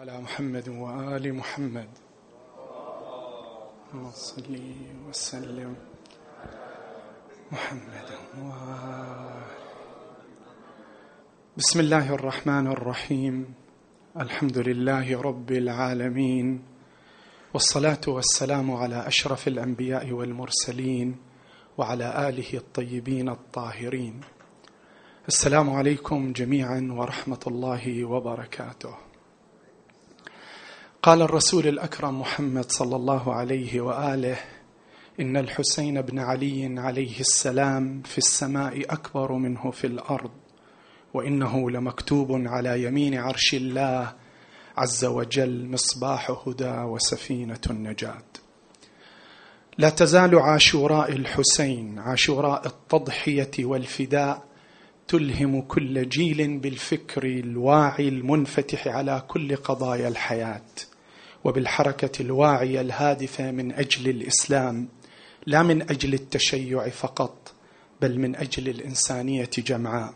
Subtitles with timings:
[0.00, 1.88] على محمد وآل محمد.
[2.58, 4.56] اللهم صل
[5.08, 5.74] وسلم.
[7.52, 9.42] محمد وآل.
[11.56, 13.54] بسم الله الرحمن الرحيم.
[14.20, 16.64] الحمد لله رب العالمين.
[17.54, 21.16] والصلاة والسلام على أشرف الأنبياء والمرسلين
[21.78, 24.20] وعلى آله الطيبين الطاهرين.
[25.28, 29.09] السلام عليكم جميعا ورحمة الله وبركاته.
[31.02, 34.36] قال الرسول الأكرم محمد صلى الله عليه وآله
[35.20, 40.30] إن الحسين بن علي عليه السلام في السماء أكبر منه في الأرض
[41.14, 44.12] وإنه لمكتوب على يمين عرش الله
[44.76, 48.22] عز وجل مصباح هدى وسفينة النجاه
[49.78, 54.42] لا تزال عاشوراء الحسين عاشوراء التضحية والفداء
[55.08, 60.62] تلهم كل جيل بالفكر الواعي المنفتح على كل قضايا الحياة.
[61.44, 64.88] وبالحركة الواعية الهادفة من أجل الإسلام
[65.46, 67.52] لا من أجل التشيع فقط
[68.00, 70.14] بل من أجل الإنسانية جمعاء.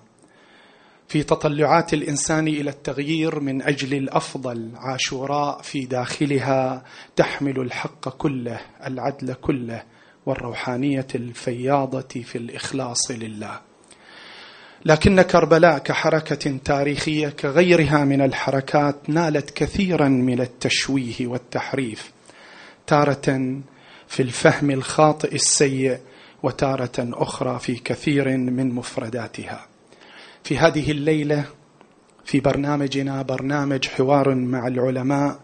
[1.08, 6.84] في تطلعات الإنسان إلى التغيير من أجل الأفضل عاشوراء في داخلها
[7.16, 9.82] تحمل الحق كله العدل كله
[10.26, 13.60] والروحانية الفياضة في الإخلاص لله.
[14.84, 22.12] لكن كربلاء كحركة تاريخية كغيرها من الحركات نالت كثيرا من التشويه والتحريف
[22.86, 23.60] تارة
[24.08, 25.98] في الفهم الخاطئ السيء
[26.42, 29.66] وتارة أخرى في كثير من مفرداتها.
[30.44, 31.44] في هذه الليلة
[32.24, 35.40] في برنامجنا برنامج حوار مع العلماء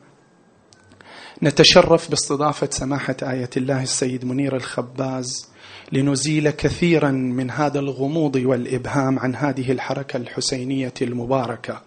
[1.43, 5.50] نتشرف باستضافة سماحة آية الله السيد منير الخباز
[5.93, 11.83] لنزيل كثيرا من هذا الغموض والإبهام عن هذه الحركة الحسينية المباركة.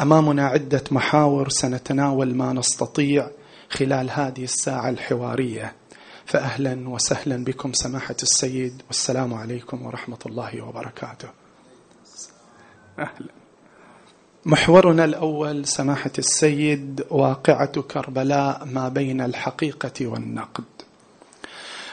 [0.00, 3.30] أمامنا عدة محاور سنتناول ما نستطيع
[3.70, 5.72] خلال هذه الساعة الحوارية.
[6.26, 11.28] فاهلا وسهلا بكم سماحة السيد والسلام عليكم ورحمة الله وبركاته.
[12.98, 13.28] أهلا.
[14.46, 20.75] محورنا الأول سماحة السيد واقعة كربلاء ما بين الحقيقة والنقد.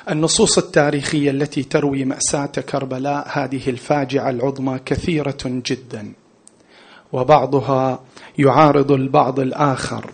[0.09, 6.13] النصوص التاريخية التي تروي مأساة كربلاء هذه الفاجعة العظمى كثيرة جدا.
[7.13, 8.03] وبعضها
[8.39, 10.09] يعارض البعض الآخر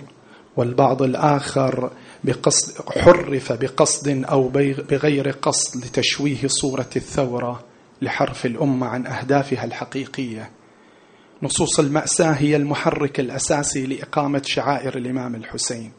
[0.57, 1.91] والبعض الآخر
[2.23, 4.47] بقصد حرف بقصد أو
[4.89, 7.63] بغير قصد لتشويه صورة الثورة
[8.01, 10.49] لحرف الأمة عن أهدافها الحقيقية.
[11.43, 15.91] نصوص المأساة هي المحرك الأساسي لإقامة شعائر الإمام الحسين.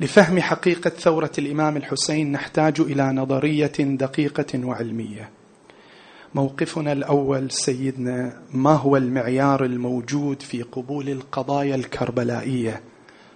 [0.00, 5.30] لفهم حقيقة ثورة الإمام الحسين نحتاج إلى نظرية دقيقة وعلمية.
[6.34, 12.82] موقفنا الأول سيدنا ما هو المعيار الموجود في قبول القضايا الكربلائية؟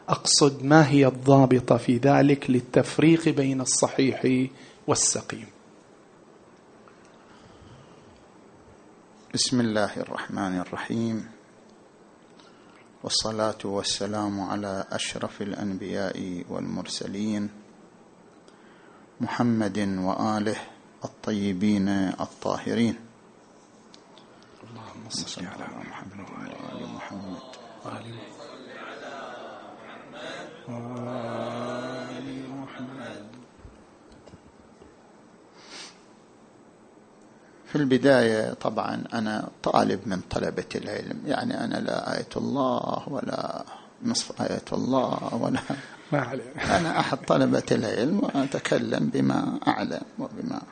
[0.08, 4.48] أقصد ما هي الضابطة في ذلك للتفريق بين الصحيح
[4.86, 5.46] والسقيم؟
[9.34, 11.41] بسم الله الرحمن الرحيم.
[13.02, 17.50] والصلاة والسلام على أشرف الأنبياء والمرسلين
[19.20, 20.56] محمد وآله
[21.04, 21.88] الطيبين
[22.20, 22.96] الطاهرين.
[24.62, 27.42] اللهم صل على محمد وآل محمد.
[27.84, 28.06] وآل
[30.68, 31.51] محمد
[37.72, 43.64] في البداية طبعا أنا طالب من طلبة العلم يعني أنا لا آية الله ولا
[44.04, 45.60] نصف آية الله ولا
[46.12, 46.38] ما
[46.76, 50.62] أنا أحد طلبة العلم وأتكلم بما أعلم وبما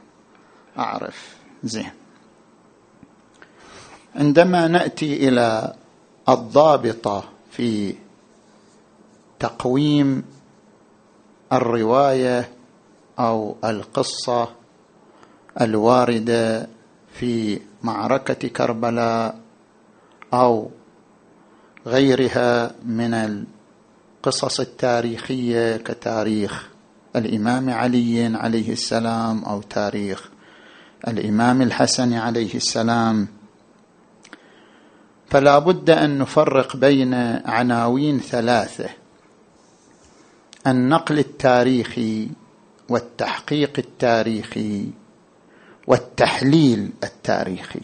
[0.79, 1.91] أعرف زين
[4.15, 5.75] عندما نأتي إلى
[6.29, 7.95] الضابطة في
[9.39, 10.25] تقويم
[11.53, 12.49] الرواية
[13.19, 14.49] أو القصة
[15.61, 16.69] الواردة
[17.21, 19.41] في معركة كربلاء
[20.35, 20.71] أو
[21.87, 26.69] غيرها من القصص التاريخية كتاريخ
[27.17, 30.29] الإمام علي عليه السلام أو تاريخ
[31.09, 33.29] الإمام الحسن عليه السلام.
[35.31, 37.15] فلا بد أن نفرق بين
[37.45, 38.89] عناوين ثلاثة
[40.67, 42.29] النقل التاريخي
[42.89, 45.00] والتحقيق التاريخي
[45.87, 47.81] والتحليل التاريخي.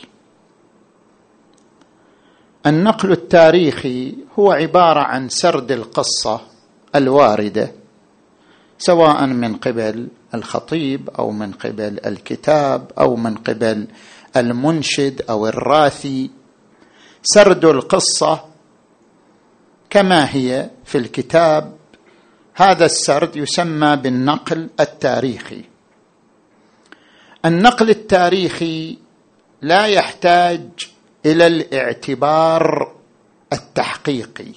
[2.66, 6.40] النقل التاريخي هو عبارة عن سرد القصة
[6.94, 7.72] الواردة
[8.78, 13.87] سواء من قبل الخطيب أو من قبل الكتاب أو من قبل
[14.37, 16.31] المنشد أو الراثي.
[17.22, 18.44] سرد القصة
[19.90, 21.76] كما هي في الكتاب
[22.54, 25.64] هذا السرد يسمى بالنقل التاريخي.
[27.46, 28.98] النقل التاريخي
[29.62, 30.60] لا يحتاج
[31.26, 32.93] إلى الاعتبار
[33.52, 34.52] التحقيقي.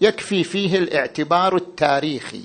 [0.00, 2.42] يكفي فيه الاعتبار التاريخي.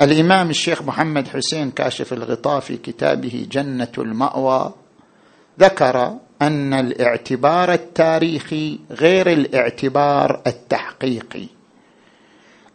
[0.00, 4.74] الإمام الشيخ محمد حسين كاشف الغطاء في كتابه جنة المأوى
[5.60, 11.46] ذكر أن الاعتبار التاريخي غير الاعتبار التحقيقي.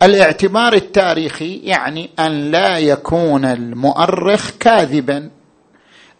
[0.03, 5.40] الاعتبار التاريخي يعني أن لا يكون المؤرخ كاذبا.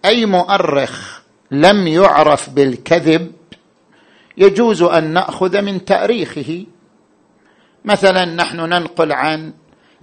[0.05, 1.21] أي مؤرخ
[1.51, 3.31] لم يعرف بالكذب
[4.37, 6.65] يجوز أن نأخذ من تأريخه.
[7.85, 9.53] مثلا نحن ننقل عن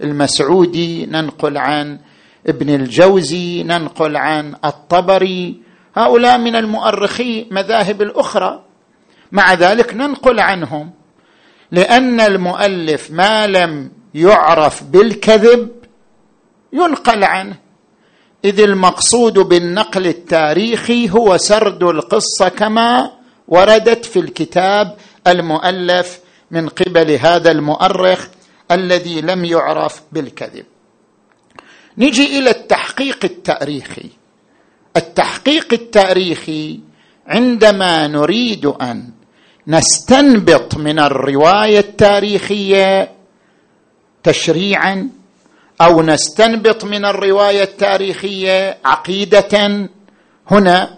[0.03, 1.99] المسعودي ننقل عن
[2.47, 5.61] ابن الجوزي ننقل عن الطبري.
[5.95, 8.63] هؤلاء من المؤرخي مذاهب الأخرى.
[9.31, 10.91] مع ذلك ننقل عنهم
[11.71, 15.69] لأن المؤلف ما لم يعرف بالكذب
[16.73, 17.68] ينقل عنه.
[18.45, 23.11] إذ المقصود بالنقل التاريخي هو سرد القصة كما
[23.47, 24.97] وردت في الكتاب
[25.27, 26.19] المؤلف
[26.51, 28.27] من قبل هذا المؤرخ
[28.71, 30.65] الذي لم يعرف بالكذب.
[31.97, 34.09] نجي إلى التحقيق التاريخي.
[34.97, 36.79] التحقيق التاريخي
[37.27, 39.09] عندما نريد أن
[39.67, 43.11] نستنبط من الرواية التاريخية
[44.23, 45.09] تشريعا
[45.81, 49.87] أو نستنبط من الرواية التاريخية عقيدة.
[50.51, 50.97] هنا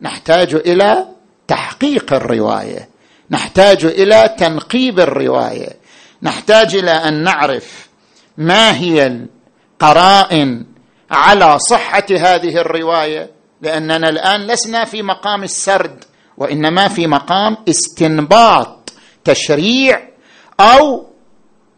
[0.00, 1.06] نحتاج إلى
[1.48, 2.88] تحقيق الرواية
[3.30, 5.68] نحتاج إلى تنقيب الرواية
[6.22, 7.88] نحتاج إلى أن نعرف
[8.38, 9.06] ما هي
[9.76, 10.66] القرائن
[11.10, 13.30] على صحة هذه الرواية
[13.62, 16.04] لأننا الآن لسنا في مقام السرد
[16.36, 18.92] وإنما في مقام استنباط
[19.24, 20.08] تشريع
[20.60, 21.06] أو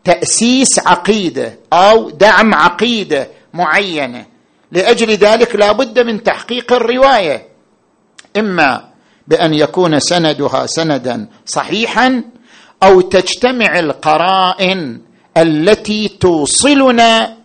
[0.05, 4.27] تأسيس عقيدة أو دعم عقيدة معينة.
[4.73, 7.49] لأجل ذلك لا بد من تحقيق الرواية.
[8.37, 8.89] إما
[9.29, 12.25] بأن يكون سندها سندا صحيحا
[12.83, 15.01] أو تجتمع القرائن
[15.37, 17.37] التي توصلنا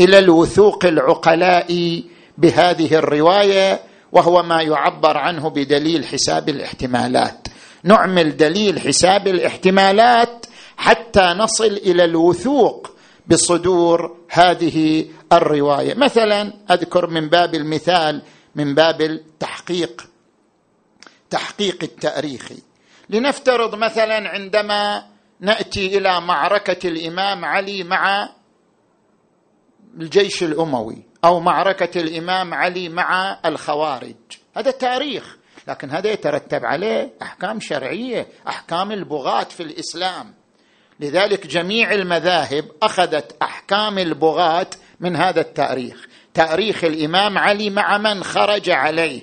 [0.00, 2.02] إلى الوثوق العقلاء
[2.38, 3.80] بهذه الرواية
[4.12, 7.48] وهو ما يعبر عنه بدليل حساب الاحتمالات.
[7.84, 10.39] نعمل دليل حساب الاحتمالات
[10.80, 12.90] حتى نصل إلى الوثوق
[13.26, 15.94] بصدور هذه الرواية.
[15.94, 18.22] مثلا أذكر من باب المثال
[18.54, 20.06] من باب التحقيق
[21.30, 22.58] تحقيق التاريخي
[23.10, 25.06] لنفترض مثلا عندما
[25.40, 28.28] نأتي إلى معركة الإمام علي مع
[29.96, 34.16] الجيش الأموي أو معركة الإمام علي مع الخوارج.
[34.56, 35.36] هذا تاريخ
[35.68, 40.39] لكن هذا يترتب عليه أحكام شرعية أحكام البغاة في الإسلام.
[41.00, 44.66] لذلك جميع المذاهب أخذت أحكام البغاة
[45.00, 46.06] من هذا التاريخ.
[46.34, 49.22] تاريخ الإمام علي مع من خرج عليه.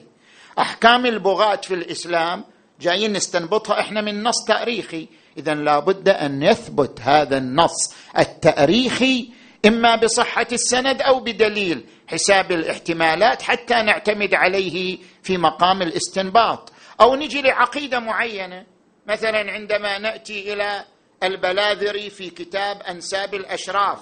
[0.59, 2.43] أحكام البغاة في الإسلام
[2.81, 5.07] جايين نستنبطها إحنا من نص تاريخي.
[5.37, 9.29] اذا لابد أن يثبت هذا النص التاريخي
[9.65, 16.71] إما بصحة السند أو بدليل حساب الاحتمالات حتى نعتمد عليه في مقام الاستنباط.
[17.01, 18.65] أو نجي لعقيدة معينة.
[19.07, 20.83] مثلا عندما نأتي إلى
[21.23, 23.99] البلاذري في كتاب أنساب الأشراف.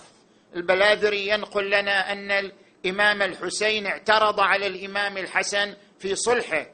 [0.56, 6.66] البلاذري ينقل لنا أن الإمام الحسين اعترض على الإمام الحسن في صلحه.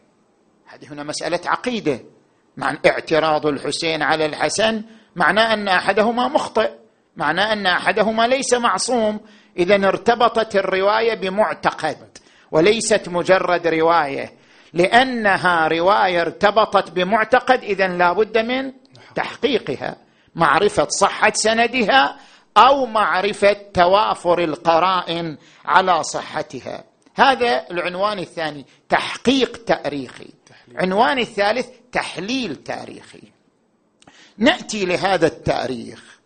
[0.65, 2.00] هذه هنا مسألة عقيدة.
[2.58, 4.84] مع اعتراض الحسين على الحسن
[5.15, 6.72] معناه أن أحدهما مخطئ
[7.15, 9.20] معناه أن أحدهما ليس معصوم.
[9.58, 12.18] إذا ارتبطت الرواية بمعتقد
[12.51, 14.34] وليست مجرد رواية
[14.74, 18.74] لأنها رواية ارتبطت بمعتقد اذا لا بد من
[19.15, 19.98] تحقيقها.
[20.36, 22.20] معرفة صحة سندها
[22.58, 26.84] أو معرفة توافر القرائن على صحتها.
[27.16, 30.30] هذا العنوان الثاني تحقيق تاريخي.
[30.76, 33.22] عنوان الثالث تحليل تاريخي.
[34.38, 36.20] نأتي لهذا التاريخ.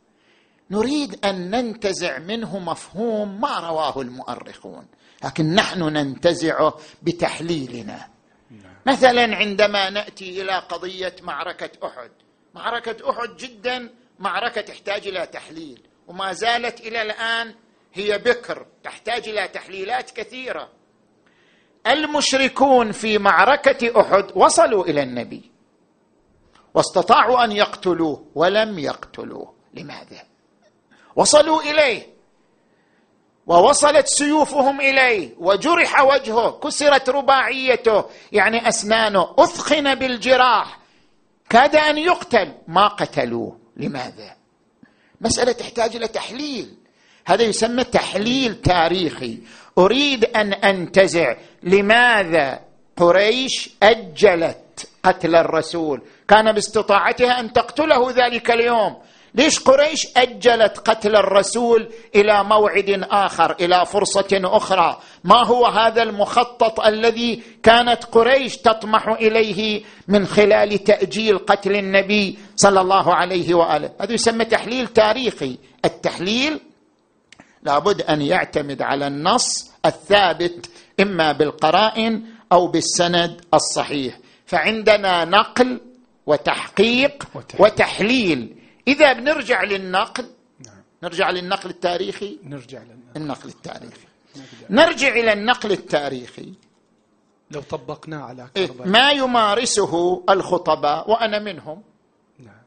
[0.71, 4.87] نريد أن ننتزع منه مفهوم ما رواه المؤرخون
[5.23, 8.07] لكن نحن ننتزعه بتحليلنا.
[8.85, 12.11] مثلا عندما نأتي إلى قضية معركة أحد
[12.55, 15.87] معركة أحد جدا معركة تحتاج إلى تحليل.
[16.07, 17.55] وما زالت إلى الآن
[17.93, 20.69] هي بكر تحتاج إلى تحليلات كثيرة.
[21.87, 25.51] المشركون في معركة أحد وصلوا إلى النبي.
[26.73, 29.53] واستطاعوا أن يقتلوه ولم يقتلوه.
[29.73, 30.23] لماذا؟
[31.15, 32.15] وصلوا إليه.
[33.47, 35.35] ووصلت سيوفهم إليه.
[35.37, 38.05] وجرح وجهه كسرت رباعيته.
[38.31, 39.35] يعني أسنانه.
[39.37, 40.84] أثخن بالجراح.
[41.49, 43.59] كاد أن يقتل ما قتلوه.
[43.77, 44.35] لماذا؟
[45.21, 46.77] مسألة تحتاج إلى تحليل.
[47.27, 49.39] هذا يسمى تحليل تاريخي.
[49.77, 52.59] أريد أن أنتزع لماذا
[52.97, 56.01] قريش أجلت قتل الرسول.
[56.27, 59.01] كان باستطاعتها أن تقتله ذلك اليوم.
[59.35, 66.79] ليش قريش أجلت قتل الرسول إلى موعد آخر إلى فرصة أخرى؟ ما هو هذا المخطط
[66.79, 74.13] الذي كانت قريش تطمح إليه من خلال تأجيل قتل النبي صلى الله عليه وآله؟ هذا
[74.13, 75.57] يسمى تحليل تاريخي.
[75.85, 76.59] التحليل
[77.63, 84.19] لابد أن يعتمد على النص الثابت إما بالقرائن أو بالسند الصحيح.
[84.45, 85.81] فعندنا نقل
[86.25, 87.23] وتحقيق
[87.59, 88.64] وتحليل.
[88.87, 90.25] إذا بنرجع للنقل
[90.65, 90.83] نعم.
[91.03, 93.21] نرجع للنقل التاريخي؟ نرجع للنقل.
[93.21, 94.07] النقل التاريخي.
[94.69, 95.07] نرجع.
[95.07, 96.53] إلى النقل التاريخي.
[97.51, 98.87] لو طبقناه على إيه، كربلاء.
[98.87, 101.83] ما يمارسه الخطباء وأنا منهم.
[102.39, 102.61] نعم.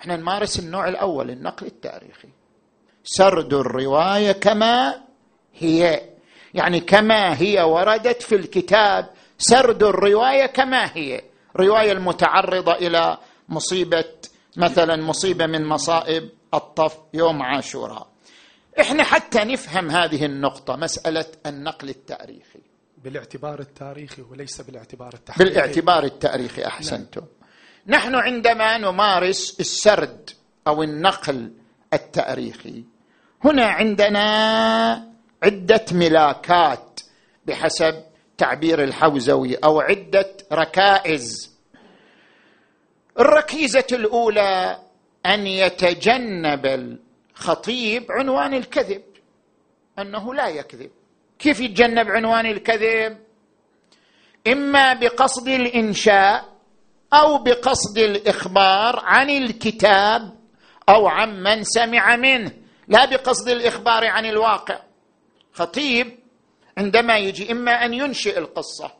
[0.00, 2.28] إحنا نمارس النوع الأول النقل التاريخي.
[3.04, 5.02] سرد الرواية كما
[5.54, 6.10] هي.
[6.54, 11.22] يعني كما هي وردت في الكتاب سرد الرواية كما هي.
[11.54, 14.04] الروايه المتعرضة إلى مصيبة
[14.56, 18.08] مثلا مصيبة من مصائب الطف يوم عاشوراء.
[18.80, 22.60] إحنا حتى نفهم هذه النقطة مسألة النقل التاريخي.
[23.04, 25.50] بالاعتبار التاريخي وليس بالاعتبار التحقيقي.
[25.50, 27.20] بالاعتبار التاريخي أحسنتم.
[27.86, 28.00] نعم.
[28.00, 30.30] نحن عندما نمارس السرد
[30.66, 31.52] أو النقل
[31.92, 32.84] التاريخي.
[33.44, 35.08] هنا عندنا
[35.42, 37.00] عدة ملاكات
[37.46, 38.04] بحسب
[38.38, 41.47] تعبير الحوزوي أو عدة ركائز.
[43.20, 44.78] الركيزة الأولى
[45.26, 46.66] أن يتجنب
[47.36, 49.02] الخطيب عنوان الكذب
[49.98, 50.90] أنه لا يكذب.
[51.38, 53.18] كيف يتجنب عنوان الكذب؟
[54.46, 56.48] إما بقصد الإنشاء
[57.12, 60.34] أو بقصد الإخبار عن الكتاب
[60.88, 62.52] أو عن من سمع منه
[62.88, 64.80] لا بقصد الإخبار عن الواقع.
[65.52, 66.18] خطيب
[66.78, 68.90] عندما يجي إما أن ينشئ القصة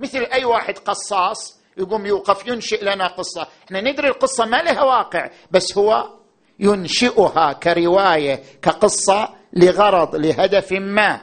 [0.00, 3.46] مثل أي واحد قصاص يقوم يوقف ينشئ لنا قصة.
[3.66, 6.10] إحنا ندري القصة ما لها واقع بس هو
[6.58, 11.20] ينشئها كرواية كقصة لغرض لهدف ما.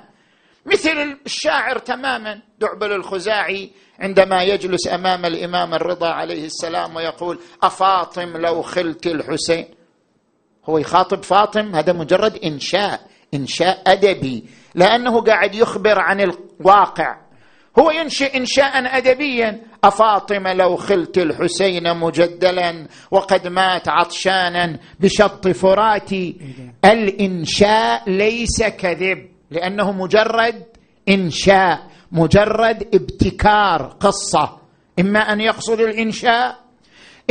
[0.65, 8.61] مثل الشاعر تماما دعبل الخزاعي عندما يجلس أمام الإمام الرضا عليه السلام ويقول أفاطم لو
[8.61, 9.65] خلت الحسين؟
[10.65, 13.01] هو يخاطب فاطم هذا مجرد إنشاء
[13.33, 17.26] إنشاء أدبي لأنه قاعد يخبر عن الواقع.
[17.79, 19.61] هو ينشئ إنشاء ادبيا.
[19.83, 26.37] أفاطمة لو خلت الحسين مجدلا وقد مات عطشانا بشط فراتي.
[26.85, 30.63] الإنشاء ليس كذب لأنه مجرد
[31.09, 34.57] إنشاء مجرد ابتكار قصة.
[34.99, 36.67] إما أن يقصد الإنشاء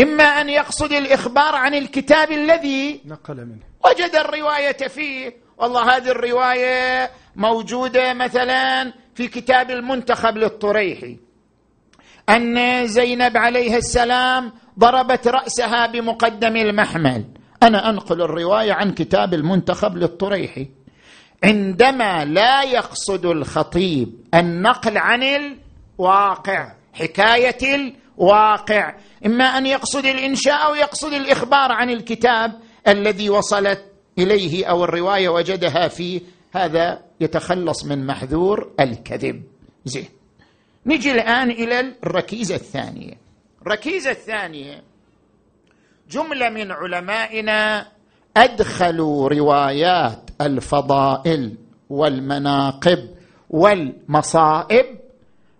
[0.01, 3.63] إما أن يقصد الإخبار عن الكتاب الذي نقل منه.
[3.85, 5.37] وجد الرواية فيه.
[5.59, 11.17] والله هذه الرواية موجودة مثلا في كتاب المنتخب للطريحي.
[12.29, 17.25] أن زينب عليه السلام ضربت رأسها بمقدم المحمل.
[17.63, 20.69] أنا أنقل الرواية عن كتاب المنتخب للطريحي.
[21.45, 28.95] عندما لا يقصد الخطيب النقل عن الواقع حكاية الواقع
[29.27, 32.53] إما أن يقصد الإنشاء أو يقصد الإخبار عن الكتاب
[32.89, 33.85] الذي وصلت
[34.19, 36.21] إليه أو الرواية وجدها فيه
[36.57, 39.43] هذا يتخلص من محذور الكذب.
[39.85, 40.09] زين.
[40.87, 43.15] نجي الآن إلى الركيزة الثانية.
[43.63, 44.83] الركيزه الثانية.
[46.11, 47.89] جملة من علمائنا
[48.37, 51.55] أدخلوا روايات الفضائل
[51.91, 53.09] والمناقب
[53.51, 54.87] والمصائب.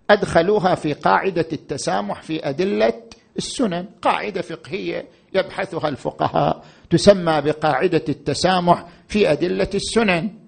[0.09, 3.01] أدخلوها في قاعدة التسامح في أدلة
[3.37, 3.85] السنن.
[4.01, 10.46] قاعدة فقهية يبحثها الفقهاء تسمى بقاعدة التسامح في أدلة السنن.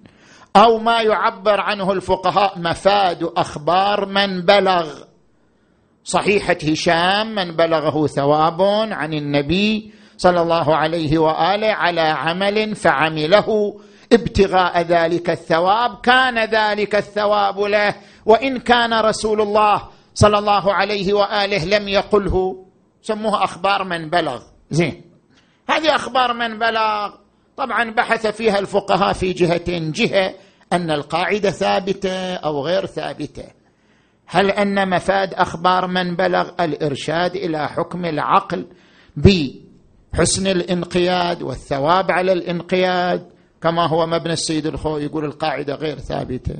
[0.56, 4.88] أو ما يعبر عنه الفقهاء مفاد أخبار من بلغ.
[6.04, 13.80] صحيحة هشام من بلغه ثواب عن النبي صلى الله عليه وآله على عمل فعمله.
[14.12, 17.94] ابتغاء ذلك الثواب كان ذلك الثواب له.
[18.26, 22.66] وإن كان رسول الله صلى الله عليه وآله لم يقله
[23.02, 24.42] سموها أخبار من بلغ.
[24.70, 25.04] زين.
[25.70, 27.19] هذه أخبار من بلغ.
[27.60, 30.34] طبعا بحث فيها الفقهاء في جهة جهة
[30.72, 33.44] أن القاعدة ثابتة أو غير ثابتة.
[34.26, 38.66] هل أن مفاد أخبار من بلغ الإرشاد إلى حكم العقل
[39.16, 43.30] بحسن الانقياد والثواب على الانقياد؟
[43.62, 46.54] كما هو مبنى السيد الخوي يقول القاعدة غير ثابتة.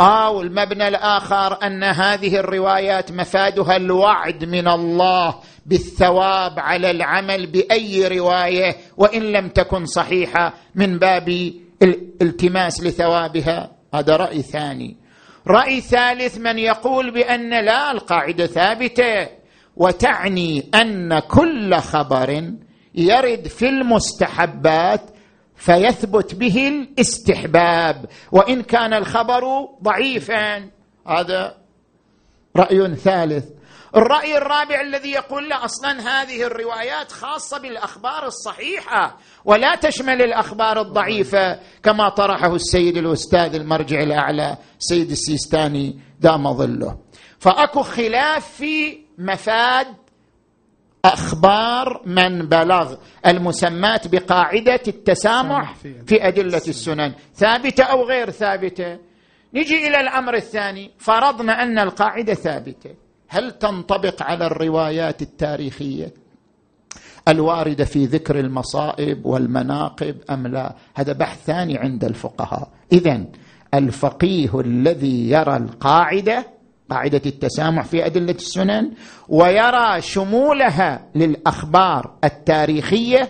[0.00, 5.34] أو المبنى الآخر أن هذه الروايات مفادها الوعد من الله
[5.66, 13.70] بالثواب على العمل بأي رواية وإن لم تكن صحيحة من باب الالتماس لثوابها.
[13.94, 14.96] هذا رأي ثاني.
[15.46, 19.28] رأي ثالث من يقول بأن لا القاعدة ثابتة
[19.76, 22.52] وتعني أن كل خبر
[22.94, 25.00] يرد في المستحبات
[25.62, 28.06] فيثبت به الاستحباب.
[28.32, 30.70] وإن كان الخبر ضعيفا
[31.06, 31.56] هذا
[32.56, 33.44] رأي ثالث.
[33.96, 41.60] الرأي الرابع الذي يقول لا أصلا هذه الروايات خاصة بالأخبار الصحيحة ولا تشمل الأخبار الضعيفة
[41.82, 46.98] كما طرحه السيد الأستاذ المرجع الأعلى سيد السيستاني دام ظله.
[47.38, 49.86] فأكو خلاف في مفاد
[51.04, 52.94] أخبار من بلغ
[53.26, 55.74] المسمات بقاعدة التسامح
[56.06, 57.12] في أدلة السنن.
[57.34, 58.98] ثابتة أو غير ثابتة؟
[59.54, 60.90] نجي إلى الأمر الثاني.
[60.98, 62.90] فرضنا أن القاعدة ثابتة.
[63.28, 66.12] هل تنطبق على الروايات التاريخية
[67.28, 72.68] الواردة في ذكر المصائب والمناقب أم لا؟ هذا بحث ثاني عند الفقهاء.
[72.92, 73.24] اذا
[73.74, 76.51] الفقيه الذي يرى القاعدة
[76.92, 78.90] قاعدة التسامح في أدلة السنن
[79.28, 83.28] ويرى شمولها للأخبار التاريخية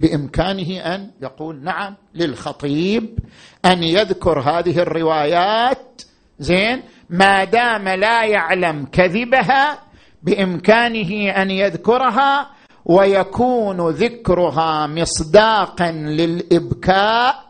[0.00, 3.18] بإمكانه أن يقول نعم للخطيب
[3.64, 6.02] أن يذكر هذه الروايات
[6.38, 9.78] زين ما دام لا يعلم كذبها
[10.22, 12.50] بإمكانه أن يذكرها
[12.84, 17.48] ويكون ذكرها مصداقا للإبكاء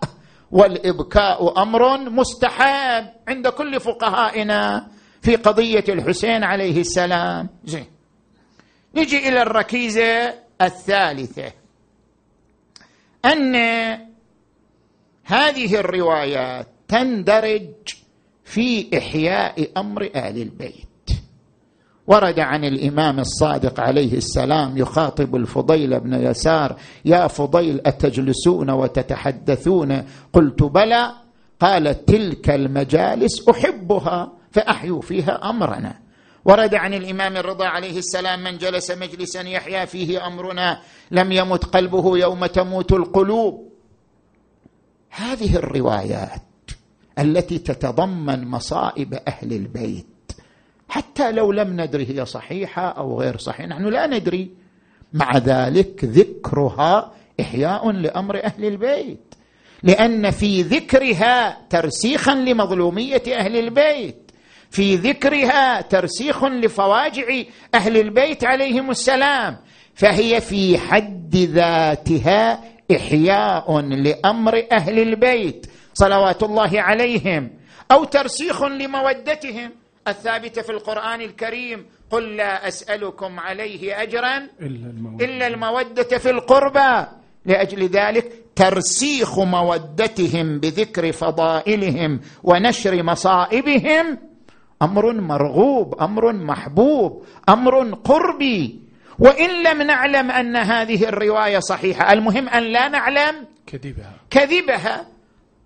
[0.51, 4.87] والإبكاء أمر مستحب عند كل فقهائنا.
[5.25, 7.49] في قضية الحسين عليه السلام.
[7.65, 7.87] زين.
[8.97, 11.53] نجي إلى الركيزة الثالثة.
[13.25, 13.55] أن
[15.25, 17.69] هذه الروايات تندرج
[18.45, 21.09] في إحياء أمر آل البيت.
[22.07, 30.63] ورد عن الإمام الصادق عليه السلام يخاطب الفضيل بن يسار يا فضيل أتجلسون وتتحدثون؟ قلت
[30.63, 31.13] بلى.
[31.61, 34.33] قال تلك المجالس أحبها.
[34.55, 35.99] فأحيوا فيها أمرنا.
[36.45, 42.19] ورد عن الإمام الرضا عليه السلام من جلس مجلسا يحيا فيه أمرنا لم يمت قلبه
[42.19, 43.73] يوم تموت القلوب.
[45.11, 46.71] هذه الروايات
[47.19, 50.07] التي تتضمن مصائب أهل البيت
[50.89, 54.51] حتى لو لم ندري هي صحيحة أو غير صحيحة نحن لا ندري.
[55.13, 59.35] مع ذلك ذكرها إحياء لأمر أهل البيت
[59.83, 64.24] لأن في ذكرها ترسيخا لمظلومية أهل البيت.
[64.75, 67.25] في ذكرها ترسيخ لفواجع
[67.75, 69.57] أهل البيت عليهم السلام
[69.95, 72.65] فهي في حد ذاتها
[72.97, 77.51] إحياء لأمر أهل البيت صلوات الله عليهم
[77.93, 79.71] أو ترسيخ لمودتهم.
[80.09, 87.07] الثابتة في القرآن الكريم قل لا أسألكم عليه اجرا إلا المودة, إلا المودة في القربى.
[87.47, 94.34] لأجل ذلك ترسيخ مودتهم بذكر فضائلهم ونشر مصائبهم
[94.83, 98.81] أمر مرغوب أمر محبوب أمر قربي.
[99.19, 104.13] وإن لم نعلم أن هذه الرواية صحيحة المهم أن لا نعلم كذبها.
[104.31, 105.07] كذبها.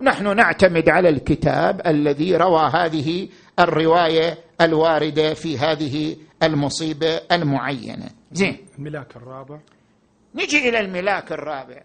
[0.00, 8.08] نحن نعتمد على الكتاب الذي روى هذه الرواية الواردة في هذه المصيبة المعينة.
[8.32, 8.66] زين.
[8.78, 9.58] الملاك الرابع.
[10.34, 11.82] نجي إلى الملاك الرابع.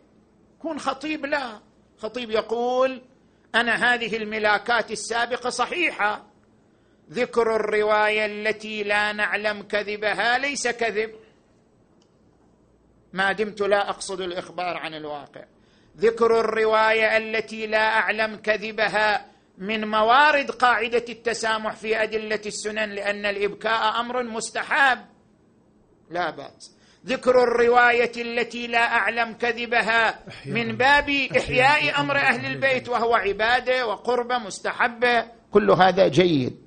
[0.59, 1.59] كون خطيب لا.
[1.97, 3.01] خطيب يقول
[3.55, 6.32] أنا هذه الملاكات السابقة صحيحة.
[7.11, 11.11] ذكر الرواية التي لا نعلم كذبها ليس كذب.
[13.13, 15.43] ما دمت لا أقصد الإخبار عن الواقع.
[15.97, 19.25] ذكر الرواية التي لا أعلم كذبها
[19.57, 24.99] من موارد قاعدة التسامح في أدلة السنن لأن الإبكاء أمر مستحب
[26.09, 26.75] لا بأس.
[27.05, 34.37] ذكر الرواية التي لا أعلم كذبها من باب إحياء أمر أهل البيت وهو عبادة وقربة
[34.37, 35.25] مستحبة.
[35.51, 36.62] كل هذا جيد.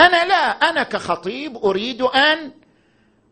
[0.00, 2.52] أنا لا أنا كخطيب أريد أن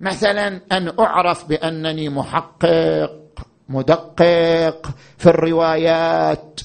[0.01, 3.21] مثلا أن أعرف بأنني محقق
[3.69, 4.87] مدقق
[5.19, 6.61] في الروايات.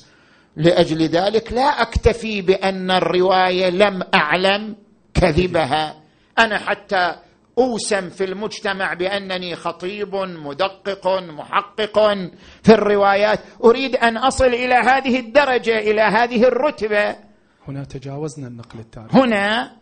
[0.55, 4.75] لأجل ذلك لا أكتفي بأن الرواية لم أعلم
[5.13, 5.95] كذبها.
[6.39, 7.15] أنا حتى
[7.57, 11.99] أوسم في المجتمع بأنني خطيب مدقق محقق
[12.63, 13.39] في الروايات.
[13.63, 17.15] أريد أن أصل إلى هذه الدرجة إلى هذه الرتبة.
[17.67, 19.19] هنا تجاوزنا النقل التاريخي.
[19.19, 19.79] هنا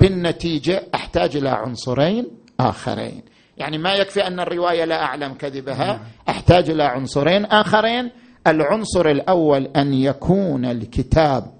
[0.00, 2.26] بالنتيجة أحتاج إلى عنصرين
[2.60, 3.22] آخرين.
[3.56, 6.00] يعني ما يكفي أن الرواية لا أعلم كذبها نعم.
[6.28, 8.10] أحتاج إلى عنصرين آخرين.
[8.46, 11.52] العنصر الأول أن يكون الكتاب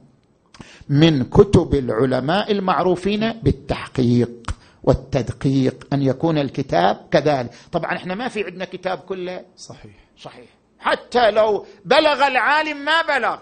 [0.89, 4.31] من كتب العلماء المعروفين بالتحقيق
[4.83, 7.51] والتدقيق أن يكون الكتاب كذلك.
[7.73, 9.93] طبعا إحنا ما في عندنا كتاب كله صحيح.
[10.19, 10.49] صحيح.
[10.79, 13.39] حتى لو بلغ العالم ما بلغ.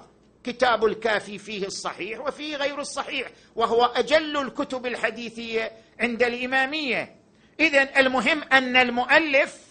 [0.49, 7.15] كتاب الكافي فيه الصحيح وفيه غير الصحيح وهو أجل الكتب الحديثية عند الإمامية.
[7.61, 9.69] اذا المهم أن المؤلف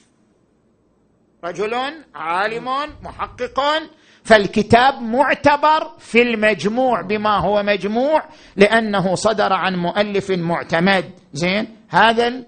[1.43, 1.73] رجل
[2.15, 2.67] عالم
[3.03, 3.61] محقق
[4.23, 8.23] فالكتاب معتبر في المجموع بما هو مجموع
[8.55, 11.11] لأنه صدر عن مؤلف معتمد.
[11.33, 12.43] زين؟ هذا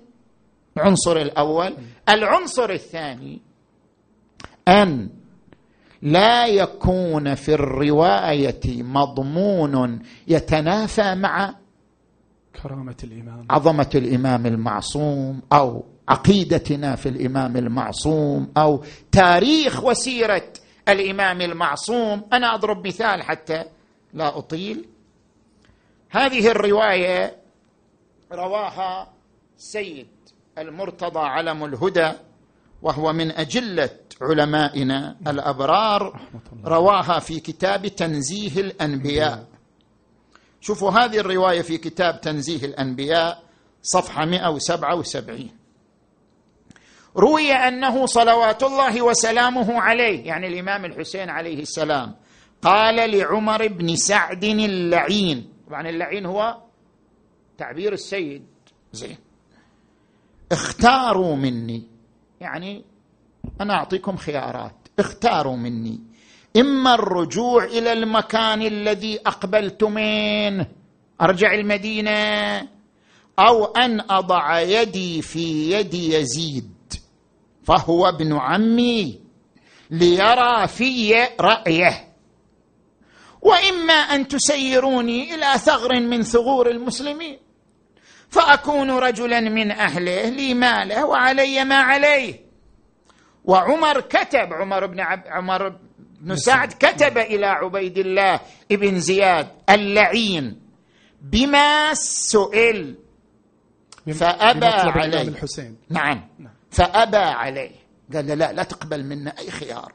[0.77, 1.77] العنصر الأول.
[2.09, 3.41] العنصر الثاني
[4.67, 5.18] أن
[6.01, 11.55] لا يكون في الرواية مضمون يتنافى مع
[12.63, 13.45] كرامة الإمام.
[13.49, 20.53] عظمة الإمام المعصوم أو عقيدتنا في الإمام المعصوم أو تاريخ وسيرة
[20.89, 22.21] الإمام المعصوم.
[22.33, 23.65] أنا أضرب مثال حتى
[24.13, 24.85] لا أطيل.
[26.09, 27.35] هذه الرواية
[28.31, 29.13] رواها
[29.57, 30.07] سيد
[30.57, 32.11] المرتضى علم الهدى.
[32.81, 33.89] وهو من أجلة
[34.21, 36.21] علمائنا الأبرار
[36.65, 39.47] رواها في كتاب تنزيه الأنبياء.
[40.61, 43.43] شوفوا هذه الرواية في كتاب تنزيه الأنبياء
[43.81, 45.49] صفحة 177
[47.17, 52.15] روي أنه صلوات الله وسلامه عليه يعني الإمام الحسين عليه السلام
[52.61, 55.53] قال لعمر بن سعد اللعين.
[55.67, 56.57] طبعا اللعين هو
[57.57, 58.45] تعبير السيد
[58.91, 59.17] زين.
[60.51, 61.98] اختاروا مني.
[62.41, 62.83] يعني
[63.61, 64.75] أنا أعطيكم خيارات.
[64.99, 65.99] اختاروا مني.
[66.57, 70.67] إما الرجوع إلى المكان الذي أقبلت منه
[71.21, 72.59] أرجع المدينة
[73.39, 76.73] أو أن أضع يدي في يد يزيد
[77.63, 79.19] فهو ابن عمي
[79.91, 82.09] ليرى في رأيه.
[83.41, 87.37] وإما أن تسيروني إلى ثغر من ثغور المسلمين.
[88.29, 92.39] فأكون رجلا من أهله لي ماله وعلي ما عليه.
[93.45, 95.75] وعمر كتب عمر بن عب عمر
[96.21, 98.39] بن سعد كتب إلى عبيد الله
[98.71, 100.61] ابن زياد اللعين
[101.21, 102.95] بما سئل.
[104.13, 105.33] فأبى عليه.
[105.89, 106.53] نعم, نعم.
[106.71, 107.71] فأبى عليه.
[108.13, 109.93] قال له لا لا تقبل منا أي خيار.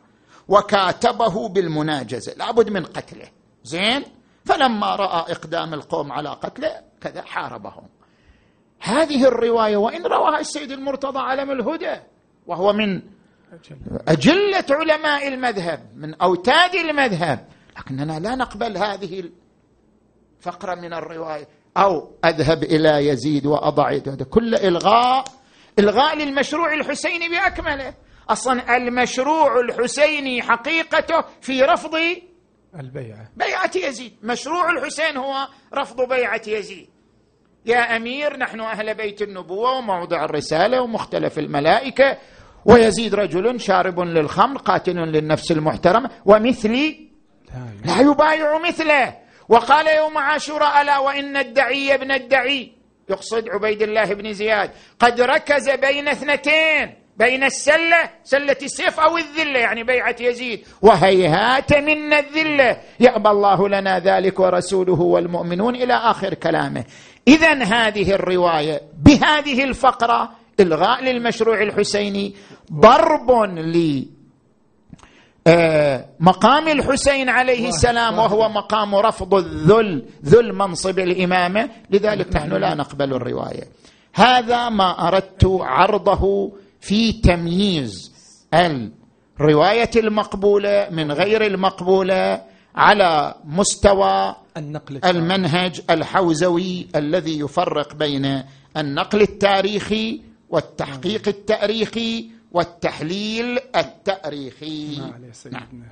[0.48, 3.28] وكاتبه بالمناجزة لابد من قتله.
[3.64, 4.04] زين؟
[4.44, 7.88] فلما رأى إقدام القوم على قتله كذا حاربهم.
[8.84, 12.00] هذه الرواية وإن رواها السيد المرتضى علم الهدى
[12.46, 13.02] وهو من
[14.08, 17.48] أجلة علماء المذهب من أوتاد المذهب.
[17.78, 19.30] لكننا لا نقبل هذه
[20.38, 21.48] الفقره من الرواية.
[21.76, 25.24] أو أذهب إلى يزيد واضع هذا كل الغاء
[25.78, 27.94] إلغاء للمشروع الحسيني بأكمله.
[28.28, 31.94] أصلا المشروع الحسيني حقيقته في رفض
[32.80, 33.30] البيعة.
[33.36, 34.12] بيعة يزيد.
[34.22, 36.93] مشروع الحسين هو رفض بيعة يزيد.
[37.66, 42.16] يا أمير نحن أهل بيت النبوة وموضع الرسالة ومختلف الملائكة.
[42.64, 46.10] ويزيد رجل شارب للخمر قاتل للنفس المحترمة.
[46.24, 47.08] ومثلي
[47.84, 49.16] لا يبايع مثله.
[49.48, 52.72] وقال يوم عاشوراء ألا وإن الدعي ابن الدعي؟
[53.10, 54.70] يقصد عبيد الله بن زياد.
[54.98, 60.66] قد ركز بين اثنتين بين السلة سلة السيف أو الذلة يعني بيعة يزيد.
[60.82, 62.80] وهيهات منا الذلة.
[63.00, 66.84] يأبى الله لنا ذلك ورسوله والمؤمنون إلى آخر كلامه.
[67.28, 72.34] إذا هذه الرواية بهذه الفقرة إلغاء للمشروع الحسيني
[72.72, 74.08] ضرب لي
[75.46, 81.70] آه، مقام الحسين عليه السلام وهو مقام رفض الذل ذل منصب الإمامة.
[81.90, 83.62] لذلك نحن لا نقبل الرواية.
[84.14, 88.14] هذا ما أردت عرضه في تمييز
[88.54, 92.42] الروايه المقبولة من غير المقبولة
[92.74, 98.42] على مستوى النقل المنهج الحوزوي الذي يفرق بين
[98.76, 104.98] النقل التاريخي والتحقيق التاريخي والتحليل التاريخي.
[105.00, 105.82] ما عليه سيدنا نعم.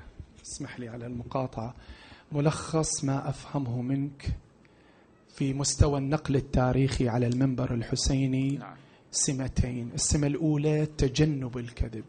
[0.45, 1.75] اسمح لي على المقاطعة.
[2.33, 4.27] ملخص ما أفهمه منك
[5.35, 8.57] في مستوى النقل التاريخي على المنبر الحسيني.
[8.57, 8.77] نعم.
[9.11, 9.91] سمتين.
[9.95, 12.05] السمة الأولى تجنب الكذب.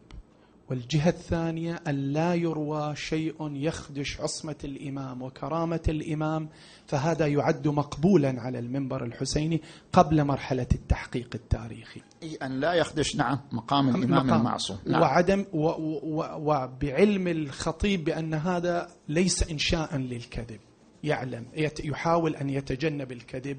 [0.74, 6.48] والجهة الثانية أن لا يروى شيء يخدش عصمة الإمام وكرامة الإمام
[6.86, 12.00] فهذا يعد مقبولا على المنبر الحسيني قبل مرحلة التحقيق التاريخي.
[12.22, 14.40] أي أن لا يخدش نعم مقام الإمام مقام.
[14.40, 14.78] المعصوم.
[14.86, 15.02] نعم.
[15.02, 20.60] وعدم وبعلم الخطيب بأن هذا ليس إنشاء للكذب.
[21.04, 21.46] يعلم
[21.84, 23.58] يحاول أن يتجنب الكذب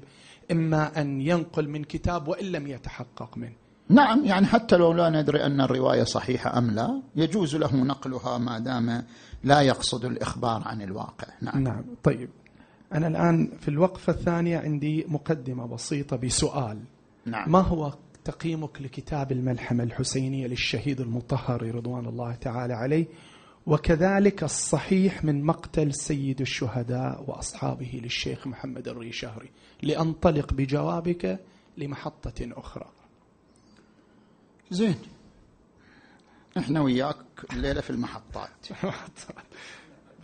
[0.50, 3.65] إما أن ينقل من كتاب وإن لم يتحقق منه.
[3.88, 8.58] نعم يعني حتى لو لا ندري أن الرواية صحيحة أم لا يجوز له نقلها ما
[8.58, 9.04] دام
[9.44, 11.28] لا يقصد الإخبار عن الواقع.
[11.42, 11.62] نعم.
[11.62, 12.28] نعم طيب.
[12.92, 16.78] أنا الآن في الوقفة الثانية عندي مقدمة بسيطة بسؤال.
[17.26, 17.52] نعم.
[17.52, 17.92] ما هو
[18.24, 23.06] تقييمك لكتاب الملحمة الحسينية للشهيد المطهر رضوان الله تعالى عليه؟
[23.66, 29.50] وكذلك الصحيح من مقتل سيد الشهداء وأصحابه للشيخ محمد الريشهري.
[29.82, 31.40] لأنطلق بجوابك
[31.78, 32.86] لمحطة أخرى.
[34.70, 34.98] زين.
[36.58, 37.16] إحنا وياك
[37.52, 38.66] الليلة في المحطات.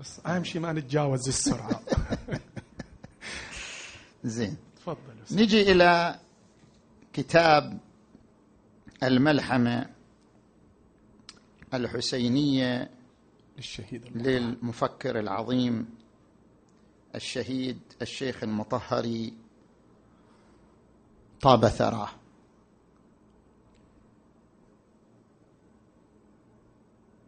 [0.00, 1.80] بس أهم شيء ما نتجاوز السرعة.
[4.24, 4.56] زين.
[4.76, 4.98] تفضل
[5.32, 6.20] نجي إلى
[7.12, 7.78] كتاب
[9.02, 9.90] الملحمة
[11.74, 12.90] الحسينية
[13.56, 15.88] للشهيد للمفكر العظيم
[17.14, 19.34] الشهيد الشيخ المطهري
[21.40, 22.08] طاب ثراه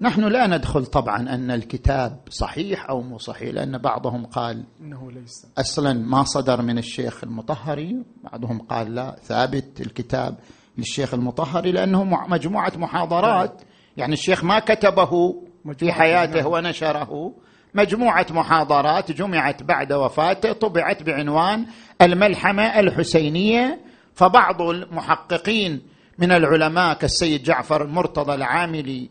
[0.04, 5.46] نحن لا ندخل طبعا أن الكتاب صحيح أو مو صحيح لأن بعضهم قال إنه ليس.
[5.58, 10.36] أصلا ما صدر من الشيخ المطهري بعضهم قال لا ثابت الكتاب
[10.78, 13.62] للشيخ المطهري لأنه مجموعة محاضرات.
[13.96, 15.42] يعني الشيخ ما كتبه
[15.78, 17.34] في حياته ونشره.
[17.74, 21.66] مجموعة محاضرات جمعت بعد وفاته طبعت بعنوان
[22.02, 23.80] الملحمة الحسينية.
[24.14, 25.82] فبعض المحققين
[26.18, 29.10] من العلماء كالسيد جعفر المرتضى العاملي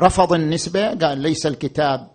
[0.00, 2.08] رفض النسبة قال ليس الكتاب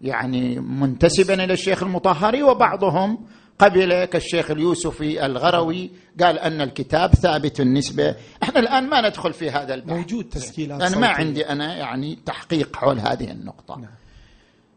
[0.00, 3.18] يعني منتسبا إلى الشيخ المطهري وبعضهم
[3.58, 5.90] قبل كالشيخ اليوسفي الغروي
[6.20, 8.14] قال أن الكتاب ثابت النسبة.
[8.42, 9.96] إحنا الآن ما ندخل في هذا البحث.
[9.96, 13.76] موجود تسجيلات أنا ما عندي أنا يعني تحقيق حول هذه النقطة.
[13.76, 13.90] نعم.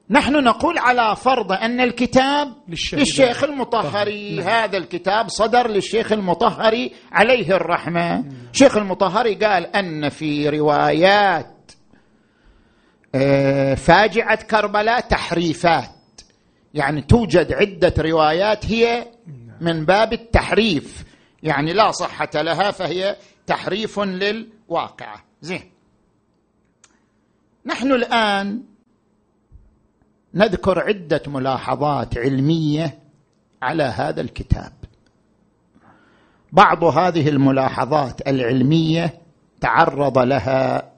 [0.10, 2.54] نحن نقول على فرض أن الكتاب
[2.94, 4.48] للشيخ المطهري نعم.
[4.48, 8.26] هذا الكتاب صدر للشيخ المطهري عليه الرحمة.
[8.54, 11.53] الشيخ المطهري قال أن في روايات
[13.76, 15.90] فاجعة كربلاء تحريفات.
[16.74, 19.08] يعني توجد عدة روايات هي
[19.62, 21.06] من باب التحريف.
[21.44, 23.16] يعني لا صحة لها فهي
[23.48, 25.24] تحريف للواقعة.
[25.42, 25.72] زين.
[27.66, 28.64] نحن الآن
[30.34, 33.00] نذكر عدة ملاحظات علمية
[33.62, 34.74] على هذا الكتاب.
[36.52, 39.22] بعض هذه الملاحظات العلمية
[39.62, 40.92] تعرض لها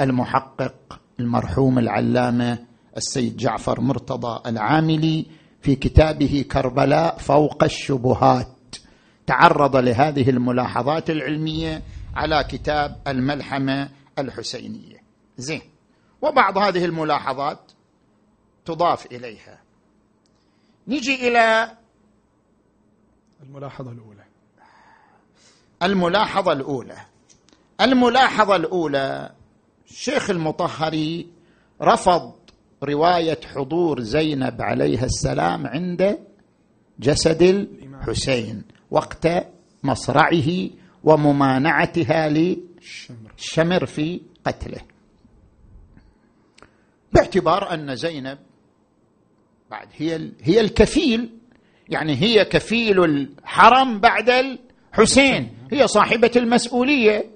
[0.00, 2.58] المحقق المرحوم العلامة
[2.96, 5.26] السيد جعفر مرتضى العاملي
[5.60, 8.48] في كتابه كربلاء فوق الشبهات.
[9.26, 11.82] تعرض لهذه الملاحظات العلمية
[12.14, 15.02] على كتاب الملحمة الحسينية.
[15.38, 15.62] زين.
[16.22, 17.72] وبعض هذه الملاحظات
[18.64, 19.58] تضاف إليها.
[20.88, 21.76] نجي إلى
[23.42, 24.24] الملاحظة الأولى.
[25.82, 26.96] الملاحظة الأولى.
[27.80, 29.30] الملاحظة الأولى
[29.92, 31.26] الشيخ المطهري
[31.82, 32.32] رفض
[32.82, 36.18] رواية حضور زينب عليها السلام عند
[37.00, 39.28] جسد الحسين وقت
[39.82, 40.68] مصرعه
[41.04, 44.80] وممانعتها للشمر في قتله.
[47.12, 48.38] باعتبار أن زينب
[49.70, 51.30] بعد هي هي الكفيل
[51.88, 57.31] يعني هي كفيل الحرم بعد الحسين هي صاحبة المسؤولية.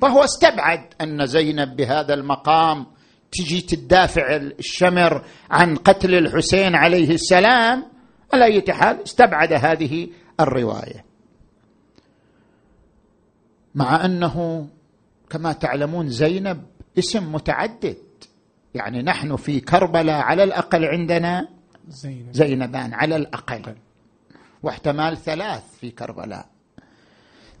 [0.00, 2.86] فهو استبعد أن زينب بهذا المقام
[3.32, 7.84] تجي تدافع الشمر عن قتل الحسين عليه السلام.
[8.32, 10.08] على أي حال استبعد هذه
[10.40, 11.04] الرواية.
[13.74, 14.68] مع أنه
[15.30, 16.62] كما تعلمون زينب
[16.98, 17.96] اسم متعدد.
[18.74, 21.48] يعني نحن في كربلاء على الأقل عندنا
[21.88, 22.32] زينب.
[22.32, 23.74] زينبان على الأقل.
[24.62, 26.57] واحتمال ثلاث في كربلاء.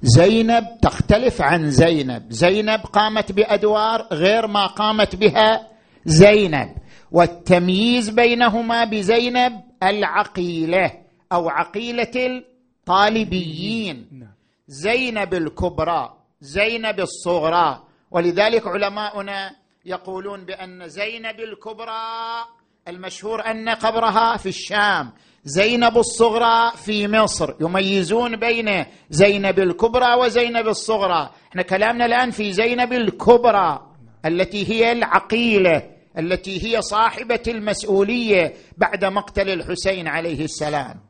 [0.02, 2.30] زينب تختلف عن زينب.
[2.30, 5.68] زينب قامت بأدوار غير ما قامت بها
[6.04, 6.74] زينب.
[7.12, 10.92] والتمييز بينهما بزينب العقيلة
[11.32, 14.08] أو عقيلة الطالبيين.
[14.12, 14.32] نعم.
[14.68, 17.82] زينب الكبرى زينب الصغرى.
[18.10, 22.44] ولذلك علماؤنا يقولون بأن زينب الكبرى
[22.88, 25.12] المشهور أن قبرها في الشام.
[25.44, 31.30] زينب الصغرى في مصر يميزون بين زينب الكبرى وزينب الصغرى.
[31.50, 33.86] إحنا كلامنا الآن في زينب الكبرى
[34.26, 41.00] التي هي العقيلة التي هي صاحبة المسؤولية بعد مقتل الحسين عليه السلام.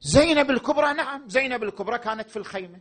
[0.00, 2.80] زينب الكبرى نعم زينب الكبرى كانت في الخيمة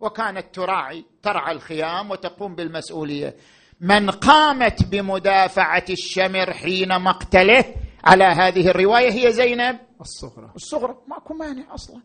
[0.00, 3.36] وكانت تراعي ترعى الخيام وتقوم بالمسؤولية.
[3.80, 7.64] من قامت بمدافعة الشمر حين مقتله
[8.06, 10.50] على هذه الرواية هي زينب؟ الصغرى.
[10.56, 10.96] الصغرى.
[11.08, 12.00] ماكو مانع أصلا.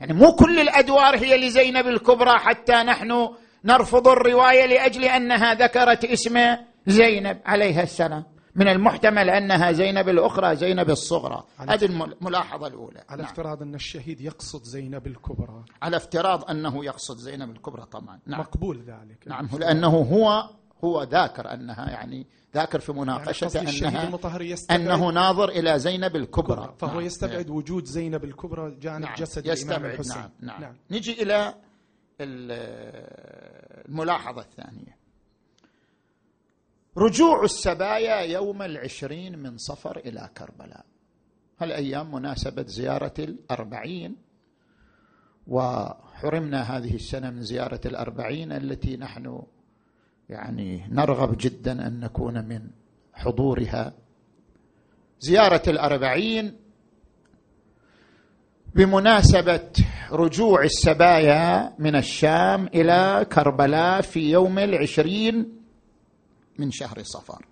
[0.00, 3.28] يعني مو كل الأدوار هي لزينب الكبرى حتى نحن
[3.64, 8.24] نرفض الرواية لأجل أنها ذكرت اسم زينب عليها السلام.
[8.54, 11.44] من المحتمل أنها زينب الأخرى زينب الصغرى.
[11.58, 13.04] هذه الملاحظه الأولى.
[13.08, 13.30] على نعم.
[13.30, 15.64] افتراض أن الشهيد يقصد زينب الكبرى.
[15.82, 18.18] على افتراض أنه يقصد زينب الكبرى طبعا.
[18.26, 18.40] نعم.
[18.40, 19.18] مقبول ذلك.
[19.26, 19.48] نعم.
[19.58, 20.50] لأنه هو
[20.84, 24.18] هو ذاكر أنها يعني ذاكر في مناقشته يعني أنها
[24.70, 27.00] أنه ناظر إلى زينب الكبرى فهو نعم.
[27.00, 27.56] يستبعد نعم.
[27.56, 29.14] وجود زينب الكبرى جانب نعم.
[29.14, 30.30] جسد يستبعد الامام الحسين نعم.
[30.40, 30.60] نعم.
[30.60, 30.76] نعم.
[30.90, 31.54] نجي إلى
[33.88, 34.96] الملاحظة الثانية
[36.96, 40.84] رجوع السبايا يوم العشرين من صفر إلى كربلاء
[41.60, 44.16] هالأيام مناسبة زيارة الأربعين
[45.46, 49.42] وحرمنا هذه السنة من زيارة الأربعين التي نحن
[50.32, 52.70] يعني نرغب جدا أن نكون من
[53.14, 53.92] حضورها.
[55.20, 56.56] زيارة الأربعين
[58.74, 59.70] بمناسبة
[60.10, 65.60] رجوع السبايا من الشام إلى كربلاء في يوم العشرين
[66.58, 67.46] من شهر صفر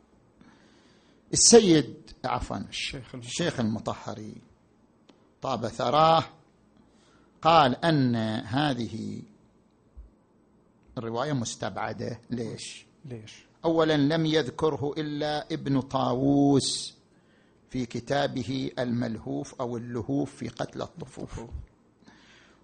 [1.32, 4.34] السيد عفوا الشيخ الشيخ المطهري
[5.42, 6.24] طاب ثراه
[7.42, 9.22] قال أن هذه
[11.00, 12.20] الرواية مستبعدة.
[12.30, 16.94] ليش؟ ليش؟ اولا لم يذكره إلا ابن طاووس
[17.70, 21.40] في كتابه الملهوف أو اللهوف في قتل الطفوف.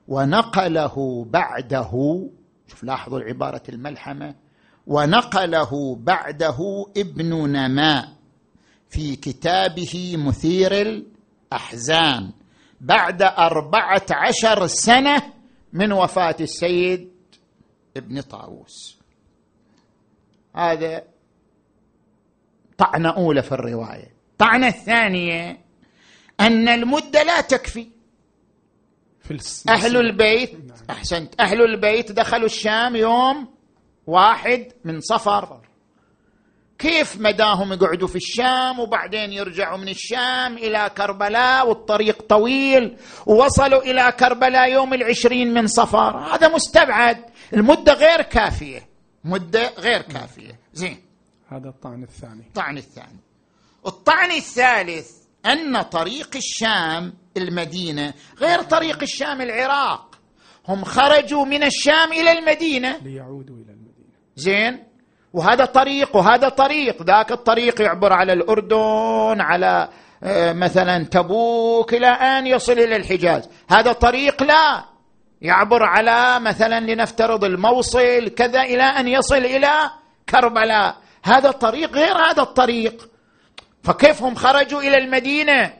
[0.09, 1.90] ونقله بعده
[2.66, 4.35] شوف لاحظوا العباره الملحمة.
[4.87, 8.09] ونقله بعده ابن نماء
[8.88, 10.72] في كتابه مثير
[11.53, 12.31] الأحزان.
[12.81, 15.22] بعد أربعة عشر سنة
[15.72, 17.15] من وفاة السيد
[17.96, 18.98] ابن طاووس.
[20.56, 21.04] هذا
[22.78, 24.16] طعنة أولى في الرواية.
[24.38, 25.59] طعنة الثانية
[26.40, 27.88] أن المدة لا تكفي.
[29.20, 30.59] في أهل البيت.
[30.90, 31.40] أحسنت.
[31.40, 33.54] أهل البيت دخلوا الشام يوم
[34.06, 35.65] واحد من صفر.
[36.78, 44.12] كيف مداهم يقعدوا في الشام وبعدين يرجعوا من الشام إلى كربلاء والطريق طويل ووصلوا إلى
[44.12, 47.24] كربلاء يوم العشرين من صفر هذا مستبعد.
[47.52, 48.88] المدة غير كافية.
[49.24, 50.58] مدة غير كافية.
[50.72, 51.02] زين.
[51.48, 52.42] هذا الطعن الثاني.
[52.46, 53.20] الطعن الثاني.
[53.86, 55.10] الطعن الثالث
[55.46, 60.18] أن طريق الشام المدينة غير طريق الشام العراق.
[60.68, 62.96] هم خرجوا من الشام إلى المدينة.
[62.96, 63.76] ليعودوا إلى
[64.36, 64.84] زين.
[65.37, 67.03] وهذا طريق وهذا طريق.
[67.03, 69.88] ذاك الطريق يعبر على الأردن على
[70.22, 73.49] آه، مثلا تبوك إلى أن يصل إلى الحجاز.
[73.70, 74.85] هذا طريق لا.
[75.42, 79.70] يعبر على مثلا لنفترض الموصل كذا إلى أن يصل إلى
[80.29, 80.96] كربلاء.
[81.25, 83.09] هذا طريق غير هذا الطريق.
[83.83, 85.72] فكيف هم خرجوا إلى المدينة؟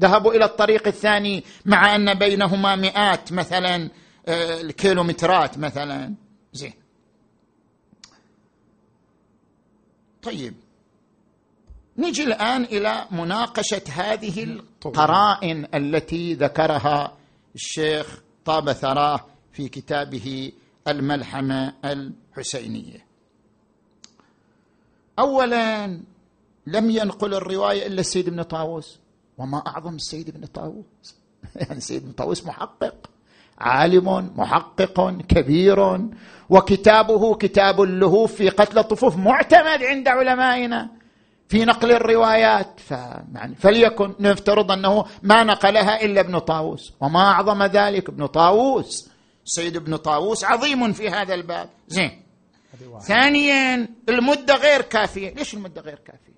[0.00, 3.90] ذهبوا إلى الطريق الثاني مع أن بينهما مئات مثلا
[4.28, 6.14] آه، الكيلومترات مثلا.
[6.52, 6.83] زين.
[10.24, 10.54] طيب.
[11.98, 17.16] نجي الآن إلى مناقشة هذه القرائن التي ذكرها
[17.54, 20.52] الشيخ طاب ثراه في كتابه
[20.88, 23.06] الملحمة الحسينية.
[25.18, 25.86] اولا
[26.66, 28.98] لم ينقل الرواية إلا السيد ابن طاووس.
[29.38, 31.14] وما أعظم السيد ابن طاووس.
[31.56, 33.10] يعني السيد ابن طاووس محقق.
[33.58, 36.00] عالم محقق كبير.
[36.50, 40.90] وكتابه كتاب اللهوف في قتل الطفوف معتمد عند علمائنا
[41.48, 42.80] في نقل الروايات.
[42.80, 49.10] فيعني فليكن نفترض أنه ما نقلها إلا ابن طاووس وما أعظم ذلك ابن طاووس.
[49.44, 51.68] سيد ابن طاووس عظيم في هذا الباب.
[51.88, 52.22] زين.
[53.06, 55.34] ثانيا المدة غير كافية.
[55.34, 56.34] ليش المدة غير كافية؟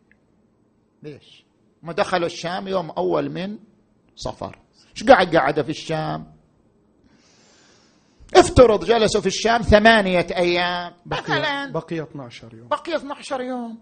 [1.02, 1.44] ليش؟
[1.82, 3.58] ما دخلوا الشام يوم أول من
[4.16, 4.58] صفر.
[4.96, 6.35] إيش قاعد قاعدة في الشام؟
[8.34, 10.92] افترض جلسوا في الشام ثمانية أيام.
[11.06, 11.72] مثلا.
[11.72, 12.68] بقي 12 يوم.
[12.68, 13.78] بقي 12 يوم.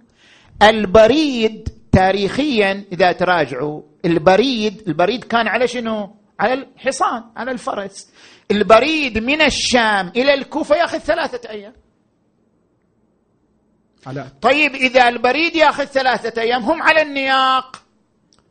[0.62, 8.11] البريد تاريخيا إذا تراجعوا البريد البريد كان على شنو؟ على الحصان على الفرس.
[8.50, 11.72] البريد من الشام إلى الكوفة يأخذ ثلاثة أيام.
[14.07, 17.83] على طيب إذا البريد يأخذ ثلاثة أيام هم على النياق.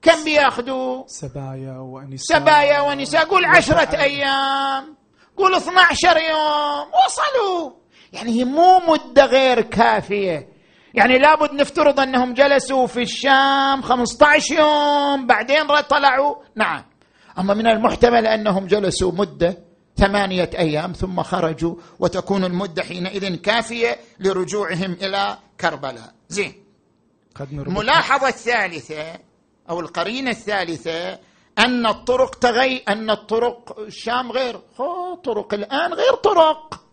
[0.01, 2.39] كم بياخذوا؟ سبايا ونساء.
[2.39, 3.25] سبايا ونساء.
[3.25, 4.95] قول عشرة أيام.
[5.37, 6.87] قول 12 يوم.
[7.05, 7.71] وصلوا.
[8.13, 10.49] يعني هي مو مدة غير كافية.
[10.93, 16.35] يعني لابد نفترض أنهم جلسوا في الشام 15 يوم بعدين طلعوا.
[16.55, 16.83] نعم.
[17.39, 19.57] أما من المحتمل أنهم جلسوا مدة
[19.97, 26.13] ثمانية أيام ثم خرجوا وتكون المدة حينئذ كافية لرجوعهم إلى كربلاء.
[26.29, 26.63] زين.
[27.41, 29.19] الملاحظة الثالثة
[29.69, 31.19] أو القرينة الثالثة
[31.59, 34.59] أن الطرق تغي أن الطرق الشام غير.
[35.23, 36.83] طرق الآن غير طرق.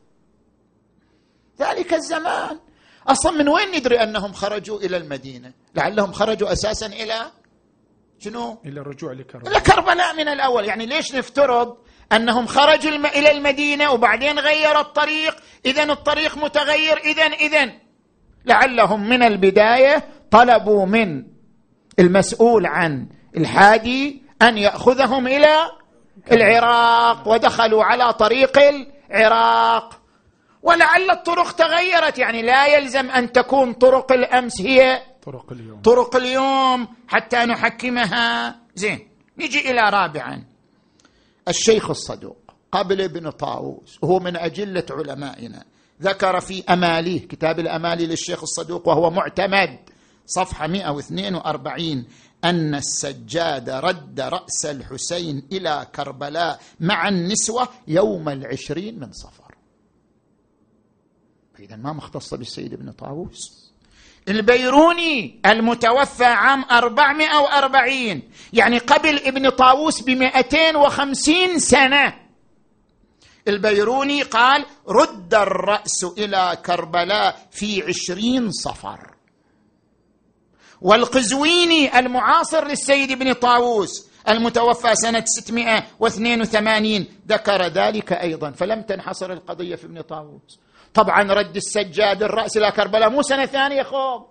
[1.60, 2.58] ذلك الزمان.
[3.06, 7.30] أصلا من وين ندري أنهم خرجوا إلى المدينة؟ لعلهم خرجوا أساسا إلى
[8.18, 9.52] شنو؟ إلى الرجوع لكربلاء.
[9.52, 10.64] إلى كربلاء من الأول.
[10.64, 11.76] يعني ليش نفترض
[12.12, 13.06] أنهم خرجوا الم...
[13.06, 15.36] إلى المدينة وبعدين غير الطريق؟
[15.66, 16.98] اذا الطريق متغير.
[16.98, 17.72] اذا اذا
[18.44, 21.24] لعلهم من البداية طلبوا من
[21.98, 25.56] المسؤول عن الحادي أن يأخذهم إلى
[26.32, 28.58] العراق ودخلوا على طريق
[29.10, 30.00] العراق.
[30.62, 35.80] ولعل الطرق تغيرت يعني لا يلزم أن تكون طرق الأمس هي طرق اليوم.
[35.82, 38.56] طرق اليوم حتى نحكمها.
[38.74, 40.44] زين نجي إلى رابعا.
[41.48, 42.36] الشيخ الصدوق
[42.72, 45.64] قبل ابن طاووس وهو من أجلة علمائنا
[46.02, 49.78] ذكر في أماليه كتاب الأمالي للشيخ الصدوق وهو معتمد
[50.26, 52.04] صفحة 142
[52.44, 59.54] أن السجاد رد رأس الحسين إلى كربلاء مع النسوة يوم العشرين من صفر.
[61.58, 63.70] اذا ما مختصة بالسيد ابن طاووس.
[64.28, 68.22] البيروني المتوفى عام 440
[68.52, 72.14] يعني قبل ابن طاووس ب 250 سنة.
[73.48, 79.19] البيروني قال رد الرأس إلى كربلاء في عشرين صفر.
[80.82, 89.84] والقزويني المعاصر للسيد ابن طاووس المتوفى سنة 682 ذكر ذلك أيضا فلم تنحصر القضية في
[89.84, 90.60] ابن طاووس.
[90.94, 94.26] طبعا رد السجاد الرأس إلى كربلاء مو سنة ثانية خوب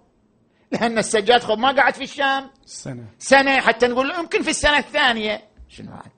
[0.71, 2.49] لأن السجاد خوب ما قعد في الشام.
[2.65, 3.03] سنة.
[3.19, 5.41] سنة حتى نقول يمكن في السنة الثانية.
[5.69, 6.11] شنو عاد؟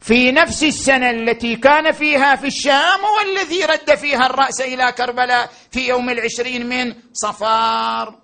[0.00, 5.50] في نفس السنة التي كان فيها في الشام هو الذي رد فيها الرأس إلى كربلاء
[5.70, 8.18] في يوم العشرين من صفار.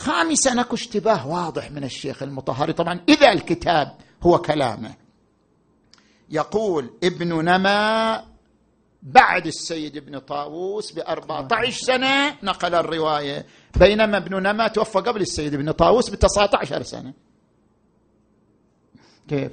[0.00, 2.72] خامسا أكو اشتباه واضح من الشيخ المطهري.
[2.72, 4.94] طبعا إذا الكتاب هو كلامه.
[6.30, 8.24] يقول ابن نما
[9.02, 13.46] بعد السيد ابن طاووس ب 14 سنة نقل الرواية.
[13.76, 17.12] بينما ابن نما توفى قبل السيد ابن طاووس ب 19 سنة.
[19.28, 19.52] كيف؟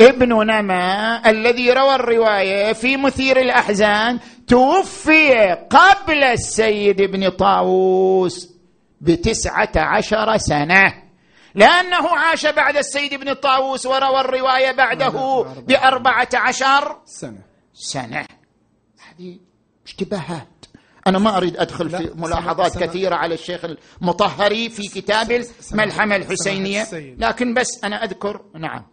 [0.00, 8.57] ابن نما الذي روى الرواية في مثير الأحزان توفي قبل السيد ابن طاووس.
[9.00, 11.02] بتسعة عشر سنة.
[11.54, 17.42] لأنه عاش بعد السيد ابن طاووس وروى الرواية بعده بأربعة عشر سنة.
[17.74, 18.26] سنة.
[19.08, 19.38] هذه
[19.86, 20.48] اشتباهات.
[21.06, 22.86] أنا ما أريد أدخل في ملاحظات سنة.
[22.86, 23.64] كثيرة على الشيخ
[24.00, 26.86] المطهري في كتاب الملحمة الحسينية.
[27.18, 28.86] لكن بس أنا أذكر نعم.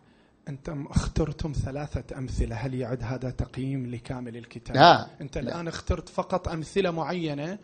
[0.49, 2.55] أنتم اخترتم ثلاثة أمثلة.
[2.55, 5.07] هل يعد هذا تقييم لكامل الكتاب؟ لا.
[5.21, 7.59] أنت الآن اخترت فقط أمثلة معينة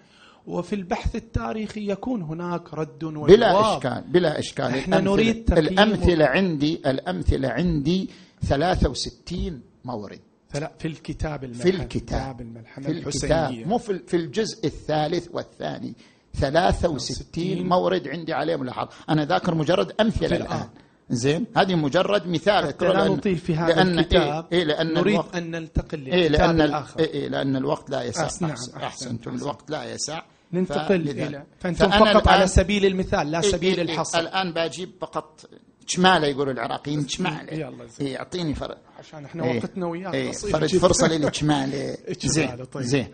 [0.47, 3.27] وفي البحث التاريخي يكون هناك رد وجواب.
[3.27, 4.65] بلا إشكال بلا إشكال.
[4.65, 8.09] إحنا نريد الأمثلة عندي الأمثلة عندي
[8.41, 10.19] 63 مورد.
[10.79, 12.41] في الكتاب الملحمة في الكتاب.
[12.41, 13.67] الملحمة في الكتاب.
[13.67, 15.93] مو في الجزء الثالث والثاني.
[16.33, 18.89] 63 مورد عندي عليه ملاحظة.
[19.09, 20.69] أنا ذاكر مجرد أمثلة الآن.
[21.13, 22.67] زين؟ هذه مجرد مثال.
[22.67, 24.45] حتى لا نطيل في هذا لأن الكتاب.
[24.51, 28.03] إيه لأن نريد الوقت أن ننتقل للكتاب إيه لأن الآخر إيه, إيه لأن الوقت لا
[28.03, 28.23] يسع.
[28.23, 28.77] أحسن أحسن.
[28.77, 29.35] أحسنتم.
[29.35, 30.21] الوقت لا يسع.
[30.53, 34.19] ننتقل إلى فأنتم فقط على سبيل المثال لا سبيل إيه الحصر.
[34.19, 35.45] الآن بجيب فقط
[35.87, 38.07] شماله يقولوا العراقيين شماله يلا زين.
[38.07, 38.77] يعطيني فرق.
[38.99, 42.83] عشان إحنا إيه وقتنا وياك إيه فرج فرصه لي شماله زين طيب.
[42.83, 43.07] زين.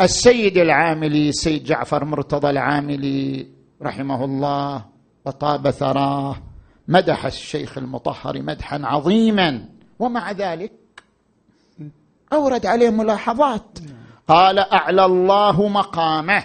[0.00, 3.46] السيد العاملي سيد جعفر مرتضى العاملي
[3.82, 4.84] رحمه الله
[5.24, 6.36] وطاب ثراه
[6.88, 9.68] مدح الشيخ المطهر مدحا عظيما.
[9.98, 10.72] ومع ذلك
[12.32, 13.78] أورد عليه ملاحظات.
[14.28, 16.44] قال أعلى الله مقامه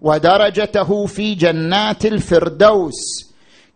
[0.00, 3.32] ودرجته في جنات الفردوس.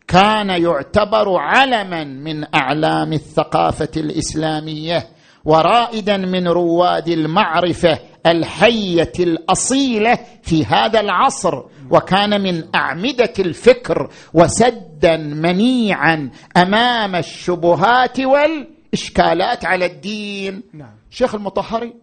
[0.09, 5.09] كان يعتبر علما من أعلام الثقافة الإسلامية
[5.45, 11.63] ورائدا من رواد المعرفة الحية الأصيلة في هذا العصر.
[11.91, 20.63] وكان من أعمدة الفكر وسدا منيعا أمام الشبهات والإشكالات على الدين.
[20.73, 20.97] نعم.
[21.11, 21.95] شيخ المطهري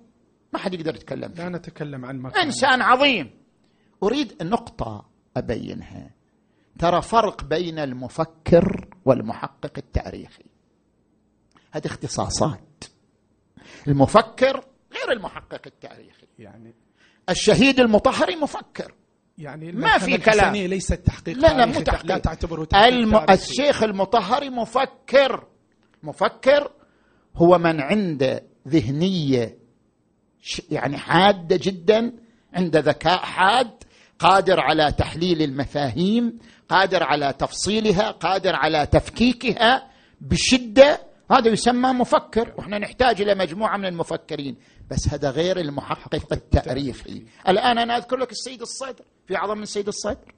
[0.54, 1.44] ما حد يقدر يتكلم فيه.
[1.44, 2.44] لا نتكلم عن مكان.
[2.44, 3.32] إنسان عظيم.
[4.04, 5.06] أريد نقطة
[5.38, 6.10] أبينها.
[6.80, 10.46] ترى فرق بين المفكر والمحقق التاريخي.
[11.72, 12.84] هذه اختصاصات.
[13.88, 16.28] المفكر غير المحقق التاريخي.
[16.40, 16.74] يعني؟
[17.30, 18.94] الشهيد المطهري مفكر.
[19.38, 20.56] يعني ما في كلام.
[20.56, 22.06] ليس التحقيق لا لا مو تحقيق.
[22.06, 23.16] لا تعتبره تحقيق الم...
[23.30, 25.48] الشيخ المطهري مفكر
[26.04, 26.72] مفكر
[27.36, 29.58] هو من عنده ذهنية
[30.72, 32.14] يعني حادة جدا
[32.54, 33.72] عنده ذكاء حاد
[34.20, 39.88] قادر على تحليل المفاهيم قادر على تفصيلها قادر على تفكيكها
[40.22, 42.54] بشدة هذا يسمى مفكر.
[42.58, 44.58] وإحنا نحتاج إلى مجموعة من المفكرين.
[44.92, 47.26] بس هذا غير المحقق التاريخي.
[47.48, 49.06] الآن أنا أذكر لك السيد الصدر.
[49.28, 50.34] في أعظم من السيد الصدر.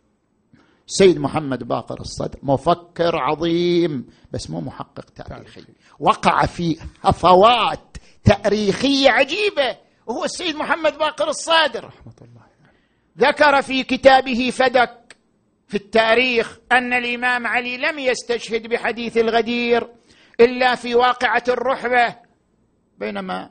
[0.88, 2.40] سيد محمد باقر الصدر.
[2.44, 4.08] مفكر عظيم.
[4.32, 5.66] بس مو محقق تاريخي.
[6.00, 9.78] وقع في هفوات تاريخية عجيبة.
[10.06, 12.50] وهو السيد محمد باقر الصادر رحمة الله
[13.18, 15.18] ذكر في كتابه فدك
[15.68, 19.99] في التاريخ أن الإمام علي لم يستشهد بحديث الغدير.
[20.40, 22.16] إلا في واقعة الرحبة.
[22.98, 23.50] بينما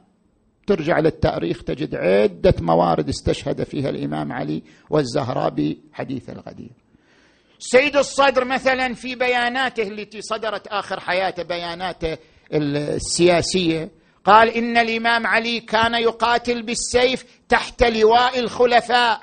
[0.67, 6.71] ترجع للتاريخ تجد عدة موارد استشهد فيها الإمام علي والزهراء بحديث الغدير.
[7.59, 12.19] سيد الصدر مثلا في بياناته التي صدرت آخر حياته بياناته
[12.53, 13.91] السياسية
[14.25, 19.23] قال إن الإمام علي كان يقاتل بالسيف تحت لواء الخلفاء.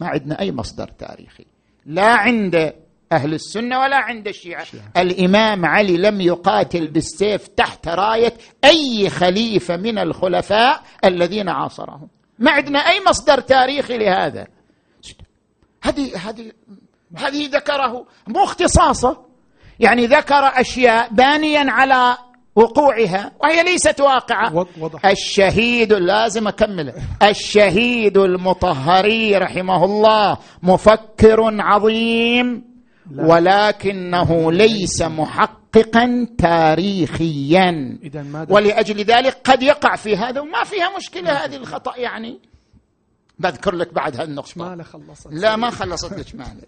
[0.00, 1.46] ما عندنا أي مصدر تاريخي.
[1.86, 2.74] لا عند
[3.14, 4.64] أهل السنة ولا عند الشيعة.
[4.96, 8.34] الإمام علي لم يقاتل بالسيف تحت راية
[8.64, 12.08] أي خليفة من الخلفاء الذين عاصرهم.
[12.38, 14.46] ما عندنا أي مصدر تاريخي لهذا.
[15.82, 16.52] هذه هذه
[17.16, 19.24] هذه ذكره مو اختصاصه.
[19.80, 22.16] يعني ذكر أشياء بانيا على
[22.56, 24.54] وقوعها وهي ليست واقعة.
[24.54, 25.06] وضح.
[25.06, 26.94] الشهيد لازم أكمله.
[27.22, 32.73] الشهيد المطهري رحمه الله مفكر عظيم.
[33.10, 33.26] لا.
[33.26, 37.98] ولكنه ليس محققا تاريخيا.
[38.50, 42.40] ولأجل ذلك قد يقع في هذا وما فيها مشكلة هذه الخطأ يعني.
[43.38, 45.26] بذكر لك بعد هالنقطه خلصت.
[45.30, 46.62] لا ما خلصت لك ماله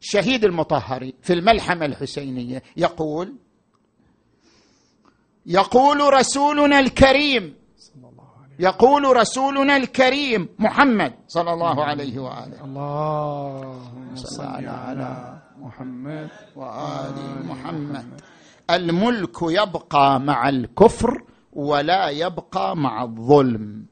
[0.00, 3.34] شهيد المطهري في الملحمة الحسينية يقول
[5.46, 7.54] يقول رسولنا الكريم
[8.58, 12.64] يقول رسولنا الكريم محمد صلى الله عليه وآله.
[12.64, 18.20] اللهم صل على محمد وآل محمد.
[18.70, 23.86] الملك يبقى مع الكفر ولا يبقى مع الظلم.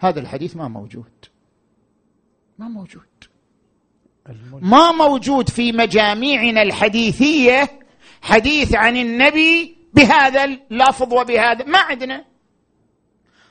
[0.00, 1.12] هذا الحديث ما موجود.
[2.58, 3.02] ما موجود.
[4.52, 7.80] ما موجود في مجاميعنا الحديثية
[8.22, 11.64] حديث عن النبي بهذا اللفظ وبهذا.
[11.64, 12.24] ما عندنا.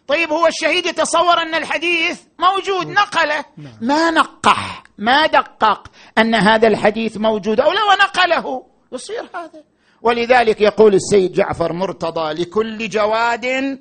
[0.07, 3.45] طيب هو الشهيد يتصور أن الحديث موجود نقله.
[3.57, 3.77] نعم.
[3.81, 5.91] ما نقح ما دقق.
[6.21, 8.65] أن هذا الحديث موجود أو لو نقله.
[8.91, 9.63] يصير هذا.
[10.01, 13.79] ولذلك يقول السيد جعفر مرتضى لكل جواد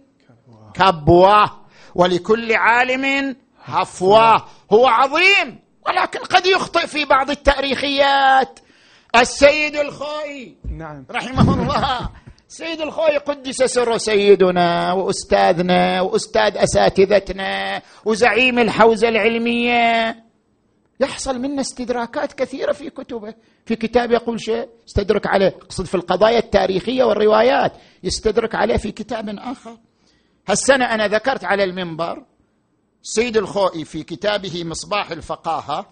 [0.74, 1.45] كبوة
[1.95, 4.45] ولكل عالم هفوة.
[4.72, 8.59] هو عظيم ولكن قد يخطئ في بعض التأريخيات.
[9.16, 10.57] السيد الخوي.
[10.78, 11.05] نعم.
[11.11, 12.09] رحمه الله.
[12.49, 20.16] سيد الخوي قدس سر سيدنا وأستاذنا وأستاذ أساتذتنا وزعيم الحوزة العلمية.
[21.01, 23.35] يحصل منا استدراكات كثيرة في كتبه.
[23.67, 27.73] في كتاب يقول شيء يستدرك عليه اقصد في القضايا التاريخية والروايات
[28.03, 29.79] يستدرك عليه في كتاب آخر.
[30.49, 32.25] هالسنة أنا ذكرت على المنبر
[33.03, 35.87] سيد الخوئي في كتابه مصباح الفقاهة.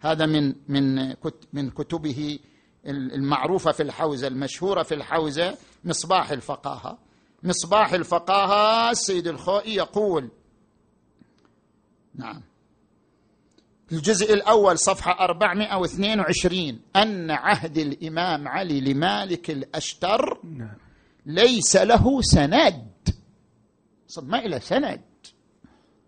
[0.00, 1.14] هذا من من
[1.52, 2.38] من كتبه
[2.86, 6.98] المعروفة في الحوزة المشهورة في الحوزة مصباح الفقاهة.
[7.42, 10.30] مصباح الفقاهة السيد الخوئي يقول
[12.14, 12.42] نعم.
[13.92, 20.76] الجزء الأول صفحة 422 أن عهد الإمام علي لمالك الأشتر نعم.
[21.26, 22.88] ليس له سند.
[24.22, 25.00] ما إلى سند.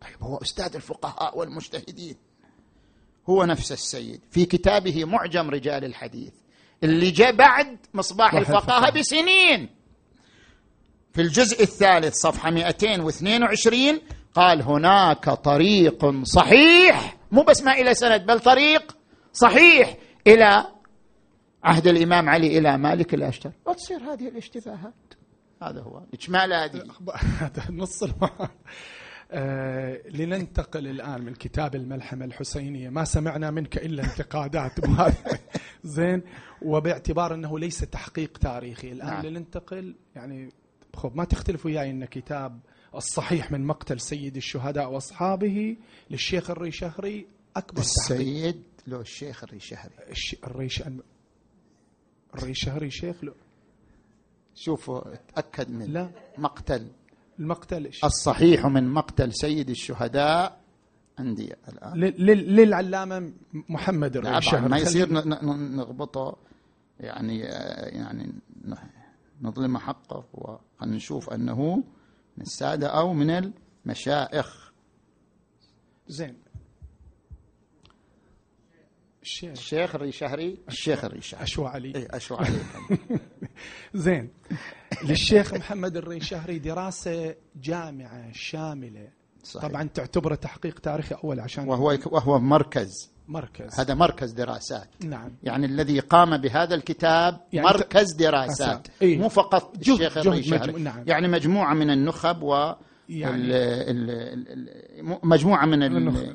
[0.01, 2.17] طيب هو أستاذ الفقهاء والمجتهدين.
[3.29, 4.21] هو نفس السيد.
[4.31, 6.33] في كتابه معجم رجال الحديث.
[6.83, 9.69] اللي جاء بعد مصباح الفقاهة بسنين.
[11.13, 14.01] في الجزء الثالث صفحة 222
[14.35, 17.20] قال هناك طريق صحيح.
[17.33, 18.97] مو بس ما إلى سند بل طريق
[19.33, 20.67] صحيح إلى
[21.65, 23.53] عهد الإمام علي إلى مالك الأشتر.
[23.67, 24.95] وتصير هذه الاشتباهات.
[25.63, 26.03] هذا هو.
[26.15, 26.85] إجمال هذه.
[27.41, 28.05] هذا نص
[29.33, 32.89] آه لننتقل الآن من كتاب الملحمة الحسينية.
[32.89, 34.73] ما سمعنا منك إلا انتقادات.
[35.85, 36.23] زين.
[36.63, 38.93] وباعتبار أنه ليس تحقيق تاريخي.
[38.93, 39.27] الآن نعم.
[39.27, 40.53] لننتقل يعني
[40.97, 42.61] خب ما تختلف وياي أن كتاب
[42.95, 45.77] الصحيح من مقتل سيد الشهداء وأصحابه
[46.11, 47.27] للشيخ الريشهري
[47.57, 48.65] أكبر السيد تحقيق.
[48.87, 50.37] لو الشيخ الريشهري الش...
[50.45, 50.83] الريش...
[52.35, 53.33] الريشهري شيخ لو
[54.55, 56.87] شوفوا تأكد من لا مقتل
[57.39, 60.61] المقتل إيش؟ الصحيح من مقتل سيد الشهداء
[61.19, 62.01] عندي الآن
[62.57, 66.37] للعلامة محمد الرشهر ما يصير نغبطه
[67.01, 68.33] يعني يعني
[69.43, 70.25] نظلم حقه
[70.83, 71.83] ونشوف أنه
[72.41, 73.53] من السادة أو من
[73.87, 74.73] المشائخ.
[76.09, 76.37] زين.
[79.23, 79.51] الشيخ.
[79.51, 81.93] الشيخ الريشهري الشيخ الريشهري أشوى علي.
[81.97, 82.59] اي أشوى علي.
[83.95, 84.31] زين.
[85.05, 89.09] للشيخ محمد الريشهري دراسة جامعة شاملة.
[89.45, 89.71] صحيح.
[89.71, 93.11] طبعا تعتبره تحقيق تاريخي أول عشان وهو وهو مركز.
[93.31, 93.81] مركز.
[93.81, 94.89] هذا مركز دراسات.
[95.05, 95.31] نعم.
[95.43, 98.89] يعني الذي قام بهذا الكتاب يعني مركز دراسات.
[99.03, 101.05] إيه؟ مو فقط الشيخ الريشهري نعم.
[101.07, 102.75] يعني مجموعة من النخب و
[103.09, 103.53] يعني
[105.23, 105.83] مجموعة من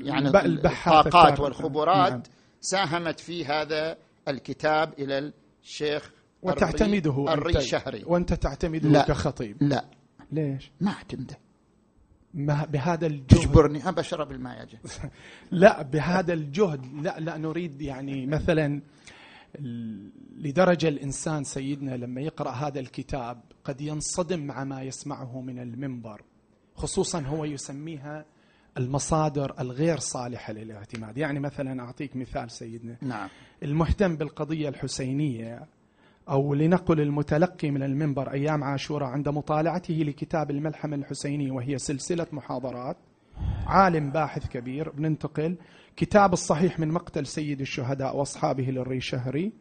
[0.06, 2.24] يعني الطاقات والخبرات نعم.
[2.62, 5.32] ساهمت في هذا الكتاب إلى
[5.64, 9.04] الشيخ وتعتمده الريشهري وأنت تعتمده لا.
[9.04, 9.58] كخطيب.
[9.62, 9.86] لا.
[10.32, 11.38] ليش؟ ما اعتمده.
[12.36, 13.40] بهذا الجهد.
[13.40, 14.68] تجبرني أبى أشرب الماء يا
[15.52, 16.86] لا بهذا الجهد.
[17.04, 18.82] لا لا نريد يعني مثلا
[20.38, 26.22] لدرجة الإنسان سيدنا لما يقرأ هذا الكتاب قد ينصدم مع ما يسمعه من المنبر
[26.76, 28.26] خصوصا هو يسميها
[28.78, 31.18] المصادر الغير صالحة للاعتماد.
[31.18, 32.98] يعني مثلا أعطيك مثال سيدنا.
[33.02, 33.30] نعم.
[33.64, 35.68] المهتم بالقضية الحسينية
[36.30, 42.98] أو لنقل المتلقي من المنبر أيام عاشوراء عند مطالعته لكتاب الملحمة الحسيني وهي سلسلة محاضرات
[43.68, 44.90] عالم باحث كبير.
[44.90, 45.56] بننتقل.
[45.96, 49.52] كتاب الصحيح من مقتل سيد الشهداء وأصحابه للريشهري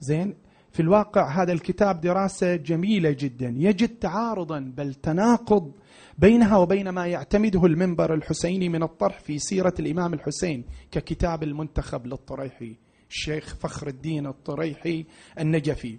[0.00, 0.34] زين.
[0.72, 3.54] في الواقع هذا الكتاب دراسة جميلة جدا.
[3.56, 5.72] يجد تعارضا بل تناقض
[6.18, 12.76] بينها وبين ما يعتمده المنبر الحسيني من الطرح في سيرة الإمام الحسين ككتاب المنتخب للطريحي
[13.10, 15.04] الشيخ فخر الدين الطريحي
[15.40, 15.98] النجفي.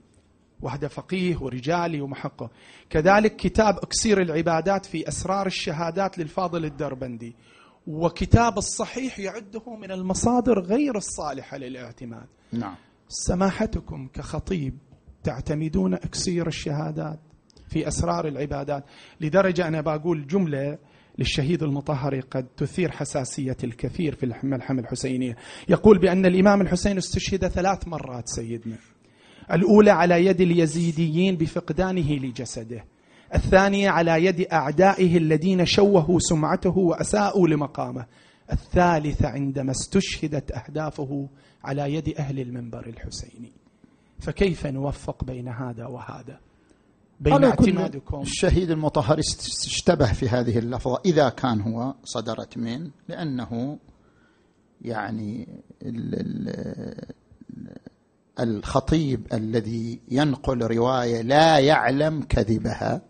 [0.62, 2.52] وهذا فقيه ورجالي ومحقق.
[2.90, 7.36] كذلك كتاب أكسير العبادات في أسرار الشهادات للفاضل الدربندي.
[7.88, 12.28] وكتاب الصحيح يعده من المصادر غير الصالحة للاعتماد.
[12.52, 12.76] نعم.
[13.08, 14.78] سماحتكم كخطيب
[15.24, 17.20] تعتمدون أكسير الشهادات
[17.70, 18.84] في أسرار العبادات.
[19.22, 20.78] لدرجة أنا بقول جملة
[21.18, 25.36] للشهيد المطهر قد تثير حساسية الكثير في الملحمة الحسينية.
[25.70, 28.76] يقول بأن الإمام الحسين استشهد ثلاث مرات سيدنا.
[29.52, 32.86] الأولى على يد اليزيديين بفقدانه لجسده.
[33.36, 38.06] الثانية على يد أعدائه الذين شوهوا سمعته وأساءوا لمقامه.
[38.52, 41.28] الثالثة عندما استشهدت أهدافه
[41.64, 43.52] على يد أهل المنبر الحسيني.
[44.20, 46.40] فكيف نوفق بين هذا وهذا؟
[47.20, 48.22] بين اعتمادكم.
[48.22, 53.80] الشهيد المطهر اشتبه في هذه اللفظة إذا كان هو صدرت من لأنه
[54.82, 55.48] يعني
[58.40, 63.02] الخطيب الذي ينقل رواية لا يعلم كذبها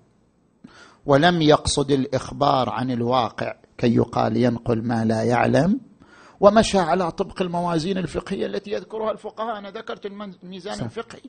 [1.05, 5.80] ولم يقصد الإخبار عن الواقع كي يقال ينقل ما لا يعلم
[6.39, 9.57] ومشى على طبق الموازين الفقهية التي يذكرها الفقهاء.
[9.57, 10.86] أنا ذكرت الميزان.
[10.86, 11.21] الفقهي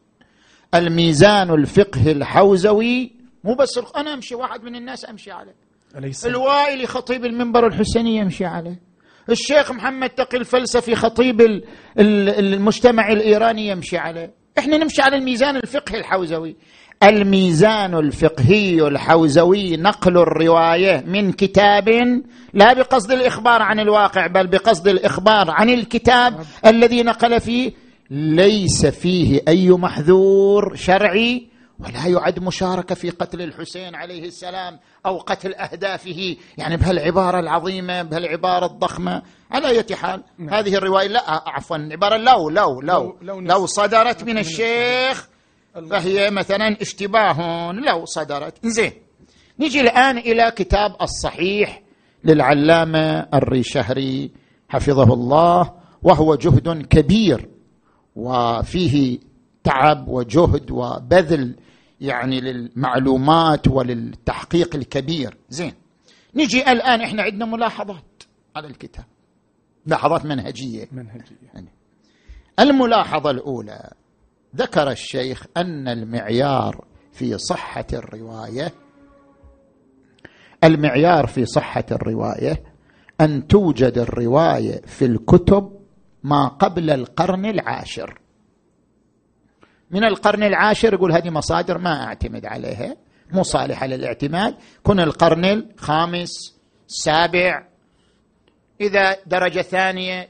[0.75, 3.13] الميزان الفقهي الحوزوي
[3.45, 5.55] مو بس أنا أمشي واحد من الناس أمشي عليه.
[5.97, 8.90] أليس؟ الوائلي خطيب المنبر الحسيني يمشي عليه.
[9.33, 11.63] الشيخ محمد تقي الفلسفي خطيب
[11.99, 14.31] المجتمع الإيراني يمشي عليه.
[14.59, 16.57] إحنا نمشي على الميزان الفقهي الحوزوي.
[17.03, 21.89] الميزان الفقهي الحوزوي نقل الرواية من كتاب
[22.55, 27.73] لا بقصد الإخبار عن الواقع بل بقصد الإخبار عن الكتاب الذي نقل فيه.
[28.11, 31.50] ليس فيه أي محذور شرعي
[31.81, 36.37] ولا يعد مشاركة في قتل الحسين عليه السلام أو قتل أهدافه.
[36.59, 39.23] يعني بهالعبارة العظيمة بهالعبارة الضخمة.
[39.51, 40.55] على اية حال نعم.
[40.55, 45.29] هذه الرواية لا عفوا عبارة لو لو لو لو, لو صدرت من الشيخ
[45.91, 47.73] فهي مثلا اشتباه.
[47.73, 48.67] لو صدرت.
[48.67, 48.93] زين
[49.61, 51.83] نجي الآن إلى كتاب الصحيح
[52.25, 54.31] للعلامة الريشهري
[54.69, 55.73] حفظه الله
[56.03, 57.49] وهو جهد كبير
[58.17, 59.19] وفيه
[59.65, 61.57] تعب وجهد وبذل
[62.01, 65.37] يعني للمعلومات وللتحقيق الكبير.
[65.49, 65.73] زين.
[66.35, 68.23] نجي الآن إحنا عندنا ملاحظات
[68.57, 69.05] على الكتاب.
[69.87, 70.89] ملاحظات منهجية.
[70.93, 71.37] منهجية.
[71.55, 71.69] يعني
[72.61, 73.91] الملاحظة الأولى
[74.57, 78.73] ذكر الشيخ أن المعيار في صحة الرواية
[80.65, 82.63] المعيار في صحة الرواية
[83.21, 85.81] أن توجد الرواية في الكتب
[86.23, 88.21] ما قبل القرن العاشر.
[89.91, 92.97] من القرن العاشر يقول هذه مصادر ما أعتمد عليها
[93.33, 94.55] مو صالحة للاعتماد.
[94.83, 96.57] كن القرن الخامس
[96.89, 97.67] السابع
[98.81, 100.29] إذا درجة ثانية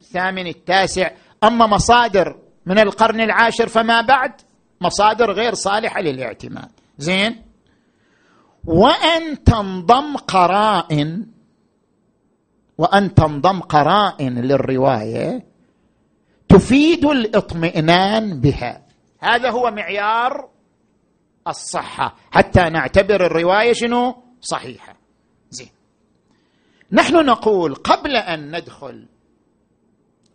[0.00, 1.10] الثامن التاسع.
[1.44, 2.36] أما مصادر
[2.66, 4.32] من القرن العاشر فما بعد
[4.80, 6.70] مصادر غير صالحة للاعتماد.
[6.98, 7.42] زين؟
[8.64, 11.26] وأن تنضم قرائن
[12.78, 15.46] وأن تنضم قرائن للرواية
[16.48, 18.83] تفيد الاطمئنان بها.
[19.24, 20.48] هذا هو معيار
[21.48, 22.16] الصحة.
[22.30, 24.96] حتى نعتبر الرواية شنو؟ صحيحة.
[25.50, 25.68] زين.
[26.92, 29.06] نحن نقول قبل أن ندخل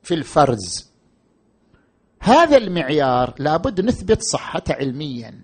[0.04, 0.90] في الفرز
[2.22, 5.42] هذا المعيار لابد نثبت صحته علميا.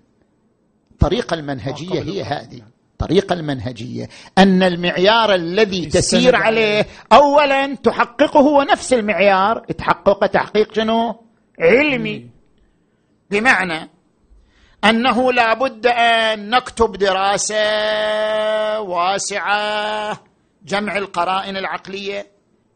[0.92, 2.62] الطريقة المنهجية هي هذه.
[2.92, 4.08] الطريقة المنهجية.
[4.38, 6.86] أن المعيار الذي تسير عليه.
[7.12, 9.58] أولا تحققه هو نفس المعيار.
[9.58, 11.24] تحقق تحقيق شنو؟
[11.60, 12.35] علمي.
[13.30, 13.90] بمعنى
[14.84, 20.22] أنه لا بد أن نكتب دراسة واسعة
[20.64, 22.26] جمع القرائن العقلية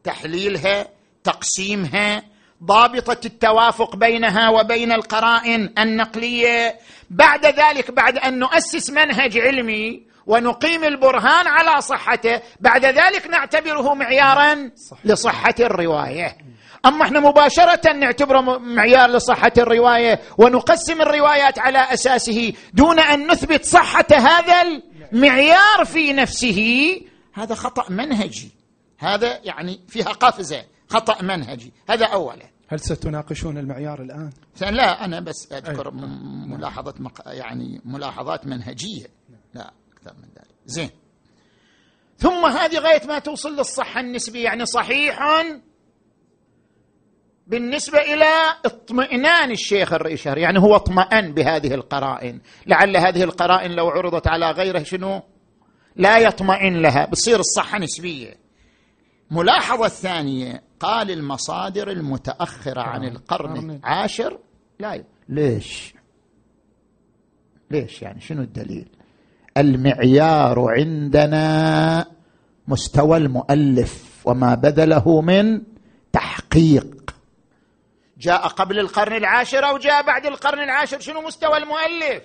[0.05, 0.89] تحليلها
[1.25, 2.23] تقسيمها
[2.65, 6.75] ضابطة التوافق بينها وبين القرائن النقلية.
[7.11, 14.71] بعد ذلك بعد أن نؤسس منهج علمي ونقيم البرهان على صحته بعد ذلك نعتبره معيارا
[15.05, 16.37] لصحة الرواية.
[16.87, 24.07] أما إحنا مباشرة نعتبره معيار لصحة الرواية ونقسم الروايات على أساسه دون أن نثبت صحة
[24.11, 24.81] هذا
[25.13, 27.01] المعيار في نفسه.
[27.35, 28.51] هذا خطأ منهجي.
[28.99, 30.65] هذا يعني فيها قفزة.
[30.89, 31.73] خطأ منهجي.
[31.89, 35.91] هذا اولا هل ستناقشون المعيار الآن؟ لا أنا بس أذكر
[36.47, 37.23] ملاحظة مق...
[37.27, 39.07] يعني ملاحظات منهجية.
[39.55, 40.55] لا أكثر من ذلك.
[40.67, 40.91] زين.
[42.19, 44.45] ثم هذه غاية ما توصل للصحة النسبية.
[44.45, 45.23] يعني صحيح
[47.51, 48.27] بالنسبة إلى
[48.65, 52.41] اطمئنان الشيخ الريشر يعني هو اطمأن بهذه القرائن.
[52.67, 55.23] لعل هذه القرائن لو عرضت على غيره شنو؟
[55.97, 58.35] لا يطمئن لها بتصير الصحة نسبية.
[59.31, 64.39] ملاحظة الثانية قال المصادر المتأخرة عن القرن العاشر؟
[64.79, 65.05] لا.
[65.29, 65.95] ليش؟
[67.71, 68.89] ليش يعني؟ شنو الدليل؟
[69.57, 72.07] المعيار عندنا
[72.69, 75.63] مستوى المؤلف وما بذله من
[76.13, 77.00] تحقيق.
[78.21, 82.23] جاء قبل القرن العاشر أو جاء بعد القرن العاشر شنو مستوى المؤلف؟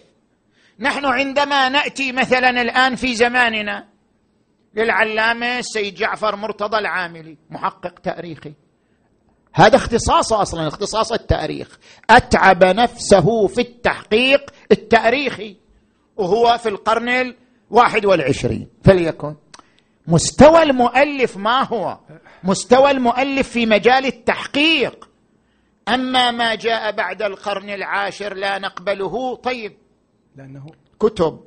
[0.80, 3.88] نحن عندما نأتي مثلا الآن في زماننا
[4.76, 8.54] للعلامة السيد جعفر مرتضى العاملي محقق تاريخي.
[9.54, 11.78] هذا اختصاصه أصلا اختصاص التاريخ.
[12.10, 15.58] أتعب نفسه في التحقيق التاريخي
[16.18, 17.36] وهو في القرن
[17.72, 18.68] الواحد والعشرين.
[18.84, 19.36] فليكن.
[20.08, 22.00] مستوى المؤلف ما هو؟
[22.44, 25.10] مستوى المؤلف في مجال التحقيق.
[25.90, 29.36] أما ما جاء بعد القرن العاشر لا نقبله.
[29.36, 29.78] طيب.
[30.36, 30.66] لأنه
[31.00, 31.40] كتب.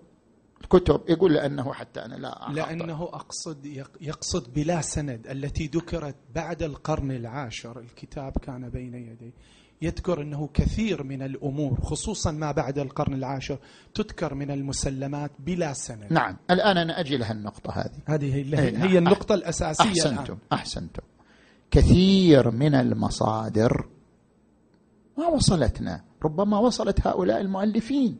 [0.70, 1.00] كتب.
[1.08, 2.52] يقول لأنه حتى أنا لا أخطأ.
[2.52, 3.66] لأنه أقصد
[4.00, 5.26] يقصد بلا سند.
[5.26, 9.32] التي ذكرت بعد القرن العاشر الكتاب كان بين يدي
[9.82, 13.58] يذكر أنه كثير من الأمور خصوصا ما بعد القرن العاشر
[13.94, 16.12] تذكر من المسلمات بلا سند.
[16.12, 16.36] نعم.
[16.50, 18.00] الآن أنا أجي لها النقطة هذه.
[18.06, 18.96] هذه هي, هي نعم.
[18.96, 20.22] النقطة الأساسية أحسنتم.
[20.22, 20.38] الآن.
[20.52, 21.02] أحسنتم.
[21.70, 23.88] كثير من المصادر
[25.18, 26.04] ما وصلتنا.
[26.24, 28.18] ربما وصلت هؤلاء المؤلفين.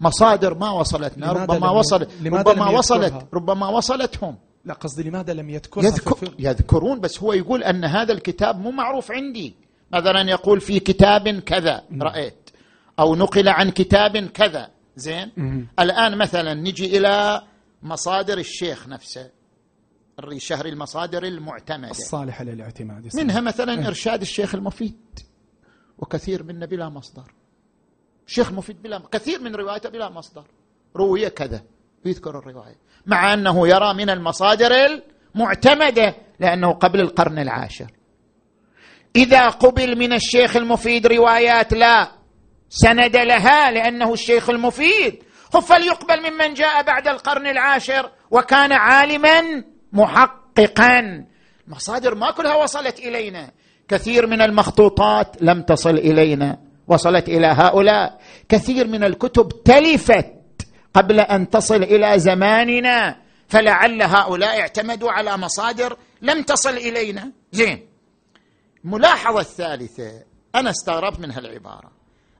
[0.00, 1.32] مصادر ما وصلتنا.
[1.32, 4.36] ربما وصلت ربما وصلت ربما وصلتهم.
[4.64, 9.12] لا قصدي لماذا لم يذكرها يذكر يذكرون بس هو يقول أن هذا الكتاب مو معروف
[9.12, 9.54] عندي.
[9.92, 12.50] مثلا يقول في كتاب كذا رأيت.
[12.98, 14.68] أو نقل عن كتاب كذا.
[14.96, 15.32] زين؟
[15.78, 17.42] الآن مثلا نجي إلى
[17.82, 19.30] مصادر الشيخ نفسه.
[20.18, 21.90] الشهر المصادر المعتمدة.
[21.90, 23.16] الصالحه للاعتماد.
[23.16, 24.96] منها مثلا إرشاد الشيخ المفيد.
[25.98, 27.32] وكثير منا بلا مصدر.
[28.26, 30.44] شيخ مفيد بلا كثير من روايته بلا مصدر.
[30.96, 31.62] روي كذا
[32.04, 32.76] يذكر الرواية.
[33.06, 35.02] مع أنه يرى من المصادر
[35.34, 37.90] المعتمدة لأنه قبل القرن العاشر.
[39.16, 42.12] إذا قبل من الشيخ المفيد روايات لا
[42.68, 45.22] سند لها لأنه الشيخ المفيد.
[45.62, 51.26] فليقبل ممن جاء بعد القرن العاشر وكان عالما محققا.
[51.66, 53.52] المصادر ما كلها وصلت إلينا.
[53.88, 56.58] كثير من المخطوطات لم تصل إلينا
[56.88, 58.20] وصلت إلى هؤلاء.
[58.48, 60.32] كثير من الكتب تلفت
[60.94, 63.16] قبل أن تصل إلى زماننا
[63.48, 67.32] فلعل هؤلاء اعتمدوا على مصادر لم تصل إلينا.
[67.52, 67.86] زين.
[68.84, 70.22] الملاحظه الثالثه
[70.54, 71.90] أنا استغربت من هالعباره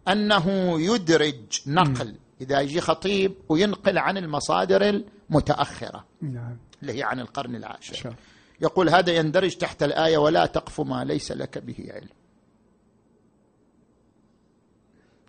[0.08, 6.56] أنه يدرج نقل إذا يجي خطيب وينقل عن المصادر المتأخرة نعم.
[6.82, 8.14] اللي هي عن القرن العاشر.
[8.60, 12.08] يقول هذا يندرج تحت الآية ولا تقف ما ليس لك به علم.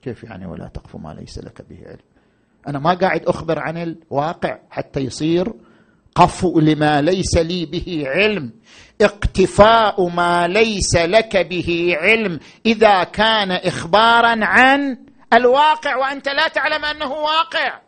[0.02, 2.06] كيف يعني ولا تقف ما ليس لك به علم؟
[2.68, 5.54] أنا ما قاعد أخبر عن الواقع حتى يصير
[6.16, 8.52] قفو لما ليس لي به علم.
[9.02, 12.40] اقتفاء ما ليس لك به علم.
[12.66, 14.98] إذا كان إخبارا عن
[15.34, 17.82] الواقع وأنت لا تعلم أنه واقع.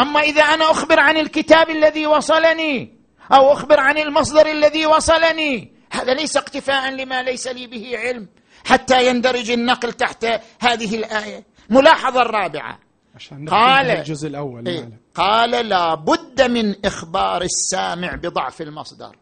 [0.00, 3.01] أما إذا أنا أخبر عن الكتاب الذي وصلني
[3.32, 5.72] أو أخبر عن المصدر الذي وصلني.
[5.90, 8.28] هذا ليس اقتفاء لما ليس لي به علم.
[8.64, 10.26] حتى يندرج النقل تحت
[10.60, 11.44] هذه الآية.
[11.70, 12.78] ملاحظة الرابعة.
[13.14, 15.00] عشان قال الجزء الأول إيه.
[15.14, 19.16] قال لا بد من إخبار السامع بضعف المصدر.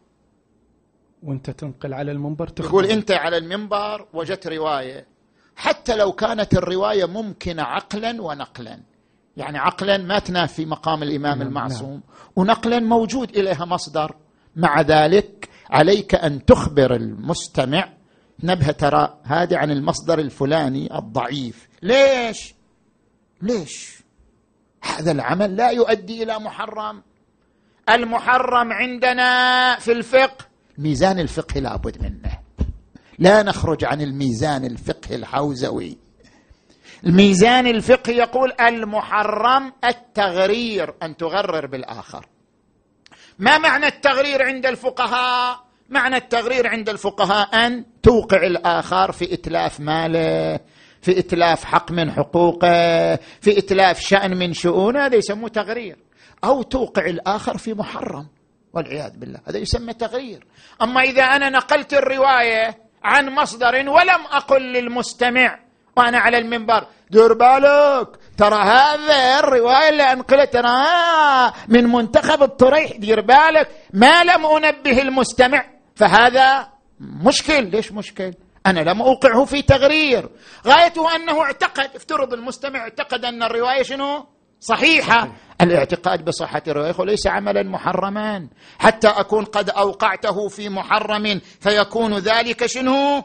[1.22, 2.68] وانت تنقل على المنبر تخبر.
[2.68, 5.06] يقول انت على المنبر وجدت رواية.
[5.56, 8.80] حتى لو كانت الرواية ممكنة عقلا ونقلا.
[9.36, 12.00] يعني عقلا ما تنافي مقام الإمام نعم المعصوم نعم.
[12.36, 14.16] ونقلا موجود إليها مصدر.
[14.56, 17.88] مع ذلك عليك أن تخبر المستمع
[18.42, 21.68] نبه ترى هذه عن المصدر الفلاني الضعيف.
[21.82, 22.54] ليش؟
[23.42, 24.02] ليش؟
[24.82, 27.02] هذا العمل لا يؤدي إلى محرم.
[27.88, 30.46] المحرم عندنا في الفقه
[30.78, 32.38] ميزان الفقه لابد منه.
[33.18, 35.98] لا نخرج عن الميزان الفقهي الحوزوي.
[37.07, 42.26] الميزان الفقهي يقول المحرم التغرير أن تغرر بالآخر.
[43.38, 50.61] ما معنى التغرير عند الفقهاء؟ معنى التغرير عند الفقهاء أن توقع الآخر في إتلاف ماله
[51.03, 55.96] في إتلاف حق من حقوقه في إتلاف شأن من شؤونه هذا يسموه تغرير.
[56.44, 58.28] أو توقع الآخر في محرم
[58.72, 60.46] والعياذ بالله هذا يسمى تغرير.
[60.82, 65.69] أما إذا أنا نقلت الرواية عن مصدر ولم أقل للمستمع
[66.01, 66.86] وأنا على المنبر.
[67.11, 68.09] دير بالك.
[68.38, 72.96] ترى هذا الرواية اللي انقلت ترى من منتخب الطريح.
[72.96, 73.68] دير بالك.
[73.92, 75.64] ما لم أنبه المستمع.
[75.96, 76.68] فهذا
[77.01, 77.70] مشكل.
[77.70, 78.34] ليش مشكل؟
[78.66, 80.28] أنا لم أوقعه في تغرير.
[80.66, 84.26] غايته أنه اعتقد افترض المستمع اعتقد أن الرواية شنو؟
[84.61, 85.32] صحيحة.
[85.61, 88.48] الاعتقاد بصحة الرواية وليس عملا محرما.
[88.78, 93.22] حتى أكون قد أوقعته في محرم فيكون ذلك شنو؟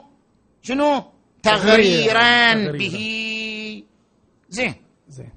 [0.62, 1.15] شنو؟
[1.46, 2.98] تغريرا به.
[4.50, 4.76] زين.
[5.10, 5.30] زين.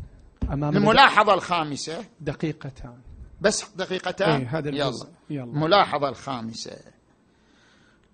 [0.53, 2.05] أمام الملاحظة الخامسة.
[2.21, 2.99] دقيقتان.
[3.41, 4.93] بس دقيقتان؟ إيه هذا يلا.
[5.31, 5.45] يلا.
[5.45, 6.77] الملاحظة الخامسة.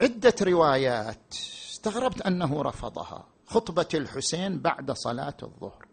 [0.02, 1.34] عدة روايات.
[1.72, 3.26] استغربت أنه رفضها.
[3.46, 5.86] خطبة الحسين بعد صلاة الظهر.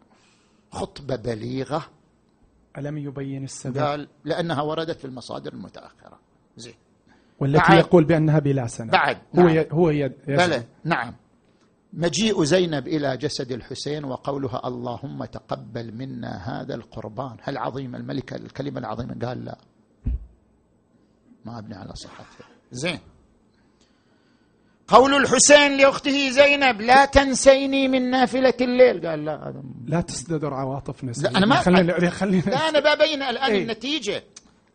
[0.72, 1.86] خطبة بليغة.
[2.78, 6.18] ألم يبين السبب؟ قال لأنها وردت في المصادر المتأخرة.
[6.56, 6.74] زين.
[7.40, 8.90] والتي يقول بأنها بلا سند.
[8.90, 9.18] بعد.
[9.32, 9.46] نعم.
[9.46, 9.68] هو ي...
[9.72, 10.08] هو ي...
[10.08, 10.64] بلى.
[10.84, 11.14] نعم.
[11.92, 17.36] مجيء زينب إلى جسد الحسين وقولها اللهم تقبل منا هذا القربان.
[17.42, 19.58] هل عظيم الملكه الكلمة العظيمة؟ قال لا.
[21.44, 22.98] ما أبني على صحتها زين.
[24.88, 29.06] قول الحسين لأخته زينب لا تنسيني من نافلة الليل.
[29.06, 33.50] قال لا هذا لا تصدر عواطف لا أنا ما خلينا خلينا لا أنا ببين الآن
[33.50, 34.24] إيه؟ النتيجة.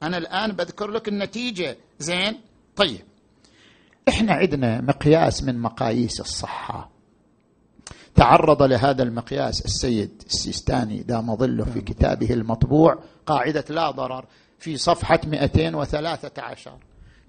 [0.03, 1.77] أنا الآن بذكر لك النتيجة.
[1.99, 2.39] زين.
[2.75, 3.01] طيب.
[4.09, 6.96] إحنا عندنا مقياس من مقاييس الصحة.
[8.17, 14.25] تعرض لهذا المقياس السيد السيستاني دام ظله في كتابه المطبوع قاعدة لا ضرر
[14.59, 16.71] في صفحة 213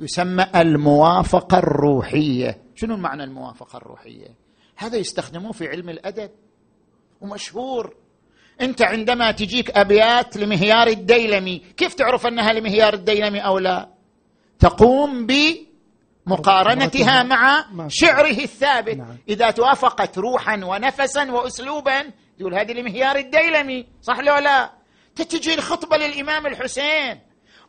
[0.01, 2.59] يسمى الموافقة الروحية.
[2.75, 4.29] شنو معنى الموافقة الروحية؟
[4.77, 6.31] هذا يستخدموه في علم الأدب
[7.21, 7.95] ومشهور.
[8.61, 13.89] أنت عندما تجيك أبيات لمهيار الديلمي كيف تعرف أنها لمهيار الديلمي أو لا؟
[14.59, 15.33] تقوم ب
[16.29, 18.97] مقارنتها مع شعره الثابت.
[18.97, 19.17] نعم.
[19.29, 22.05] إذا توافقت روحا ونفسا وأسلوبا
[22.39, 23.87] يقول هذه لمهيار الديلمي.
[24.03, 24.71] صح لو لا؟
[25.17, 27.21] تتجي الخطبة للإمام الحسين.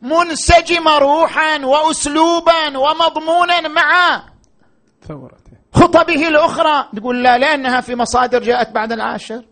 [0.02, 4.22] منسجمة روحا وأسلوبا ومضمونا مع
[5.08, 5.36] ثورته.
[5.72, 6.88] خطبه الأخرى.
[6.96, 9.42] تقول لا لأنها في مصادر جاءت بعد العاشر.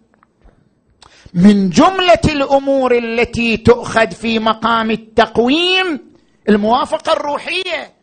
[1.34, 6.14] من جملة الأمور التي تؤخذ في مقام التقويم
[6.48, 7.97] الموافقة الروحية.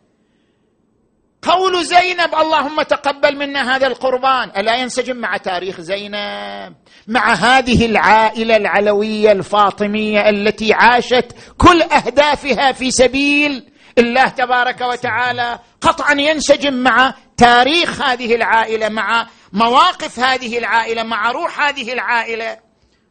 [1.45, 4.51] قول زينب اللهم تقبل منا هذا القربان.
[4.57, 6.75] ألا ينسجم مع تاريخ زينب
[7.07, 11.25] مع هذه العائلة العلوية الفاطمية التي عاشت
[11.57, 15.59] كل أهدافها في سبيل الله تبارك وتعالى.
[15.81, 22.57] قطعا ينسجم مع تاريخ هذه العائلة مع مواقف هذه العائلة مع روح هذه العائلة.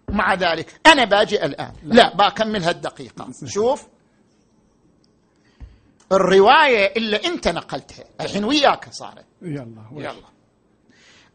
[0.09, 1.73] مع ذلك أنا باجي الآن.
[1.85, 3.94] لا بكمل هالدقيقه شوف
[6.13, 8.05] الرواية اللي انت نقلتها.
[8.21, 9.27] الحين وياك صارت.
[9.43, 10.35] يلا يلا.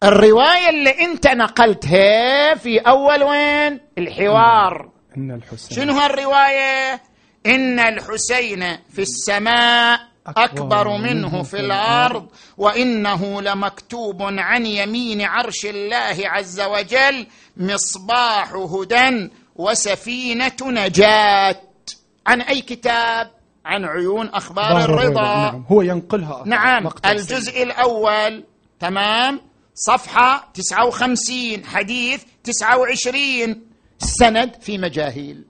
[0.04, 4.90] الرواية اللي انت نقلتها في أول وين؟ الحوار.
[5.16, 5.76] إن الحسين.
[5.76, 7.02] شنو هالرواية؟
[7.46, 12.28] إن الحسين في السماء أكبر منه في الأرض.
[12.56, 21.60] وإنه لمكتوب عن يمين عرش الله عز وجل مصباح هدى وسفينة نجاة.
[22.26, 25.22] عن أي كتاب؟ عن عيون أخبار الرضا.
[25.22, 26.42] نعم هو ينقلها.
[26.46, 28.44] نعم الجزء الأول
[28.80, 29.40] تمام
[29.74, 33.62] صفحة 59 حديث 29
[34.02, 35.44] السند في مجاهيل.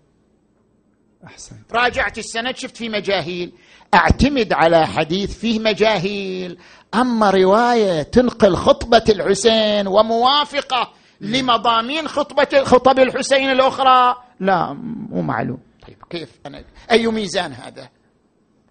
[1.26, 1.56] أحسن.
[1.72, 3.52] راجعت السند شفت في مجاهيل.
[3.94, 6.58] أعتمد على حديث فيه مجاهيل.
[6.94, 14.72] أما رواية تنقل خطبة الحسين وموافقة لمضامين خطبة خطب الحسين الأخرى لا
[15.10, 15.58] مو معلوم.
[15.88, 17.88] طيب كيف أنا أي ميزان هذا؟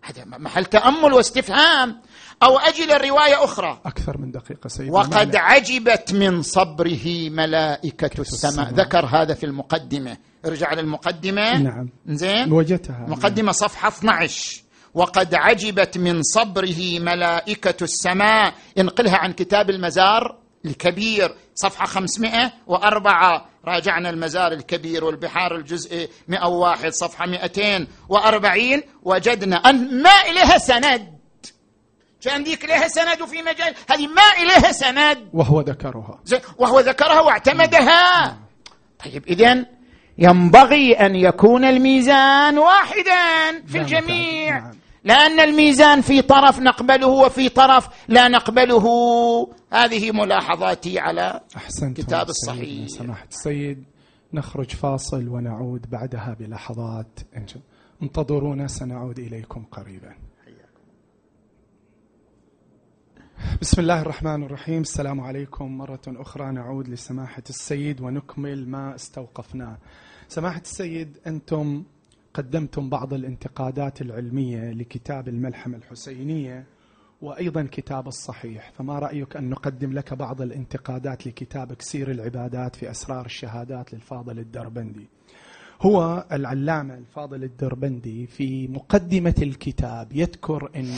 [0.02, 2.02] هذا محل تأمل واستفهام.
[2.44, 3.82] أو أجل الرواية أخرى.
[3.86, 8.74] أكثر من دقيقة سيدي وقد عجبت من صبره ملائكة السماء.
[8.74, 10.18] ذكر هذا في المقدمة.
[10.46, 11.58] ارجع للمقدمة.
[11.58, 11.90] نعم.
[12.08, 14.62] زين؟ وجدتها مقدمة صفحة 12
[14.94, 18.54] وقد عجبت من صبره ملائكة السماء.
[18.78, 21.36] انقلها عن كتاب المزار الكبير.
[21.56, 31.20] صفحة 504 راجعنا المزار الكبير والبحار الجزء 101 صفحة 240 وجدنا أن ما إليها سند.
[32.22, 35.30] كان ذيك لها سند وفي مجال هذه ما إليها سند.
[35.34, 36.20] وهو ذكرها.
[36.58, 38.38] وهو ذكرها واعتمدها.
[39.06, 39.66] طيب إذن
[40.18, 44.60] ينبغي أن يكون الميزان واحدا في الجميع.
[44.60, 44.72] نعم.
[45.04, 48.86] لأن الميزان في طرف نقبله وفي طرف لا نقبله.
[49.72, 52.88] هذه ملاحظاتي على أحسنت كتاب الصحيح.
[52.88, 53.84] سماحة السيد.
[54.34, 57.20] نخرج فاصل ونعود بعدها بلحظات.
[58.04, 60.16] انتظرونا سنعود إليكم قريبا.
[63.62, 64.82] بسم الله الرحمن الرحيم.
[64.82, 65.78] السلام عليكم.
[65.78, 69.78] مرة أخرى نعود لسماحة السيد ونكمل ما استوقفناه
[70.28, 71.84] سماحة السيد أنتم
[72.34, 76.66] قدمتم بعض الانتقادات العلمية لكتاب الملحمة الحسينية.
[77.22, 78.72] وأيضا كتاب الصحيح.
[78.78, 85.08] فما رأيك أن نقدم لك بعض الانتقادات لكتاب كسير العبادات في أسرار الشهادات للفاضل الدربندي؟
[85.82, 90.94] هو العلامة الفاضل الدربندي في مقدمة الكتاب يذكر أن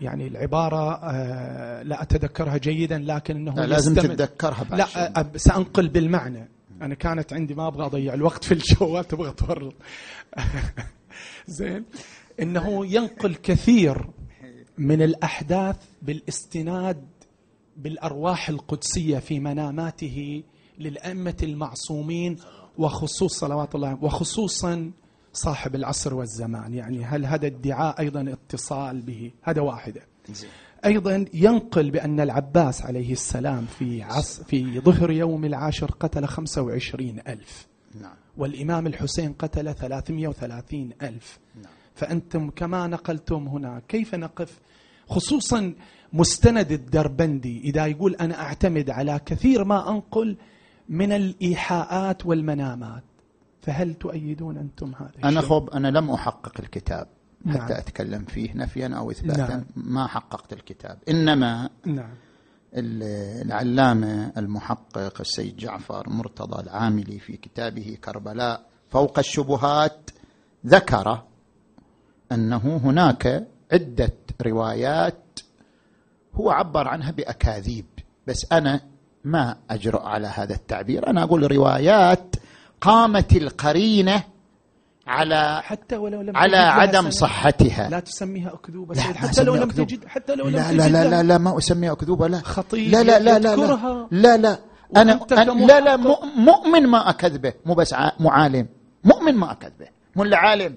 [0.00, 6.48] يعني العبارة آه، لا أتذكرها جيدا لكن أنه لا لازم تتذكرها لا سأنقل بالمعنى.
[6.82, 9.74] أنا كانت عندي ما أبغى أضيع الوقت في الجوال تبغى تورط.
[11.46, 11.84] زين.
[12.40, 14.06] إنه ينقل كثير
[14.78, 17.04] من الأحداث بالاستناد
[17.76, 20.42] بالأرواح القدسية في مناماته
[20.78, 22.36] للأئمة المعصومين
[22.78, 24.90] وخصوص صلوات الله وخصوصا
[25.32, 26.74] صاحب العصر والزمان.
[26.74, 30.02] يعني هل هذا الدعاء أيضا اتصال به؟ هذا واحدة
[30.84, 37.66] أيضا ينقل بأن العباس عليه السلام في, عص في ظهر يوم العاشر قتل 25 ألف.
[38.00, 38.16] نعم.
[38.36, 41.38] والإمام الحسين قتل 330 ألف.
[41.54, 41.72] نعم.
[41.94, 44.60] فأنتم كما نقلتم هنا كيف نقف
[45.08, 45.74] خصوصا
[46.12, 50.36] مستند الدربندي إذا يقول أنا أعتمد على كثير ما أنقل
[50.88, 53.02] من الإيحاءات والمنامات
[53.62, 57.06] فهل تؤيدون أنتم هذا أنا خب أنا لم أحقق الكتاب
[57.44, 57.58] نعم.
[57.60, 59.64] حتى أتكلم فيه نفيا أو إثباتا نعم.
[59.76, 62.14] ما حققت الكتاب إنما نعم.
[62.74, 70.10] العلامة المحقق السيد جعفر مرتضى العاملي في كتابه كربلاء فوق الشبهات
[70.66, 71.22] ذكر
[72.32, 74.12] أنه هناك عدة
[74.46, 75.40] روايات
[76.34, 77.86] هو عبر عنها بأكاذيب.
[78.26, 78.80] بس أنا
[79.24, 81.06] ما أجرؤ على هذا التعبير.
[81.06, 82.36] أنا أقول روايات
[82.80, 84.22] قامت القرينة
[85.06, 87.88] على حتى ولو لم على عدم صحتها.
[87.88, 91.10] لا تسميها أكذوبة لا حتى لو لم تجد حتى لو لم لا لا لا.
[91.10, 92.38] لا, لا ما أسميها أكذوبة لا.
[92.38, 94.58] خطية لا لا لا لا لا, لا, لا.
[94.96, 95.96] أنا, أنا لا لا
[96.36, 97.52] مؤمن ما أكذبه.
[97.66, 98.68] مو بس معالم
[99.04, 99.88] مؤمن ما أكذبه.
[100.16, 100.74] مو عالم.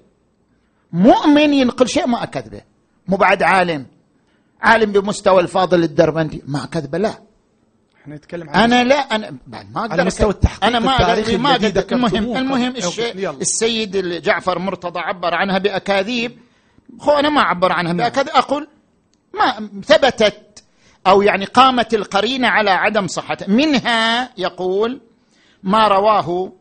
[0.92, 2.62] مؤمن ينقل شيء ما أكذبه.
[3.08, 3.86] مو بعد عالم.
[4.60, 7.14] عالم بمستوى الفاضل الدربندي ما أكذبه لا.
[8.02, 11.50] إحنا نتكلم عن أنا لا أنا ما أقدر على مستوى التحقيق أنا ما أقدر ما
[11.50, 16.38] أقدر المهم المهم الشيء السيد جعفر مرتضى عبر عنها بأكاذيب.
[17.00, 17.92] هو أنا ما اعبر عنها.
[17.92, 18.68] بأكاذيب أقول
[19.34, 20.64] ما ثبتت
[21.06, 23.48] أو يعني قامت القرينة على عدم صحتها.
[23.48, 25.00] منها يقول
[25.62, 26.52] ما رواه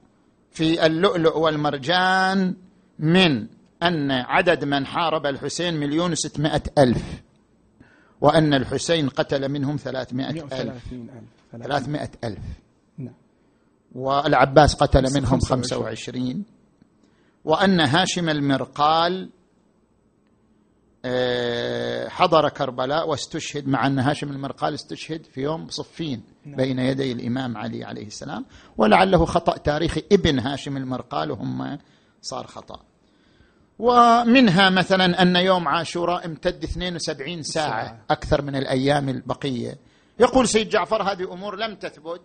[0.51, 2.55] في اللؤلؤ والمرجان
[2.99, 3.47] من
[3.83, 7.21] أن عدد من حارب الحسين مليون وستمائة ألف
[8.21, 10.83] وأن الحسين قتل منهم ثلاثمائة ألف.
[11.51, 12.39] ثلاثمائة ألف.
[12.97, 13.13] نعم.
[13.95, 16.45] والعباس قتل منهم خمسة وعشرين.
[17.45, 19.29] وأن هاشم المرقال
[21.05, 26.55] آه، حضر كربلاء واستشهد مع أن هاشم المرقال استشهد في يوم صفين نعم.
[26.55, 28.45] بين يدي الإمام علي عليه السلام.
[28.77, 31.77] ولعله خطأ تاريخي ابن هاشم المرقال وهم
[32.21, 32.86] صار خطأ.
[33.79, 37.99] ومنها مثلا أن يوم عاشوراء امتد 72 ساعة.
[38.09, 39.77] أكثر من الأيام البقية.
[40.19, 42.21] يقول سيد جعفر هذه أمور لم تثبت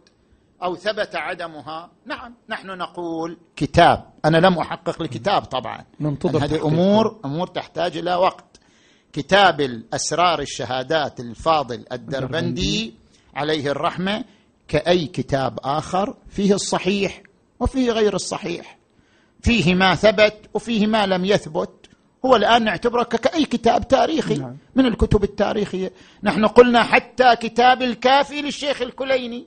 [0.62, 1.90] أو ثبت عدمها.
[2.06, 4.04] نعم نحن نقول كتاب.
[4.24, 5.84] أنا لم أحقق الكتاب طبعا.
[6.00, 8.60] ننتظر هذه أمور أمور تحتاج إلى وقت.
[9.12, 12.94] كتاب الأسرار الشهادات الفاضل الدربندي.
[13.34, 14.24] عليه الرحمة
[14.68, 17.22] كأي كتاب آخر فيه الصحيح
[17.60, 18.78] وفيه غير الصحيح.
[19.42, 21.70] فيه ما ثبت وفيه ما لم يثبت.
[22.24, 24.34] هو الآن نعتبره كأي كتاب تاريخي.
[24.34, 24.56] نعم.
[24.74, 29.46] من الكتب التاريخية؟ نحن قلنا حتى كتاب الكافي للشيخ الكليني.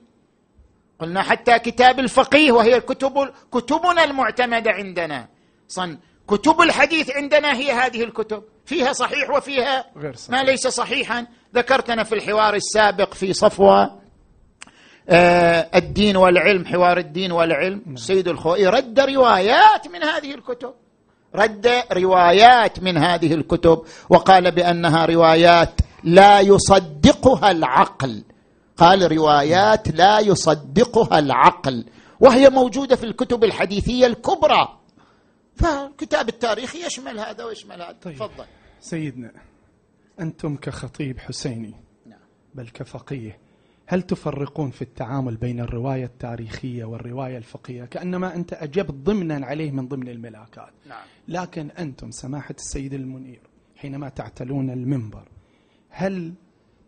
[0.98, 5.28] قلنا حتى كتاب الفقيه وهي كتب كتبنا المعتمدة عندنا.
[5.68, 8.42] صن كتب الحديث عندنا هي هذه الكتب.
[8.64, 10.30] فيها صحيح وفيها غير صحيح.
[10.30, 11.26] ما ليس صحيحا.
[11.54, 14.05] ذكرتنا في الحوار السابق في صفوة.
[15.08, 17.82] الدين والعلم حوار الدين والعلم.
[17.88, 20.74] السيد الخوئي رد روايات من هذه الكتب.
[21.34, 28.24] رد روايات من هذه الكتب وقال بأنها روايات لا يصدقها العقل.
[28.76, 31.84] قال روايات لا يصدقها العقل.
[32.20, 34.68] وهي موجودة في الكتب الحديثية الكبرى.
[35.56, 37.96] فالكتاب التاريخي يشمل هذا ويشمل هذا.
[38.02, 38.14] طيب.
[38.14, 38.44] تفضل.
[38.80, 39.32] سيدنا
[40.20, 41.74] أنتم كخطيب حسيني
[42.06, 42.18] نعم.
[42.54, 43.45] بل كفقيه.
[43.86, 49.88] هل تفرقون في التعامل بين الرواية التاريخية والرواية الفقهية؟ كأنما أنت أجبت ضمنا عليه من
[49.88, 50.72] ضمن الملاكات.
[50.88, 51.04] نعم.
[51.28, 53.40] لكن أنتم سماحة السيد المنير
[53.76, 55.28] حينما تعتلون المنبر
[55.88, 56.34] هل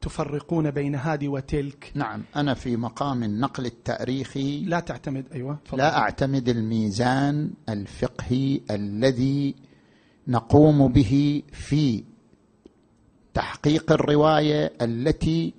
[0.01, 2.23] تفرقون بين هذه وتلك؟ نعم.
[2.37, 4.65] أنا في مقام النقل التاريخي.
[4.65, 5.25] لا تعتمد.
[5.33, 5.79] أيوة فضل.
[5.79, 9.55] لا أعتمد الميزان الفقهي الذي
[10.29, 12.05] نقوم به في
[13.35, 15.55] تحقيق الرواية التي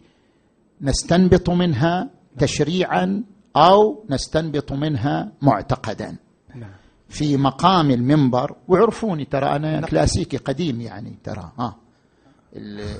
[0.81, 3.23] نستنبط منها تشريعا
[3.55, 6.17] أو نستنبط منها معتقدا
[6.55, 6.71] نعم.
[7.09, 9.89] في مقام المنبر وعرفوني ترى أنا نعم.
[9.89, 11.75] كلاسيكي قديم يعني ترى ها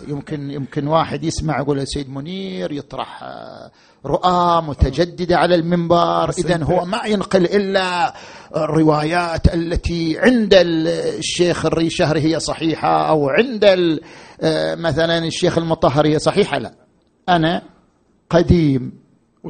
[0.07, 3.71] يمكن يمكن واحد يسمع يقول السيد منير يطرح آه،
[4.05, 8.13] رؤى متجددة على المنبر اذا هو ما ينقل إلا
[8.55, 13.65] الروايات التي عند الشيخ الريشهري هي صحيحة أو عند
[14.41, 16.73] آه، مثلا الشيخ المطهر هي صحيحة لا
[17.35, 17.61] أنا
[18.29, 18.91] قديم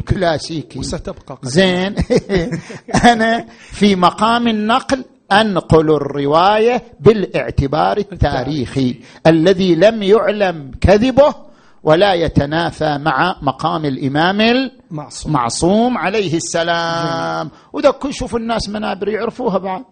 [0.07, 1.49] كلاسيكي وستبقى قديم.
[1.51, 1.95] زين.
[3.11, 8.95] أنا في مقام النقل أنقل الرواية بالإعتبار التاريخي
[9.27, 11.35] الذي لم يعلم كذبه
[11.83, 15.33] ولا يتنافى مع مقام الإمام المعصوم.
[15.33, 17.49] معصوم عليه السلام.
[17.73, 19.83] وده كل شوف الناس منابر يعرفوها بعد.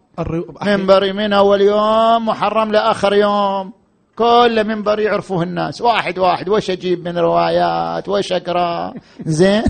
[0.66, 3.74] منبري من أول يوم محرم لآخر يوم.
[4.18, 5.82] كل منبر يعرفوه الناس.
[5.82, 8.94] واحد واحد وش أجيب من روايات؟ وش أقرأ؟
[9.26, 9.64] زين.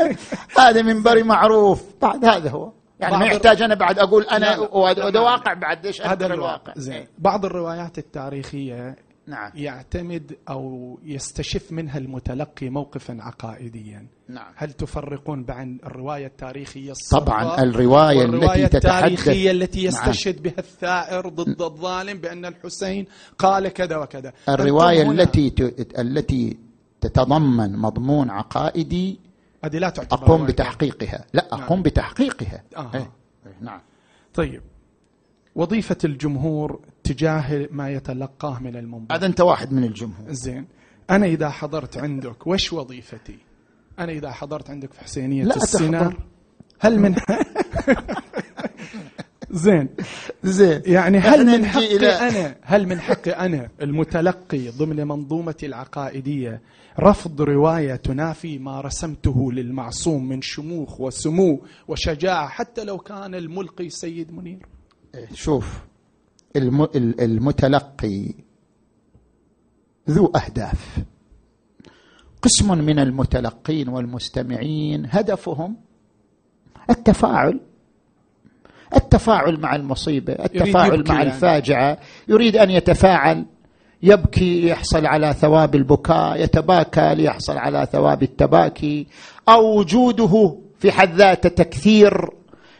[0.60, 1.84] هذا منبري معروف.
[2.02, 2.72] بعد هذا هو.
[3.00, 6.72] يعني ما يحتاج أنا بعد أقول أنا وهذا واقع بعد إيش هذا الواقع.
[6.76, 7.06] زين.
[7.18, 15.78] بعض الروايات التاريخية نعم يعتمد أو يستشف منها المتلقي موقفا عقائديا نعم هل تفرقون بين
[15.86, 19.88] الرواية التاريخية طبعا الرواية التي تتحدث التاريخية التي نعم.
[19.88, 20.42] يستشهد نعم.
[20.42, 23.06] بها الثائر ضد الظالم بأن الحسين
[23.38, 25.60] قال كذا وكذا الرواية التي ت...
[25.98, 26.56] التي
[27.00, 29.20] تتضمن مضمون عقائدي
[29.64, 31.62] هذه لا تعتبر أقوم بتحقيقها لا نعم.
[31.62, 32.90] أقوم بتحقيقها آه.
[32.94, 33.10] إيه.
[33.60, 33.80] نعم
[34.34, 34.62] طيب
[35.54, 39.14] وظيفة الجمهور تجاه ما يتلقاه من المنبر.
[39.16, 40.32] هذا أنت واحد من الجمهور.
[40.32, 40.66] زين.
[41.10, 43.38] أنا إذا حضرت عندك وش وظيفتي؟
[43.98, 46.16] أنا إذا حضرت عندك في حسينية لا السنار
[46.80, 47.14] هل من
[49.50, 49.88] زين.
[50.44, 50.82] زين.
[50.86, 56.60] يعني هل من حقي أنا؟ هل من حقي أنا المتلقي ضمن منظومتي العقائدية
[57.00, 64.32] رفض رواية تنافي ما رسمته للمعصوم من شموخ وسمو وشجاعة حتى لو كان الملقي سيد
[64.32, 64.66] منير؟
[65.14, 65.78] إيه، شوف.
[66.56, 68.34] المتلقي
[70.10, 70.98] ذو أهداف.
[72.42, 75.76] قسم من المتلقين والمستمعين هدفهم
[76.90, 77.60] التفاعل
[78.96, 81.98] التفاعل مع المصيبة التفاعل مع الفاجعة.
[82.28, 83.46] يريد أن يتفاعل
[84.02, 89.06] يبكي يحصل على ثواب البكاء يتباكى ليحصل على ثواب التباكي.
[89.48, 92.30] أو وجوده في حد ذاته تكثير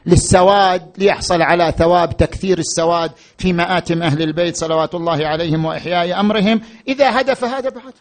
[0.06, 6.60] للسواد ليحصل على ثواب تكثير السواد في مآتم أهل البيت صلوات الله عليهم وإحياء أمرهم.
[6.88, 7.92] إذا هدف هذا بعد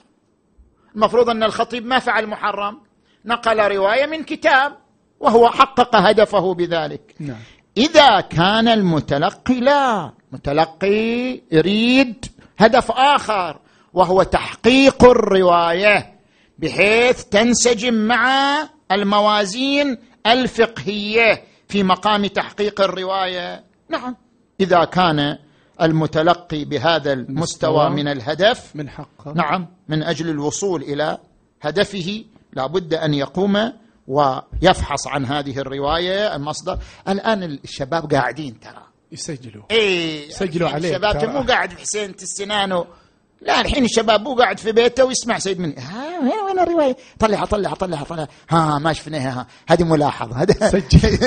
[0.96, 2.80] المفروض أن الخطيب ما فعل محرم.
[3.26, 4.78] نقل رواية من كتاب
[5.20, 7.16] وهو حقق هدفه بذلك.
[7.20, 7.40] نعم.
[7.78, 10.12] إذا كان المتلقي لا.
[10.32, 12.26] متلقي يريد
[12.58, 13.60] هدف آخر
[13.94, 16.14] وهو تحقيق الرواية
[16.60, 18.58] بحيث تنسجم مع
[18.92, 19.98] الموازين
[20.28, 21.53] الفقهية.
[21.74, 23.64] في مقام تحقيق الرواية.
[23.90, 24.16] نعم.
[24.60, 25.38] إذا كان
[25.82, 29.34] المتلقي بهذا المستوى من الهدف من حقه.
[29.34, 31.18] نعم من أجل الوصول إلى
[31.62, 33.74] هدفه لابد أن يقوم
[34.08, 36.78] ويفحص عن هذه الرواية المصدر.
[37.08, 38.84] الآن الشباب قاعدين ترى.
[39.12, 39.64] يسجلوا.
[39.72, 42.84] اي يسجلوا عليه الشباب مو قاعد حسين السنان
[43.46, 45.76] لا الحين الشباب مو قاعد في بيته ويسمع سيد مني.
[45.78, 48.28] ها وين وين الرواية؟ طلعها طلعها طلعها طلعها.
[48.50, 50.36] ها ما شفناها هذه ملاحظة.
[50.36, 51.18] هذا سجل.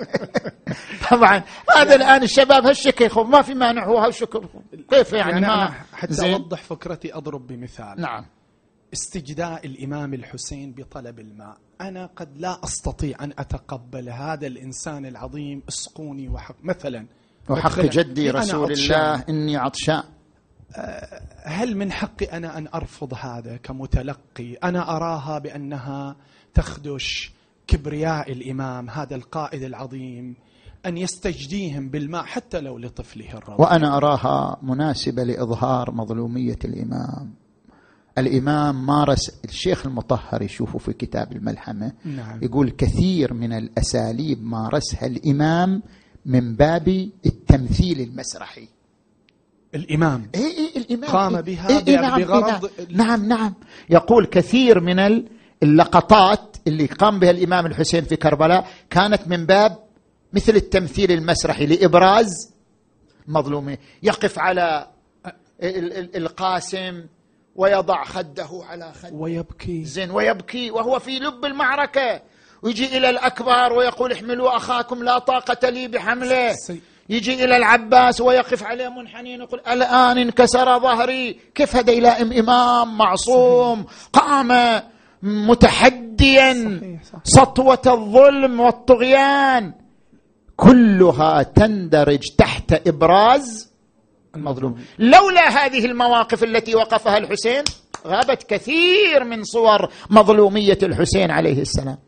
[1.10, 1.42] طبعا
[1.76, 3.28] هذا الآن الشباب هالشكل يخوف.
[3.28, 4.48] ما في مانع هو هالشكل.
[4.90, 7.94] كيف يعني, يعني؟ ما حتى أوضح فكرتي أضرب بمثال.
[8.00, 8.26] نعم.
[8.92, 11.56] استجداء الإمام الحسين بطلب الماء.
[11.80, 17.06] أنا قد لا أستطيع أن أتقبل هذا الإنسان العظيم اسقوني وحق مثلا
[17.48, 20.02] وحق جدي رسول الله إني عطشان.
[21.44, 26.16] هل من حقي أنا أن أرفض هذا كمتلقي؟ أنا أراها بأنها
[26.54, 27.32] تخدش
[27.66, 30.34] كبرياء الإمام هذا القائد العظيم
[30.86, 37.34] أن يستجديهم بالماء حتى لو لطفله الرضيع وأنا أراها مناسبة لإظهار مظلومية الإمام.
[38.18, 42.42] الإمام مارس الشيخ المطهر يشوفه في كتاب الملحمة نعم.
[42.42, 45.82] يقول كثير من الأساليب مارسها الإمام
[46.26, 46.88] من باب
[47.26, 48.68] التمثيل المسرحي.
[49.74, 50.30] الإمام.
[50.34, 51.10] إيه إيه الإمام.
[51.10, 53.28] قام إيه بها إيه إيه نعم بغرض إيه نعم.
[53.28, 53.54] نعم
[53.90, 55.24] يقول كثير من
[55.62, 59.78] اللقطات اللي قام بها الإمام الحسين في كربلاء كانت من باب
[60.32, 62.28] مثل التمثيل المسرحي لإبراز
[63.28, 64.86] مظلومه يقف على
[66.16, 67.04] القاسم
[67.56, 69.14] ويضع خده على خده.
[69.14, 69.84] ويبكي.
[69.84, 72.22] زين ويبكي وهو في لب المعركة.
[72.62, 76.54] ويجي إلى الأكبر ويقول احملوا أخاكم لا طاقة لي بحمله.
[77.10, 81.40] يجي إلى العباس ويقف عليه منحنين يقول الآن انكسر ظهري.
[81.54, 84.80] كيف هذا إلى إمام معصوم قام
[85.22, 86.80] متحديا
[87.24, 89.74] سطوة الظلم والطغيان.
[90.56, 93.72] كلها تندرج تحت إبراز
[94.36, 94.78] المظلوم.
[94.98, 97.64] لولا هذه المواقف التي وقفها الحسين
[98.06, 101.98] غابت كثير من صور مظلومية الحسين عليه السلام.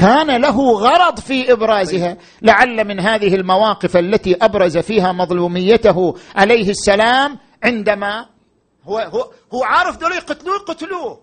[0.00, 2.16] كان له غرض في إبرازها.
[2.42, 8.26] لعل من هذه المواقف التي أبرز فيها مظلوميته عليه السلام عندما
[8.84, 11.20] هو هو هو عارف دول يقتلوه يقتلوه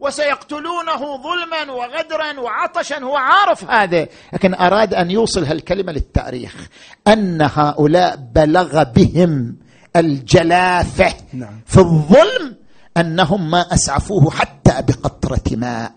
[0.00, 4.06] وسيقتلونه ظلما وغدرا وعطشا هو عارف هذا.
[4.32, 6.68] لكن أراد أن يوصل هالكلمة للتاريخ.
[7.08, 9.56] أن هؤلاء بلغ بهم
[9.96, 11.60] الجلافة نعم.
[11.66, 12.56] في الظلم
[12.96, 15.92] أنهم ما أسعفوه حتى بقطرة ماء.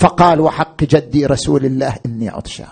[0.00, 2.66] فقال وحق جدي رسول الله إني عطشان.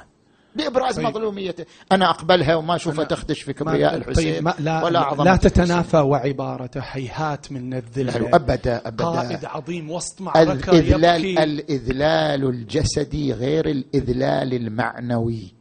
[0.56, 1.06] بإبراز طيب.
[1.06, 1.64] مظلوميته.
[1.92, 4.34] أنا أقبلها وما أشوفها تخدش في كبرياء طيب الحسين.
[4.34, 9.04] طيب لا ولا عظمه لا تتنافى وعبارته هيهات من الذل أبدا أبدا.
[9.04, 11.42] قائد عظيم وسط معركة الإذلال يبكي.
[11.42, 15.54] الإذلال الجسدي غير الإذلال المعنوي.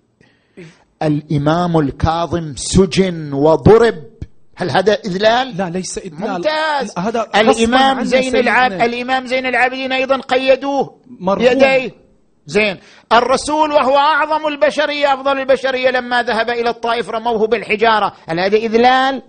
[0.57, 0.65] إيه؟
[1.03, 4.03] الإمام الكاظم سجن وضرب.
[4.59, 6.31] هل هذا إذلال؟ لا ليس إذلال.
[6.31, 6.93] ممتاز.
[6.97, 11.01] هذا الإمام زين العاب الإمام زين العابدين أيضا قيدوه
[11.39, 11.91] يديه
[12.45, 12.79] زين.
[13.13, 18.13] الرسول وهو أعظم البشرية أفضل البشرية لما ذهب إلى الطائف رموه بالحجارة.
[18.29, 19.21] هل هذا إذلال؟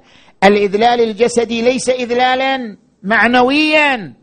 [0.45, 4.15] الإذلال الجسدي ليس إذلالا معنويا.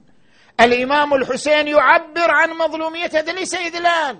[0.62, 4.18] الإمام الحسين يعبر عن مظلومية هذا ليس إذلال.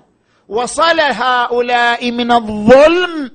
[0.48, 3.30] وصل هؤلاء من الظلم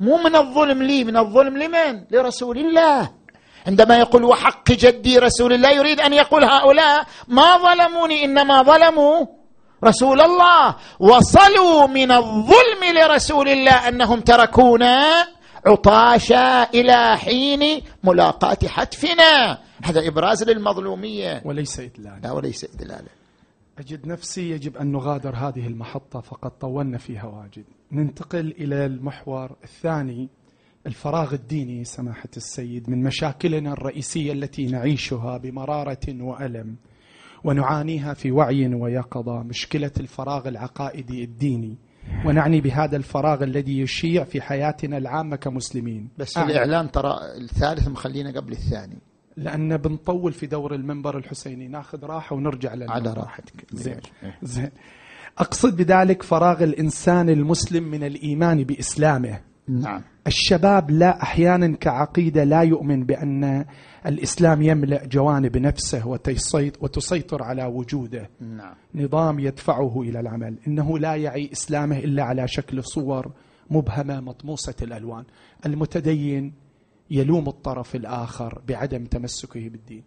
[0.00, 3.10] مو من الظلم لي من الظلم لمن؟ لرسول الله.
[3.66, 9.26] عندما يقول وحق جدي رسول الله يريد أن يقول هؤلاء ما ظلموني إنما ظلموا
[9.84, 10.76] رسول الله.
[11.00, 15.26] وصلوا من الظلم لرسول الله أنهم تركونا
[15.66, 19.58] عطاشا إلى حين ملاقاة حتفنا.
[19.84, 21.42] هذا إبراز للمظلومية.
[21.44, 22.20] وليس إدلالا.
[22.22, 23.10] لا وليس إدلالا.
[23.78, 27.64] أجد نفسي يجب أن نغادر هذه المحطة فقد طولنا فيها واجد.
[27.92, 30.28] ننتقل إلى المحور الثاني
[30.86, 36.76] الفراغ الديني سماحة السيد من مشاكلنا الرئيسية التي نعيشها بمرارة وألم
[37.44, 41.76] ونعانيها في وعي ويقظة مشكلة الفراغ العقائدي الديني.
[42.24, 46.08] ونعني بهذا الفراغ الذي يشيع في حياتنا العامة كمسلمين.
[46.18, 48.98] بس الإعلان ترى الثالث مخلينا قبل الثاني.
[49.36, 51.68] لأن بنطول في دور المنبر الحسيني.
[51.68, 52.92] ناخذ راحة ونرجع للمنبر.
[52.92, 53.64] على راحتك.
[53.72, 54.00] زين.
[54.42, 54.70] زين.
[55.38, 59.40] أقصد بذلك فراغ الإنسان المسلم من الإيمان بإسلامه.
[59.68, 60.02] نعم.
[60.26, 63.64] الشباب لا أحيانا كعقيدة لا يؤمن بأن
[64.06, 66.06] الإسلام يملأ جوانب نفسه
[66.80, 68.30] وتسيطر على وجوده.
[68.40, 68.74] نعم.
[68.94, 70.58] نظام يدفعه إلى العمل.
[70.66, 73.32] إنه لا يعي إسلامه إلا على شكل صور
[73.70, 75.24] مبهمة مطموسة الألوان.
[75.66, 76.52] المتدين
[77.10, 80.02] يلوم الطرف الآخر بعدم تمسكه بالدين.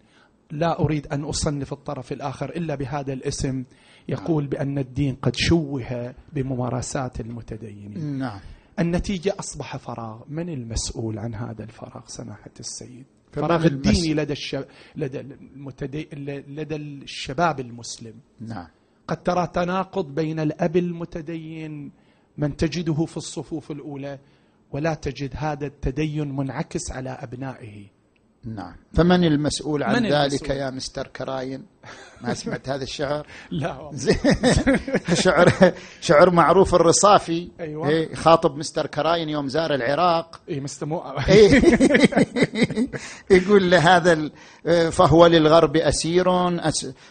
[0.52, 3.64] لا أريد أن أصنف الطرف الآخر إلا بهذا الاسم.
[4.10, 8.18] يقول بأن الدين قد شوه بممارسات المتدينين.
[8.18, 8.40] نعم.
[8.80, 10.22] النتيجة أصبح فراغ.
[10.30, 14.66] من المسؤول عن هذا الفراغ سماحه السيد؟ فراغ الديني لدى الشب...
[14.96, 16.10] لدى المتدي...
[16.48, 18.14] لدى الشباب المسلم.
[18.40, 18.68] نعم.
[19.08, 21.92] قد ترى تناقض بين الأب المتدين
[22.38, 24.20] من تجده في الصفوف الأولى
[24.72, 27.86] ولا تجد هذا التدين منعكس على أبنائه.
[28.46, 28.76] نعم.
[28.94, 31.66] فمن المسؤول عن من ذلك المسؤول؟ يا مستر كراين؟
[32.22, 33.92] ما سمعت هذا الشعر؟ لا
[35.24, 37.50] شعر شعر معروف الرصافي.
[37.60, 37.90] أيوة.
[37.90, 40.40] إيه يخاطب مستر كراين يوم زار العراق.
[40.50, 41.62] اي مستمو إيه.
[43.38, 44.30] يقول لهذا
[44.92, 46.60] فهو للغرب أسير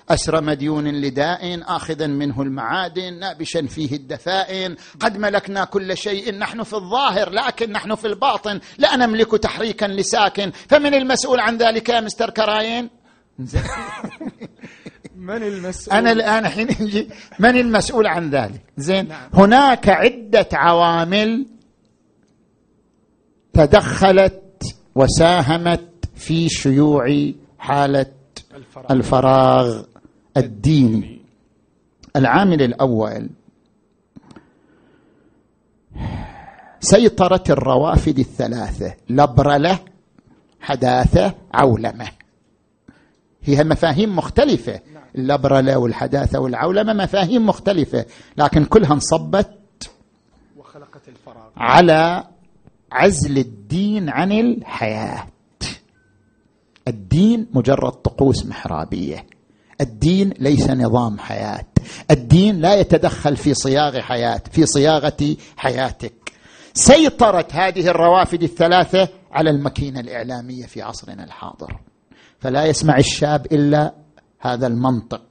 [0.09, 6.75] أسر مديون لداء آخذا منه المعادن نابشا فيه الدفائن قد ملكنا كل شيء نحن في
[6.75, 8.61] الظاهر لكن نحن في الباطن.
[8.79, 12.91] لا نملك تحريكا لساكن فمن المسؤول المسؤول عن ذلك يا مستر كراين؟
[15.21, 19.09] من المسؤول؟ أنا الآن حين يجي من المسؤول عن ذلك؟ زين.
[19.09, 19.31] نعم.
[19.35, 21.47] هناك عدة عوامل
[23.53, 24.63] تدخلت
[24.95, 28.07] وساهمت في شيوع حالة
[28.55, 29.83] الفراغ, الفراغ
[30.37, 31.21] الديني.
[32.17, 33.29] العامل الأول
[36.81, 39.79] سيطرة الروافد الثلاثة لبرلة
[40.61, 42.09] حداثة عولمة.
[43.43, 44.81] هي مفاهيم مختلفة.
[45.15, 48.07] اللبرلة والحداثة والعولمة مفاهيم مختلفة
[48.37, 49.51] لكن كلها انصبت
[50.57, 52.25] وخلقت الفراغ على
[52.93, 55.27] عزل الدين عن الحياة.
[56.89, 59.27] الدين مجرد طقوس محرابية.
[59.81, 61.67] الدين ليس نظام حياة.
[62.11, 66.33] الدين لا يتدخل في صياغ حياة في صياغة حياتك.
[66.75, 71.81] سيطرت هذه الروافد الثلاثة على الماكينة الإعلامية في عصرنا الحاضر.
[72.39, 73.95] فلا يسمع الشاب إلا
[74.41, 75.23] هذا المنطق.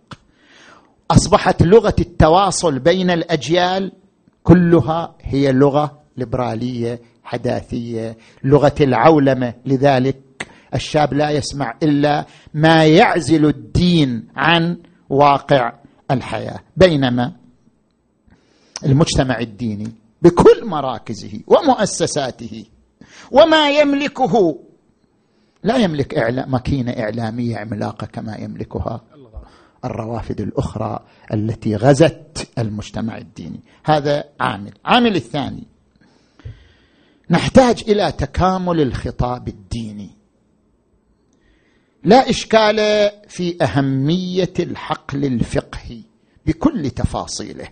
[1.11, 3.91] أصبحت لغة التواصل بين الأجيال
[4.43, 9.53] كلها هي لغة ليبرالية حداثية لغة العولمة.
[9.65, 14.77] لذلك الشاب لا يسمع إلا ما يعزل الدين عن
[15.09, 15.73] واقع
[16.11, 16.59] الحياة.
[16.77, 17.33] بينما
[18.85, 19.91] المجتمع الديني
[20.21, 22.65] بكل مراكزه ومؤسساته
[23.31, 24.59] وما يملكه
[25.63, 29.01] لا يملك إعلام ماكينة إعلامية عملاقة كما يملكها
[29.85, 33.59] الروافد الأخرى التي غزت المجتمع الديني.
[33.85, 34.73] هذا عامل.
[34.85, 35.67] عامل الثاني.
[37.29, 40.09] نحتاج إلى تكامل الخطاب الديني.
[42.03, 46.01] لا إشكال في أهمية الحقل الفقهي
[46.45, 47.67] بكل تفاصيله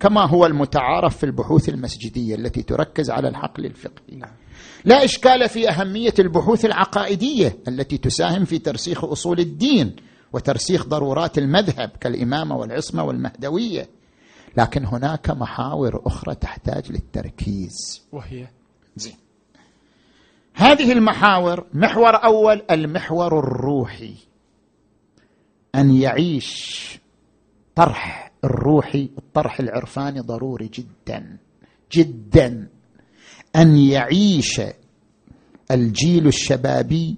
[0.00, 4.16] كما هو المتعارف في البحوث المسجدية التي تركز على الحقل الفقهي.
[4.16, 4.39] نعم.
[4.84, 9.96] لا إشكال في أهمية البحوث العقائدية التي تساهم في ترسيخ أصول الدين
[10.32, 13.88] وترسيخ ضرورات المذهب كالامامه والعصمة والمهدوية.
[14.56, 18.02] لكن هناك محاور أخرى تحتاج للتركيز.
[18.12, 18.48] وهي؟
[18.96, 19.16] زين.
[20.54, 24.14] هذه المحاور محور أول المحور الروحي.
[25.74, 26.80] أن يعيش
[27.74, 31.36] طرح الروحي الطرح العرفاني ضروري جدا
[31.92, 32.68] جدا.
[33.56, 34.60] أن يعيش
[35.70, 37.16] الجيل الشبابي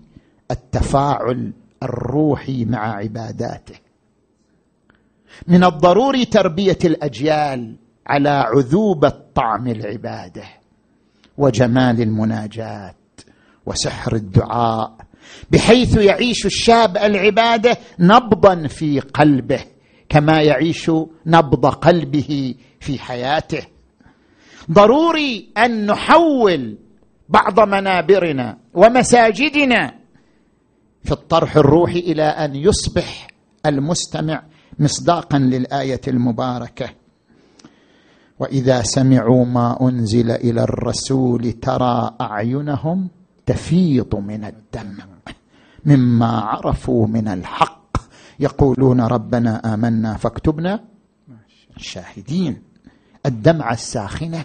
[0.51, 1.53] التفاعل
[1.83, 3.75] الروحي مع عباداته.
[5.49, 7.77] من الضروري تربية الأجيال
[8.07, 10.45] على عذوبه طعم العبادة
[11.39, 12.95] وجمال المناجاه
[13.67, 14.97] وسحر الدعاء
[15.51, 19.65] بحيث يعيش الشاب العبادة نبضا في قلبه
[20.09, 20.91] كما يعيش
[21.27, 23.67] نبض قلبه في حياته.
[24.73, 26.79] ضروري أن نحول
[27.29, 29.95] بعض منابرنا ومساجدنا
[31.05, 33.27] في الطرح الروحي إلى أن يصبح
[33.67, 34.43] المستمع
[34.79, 36.89] مصداقا للآية المباركة.
[38.39, 43.09] وإذا سمعوا ما أنزل إلى الرسول ترى أعينهم
[43.47, 45.05] تفيض من الدمع
[45.85, 47.97] مما عرفوا من الحق.
[48.41, 50.85] يقولون ربنا آمنا فاكتبنا.
[51.77, 52.63] شاهدين.
[53.27, 54.45] الدمعة الساخنة.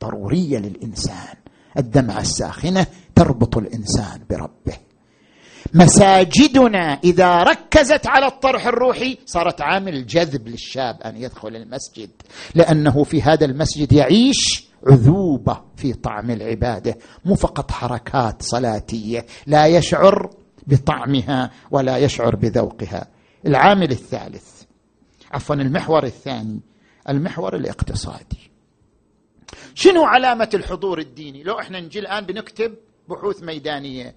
[0.00, 1.34] ضروريه للإنسان.
[1.78, 4.78] الدمعة الساخنة تربط الإنسان بربه.
[5.74, 12.10] مساجدنا إذا ركزت على الطرح الروحي صارت عامل جذب للشاب أن يدخل المسجد
[12.54, 16.98] لأنه في هذا المسجد يعيش عذوبة في طعم العبادة.
[17.24, 20.30] مو فقط حركات صلاتية لا يشعر
[20.66, 23.08] بطعمها ولا يشعر بذوقها.
[23.46, 24.62] العامل الثالث
[25.32, 26.60] عفوا المحور الثاني
[27.08, 28.50] المحور الاقتصادي.
[29.74, 32.74] شنو علامة الحضور الديني؟ لو إحنا نجي الآن بنكتب
[33.08, 34.14] بحوث ميدانية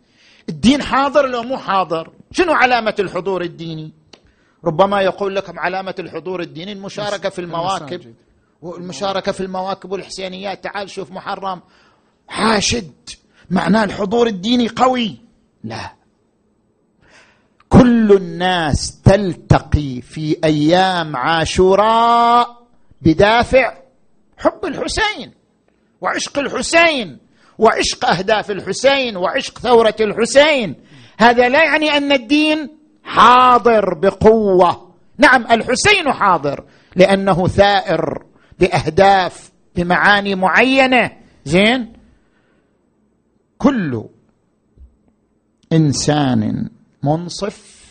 [0.50, 3.92] الدين حاضر لو مو حاضر شنو علامة الحضور الديني؟
[4.66, 8.14] ربما يقول لكم علامة الحضور الديني المشاركة في المواكب
[8.62, 11.62] والمشاركة في المواكب والحسينيات تعال شوف محرم.
[12.28, 12.92] حاشد
[13.50, 15.18] معناه الحضور الديني قوي.
[15.64, 15.92] لا.
[17.70, 22.62] كل الناس تلتقي في أيام عاشوراء
[23.02, 23.81] بدافع
[24.42, 25.32] حب الحسين
[26.02, 27.18] وعشق الحسين
[27.58, 30.76] وعشق أهداف الحسين وعشق ثورة الحسين.
[31.18, 34.96] هذا لا يعني أن الدين حاضر بقوة.
[35.18, 36.66] نعم الحسين حاضر
[36.96, 38.26] لأنه ثائر
[38.60, 41.12] بأهداف بمعاني معينة.
[41.46, 41.94] زين؟
[43.58, 44.04] كل
[45.74, 46.70] إنسان
[47.04, 47.82] منصف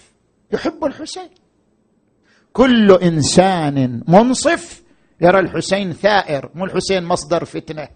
[0.53, 1.29] يحب الحسين.
[2.53, 4.83] كل إنسان منصف
[5.21, 7.89] يرى الحسين ثائر مو الحسين مصدر فتنة.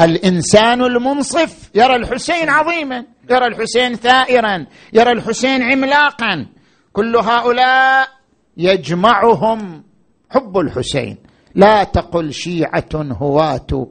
[0.00, 6.46] الإنسان المنصف يرى الحسين عظيما يرى الحسين ثائرا يرى الحسين عملاقا.
[6.92, 8.08] كل هؤلاء
[8.56, 9.84] يجمعهم
[10.30, 11.16] حب الحسين.
[11.54, 13.88] لا تقل شيعة هواه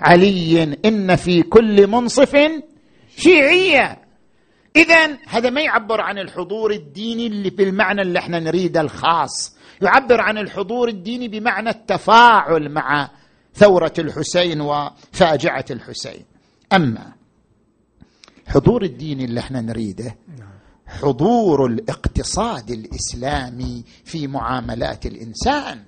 [0.00, 2.36] علي إن في كل منصف
[3.16, 3.98] شيعية.
[4.76, 9.56] اذا هذا ما يعبر عن الحضور الديني اللي بالمعنى اللي إحنا نريده الخاص.
[9.82, 13.10] يعبر عن الحضور الديني بمعنى التفاعل مع
[13.54, 16.24] ثورة الحسين وفاجعة الحسين.
[16.72, 17.12] أما
[18.46, 20.16] الحضور الديني اللي إحنا نريده
[20.86, 25.82] حضور الاقتصاد الإسلامي في معاملات الإنسان.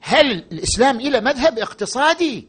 [0.00, 2.48] هل الإسلام إلى مذهب اقتصادي؟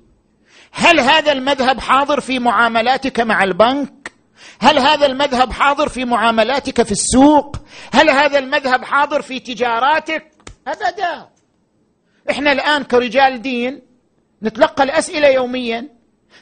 [0.71, 4.12] هل هذا المذهب حاضر في معاملاتك مع البنك؟
[4.59, 7.55] هل هذا المذهب حاضر في معاملاتك في السوق؟
[7.93, 10.31] هل هذا المذهب حاضر في تجاراتك؟
[10.67, 11.27] أبدا.
[12.29, 13.81] إحنا الآن كرجال دين
[14.43, 15.89] نتلقى الأسئلة يوميا.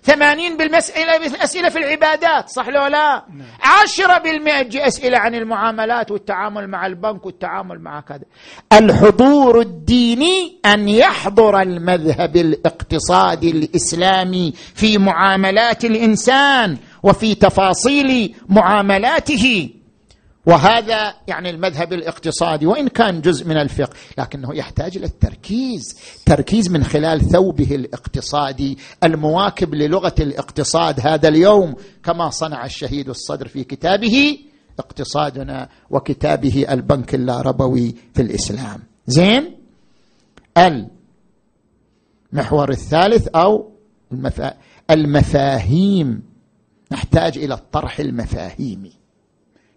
[0.03, 3.47] ثمانين بالمسألة أسئلة في العبادات صح لو لا؟ نعم.
[3.61, 4.61] عشرة بالمئة.
[4.61, 8.25] تجي أسئلة عن المعاملات والتعامل مع البنك والتعامل مع كذا.
[8.73, 16.77] الحضور الديني أن يحضر المذهب الاقتصادي الإسلامي في معاملات الإنسان.
[17.03, 19.69] وفي تفاصيل معاملاته.
[20.45, 26.83] وهذا يعني المذهب الاقتصادي وإن كان جزء من الفقه لكنه يحتاج إلى التركيز تركيز من
[26.83, 34.37] خلال ثوبه الاقتصادي المواكب للغة الاقتصاد هذا اليوم كما صنع الشهيد الصدر في كتابه
[34.79, 38.79] اقتصادنا وكتابه البنك اللاربوي في الإسلام.
[39.07, 39.57] زين؟
[42.33, 43.71] المحور الثالث أو
[44.91, 46.30] المفاهيم.
[46.91, 48.91] نحتاج إلى الطرح المفاهيمي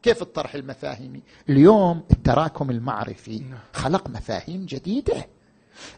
[0.02, 3.58] كيف الطرح المفاهيمي اليوم التراكم المعرفي نعم.
[3.72, 5.26] خلق مفاهيم جديدة.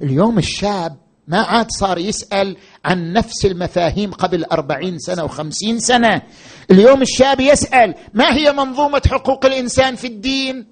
[0.02, 0.96] اليوم الشاب
[1.28, 6.22] ما عاد صار يسأل عن نفس المفاهيم قبل أربعين سنة وخمسين سنة.
[6.70, 10.66] اليوم الشاب يسأل ما هي منظومة حقوق الإنسان في الدين؟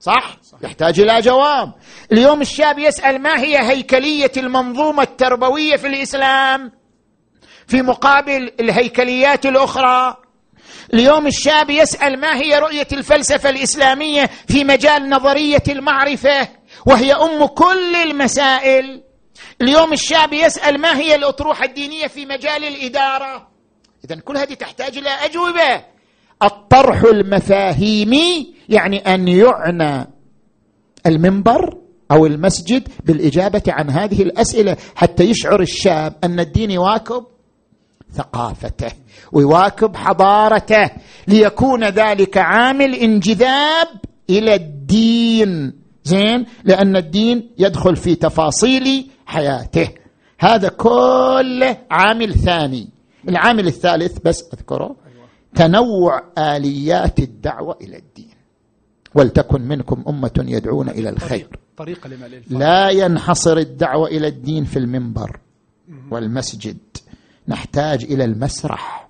[0.00, 0.58] صح؟, صح.
[0.62, 1.72] يحتاج إلى جواب.
[2.12, 6.72] اليوم الشاب يسأل ما هي هيكلية المنظومة التربوية في الإسلام؟
[7.66, 10.16] في مقابل الهيكليات الأخرى.
[10.94, 16.48] اليوم الشاب يسأل ما هي رؤية الفلسفة الإسلامية في مجال نظرية المعرفة
[16.86, 19.02] وهي أم كل المسائل.
[19.62, 23.48] اليوم الشاب يسأل ما هي الأطروحة الدينية في مجال الإدارة.
[24.04, 25.84] اذا كل هذه تحتاج إلى أجوبة.
[26.42, 30.06] الطرح المفاهيمي يعني أن يعنى
[31.06, 31.78] المنبر
[32.10, 37.26] أو المسجد بالإجابة عن هذه الأسئلة حتى يشعر الشاب أن الدين يواكب
[38.12, 38.92] ثقافته
[39.32, 40.90] ويواكب حضارته
[41.28, 43.88] ليكون ذلك عامل انجذاب
[44.30, 45.72] إلى الدين.
[46.04, 49.88] زين؟ لأن الدين يدخل في تفاصيل حياته.
[50.38, 52.88] هذا كله عامل ثاني.
[53.28, 54.96] العامل الثالث بس أذكره
[55.54, 58.36] تنوع آليات الدعوة إلى الدين.
[59.14, 61.48] ولتكن منكم أمة يدعون إلى الخير.
[61.76, 62.10] طريقه
[62.50, 65.40] لا ينحصر الدعوة إلى الدين في المنبر
[66.10, 66.78] والمسجد.
[67.48, 69.08] نحتاج إلى المسرح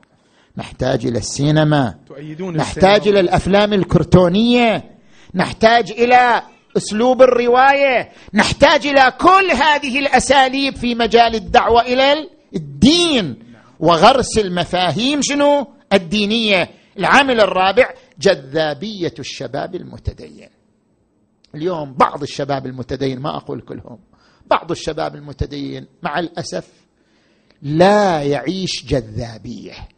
[0.56, 1.94] نحتاج إلى السينما
[2.56, 2.96] نحتاج السينما.
[3.06, 4.84] إلى الأفلام الكرتونية
[5.34, 6.42] نحتاج إلى
[6.76, 13.38] أسلوب الرواية نحتاج إلى كل هذه الأساليب في مجال الدعوة إلى الدين
[13.80, 16.70] وغرس المفاهيم شنو؟ الدينية.
[16.98, 20.48] العامل الرابع جذابية الشباب المتدين.
[21.54, 23.98] اليوم بعض الشباب المتدين ما أقول كلهم
[24.46, 26.85] بعض الشباب المتدين مع الأسف
[27.62, 29.88] لا يعيش جذابية.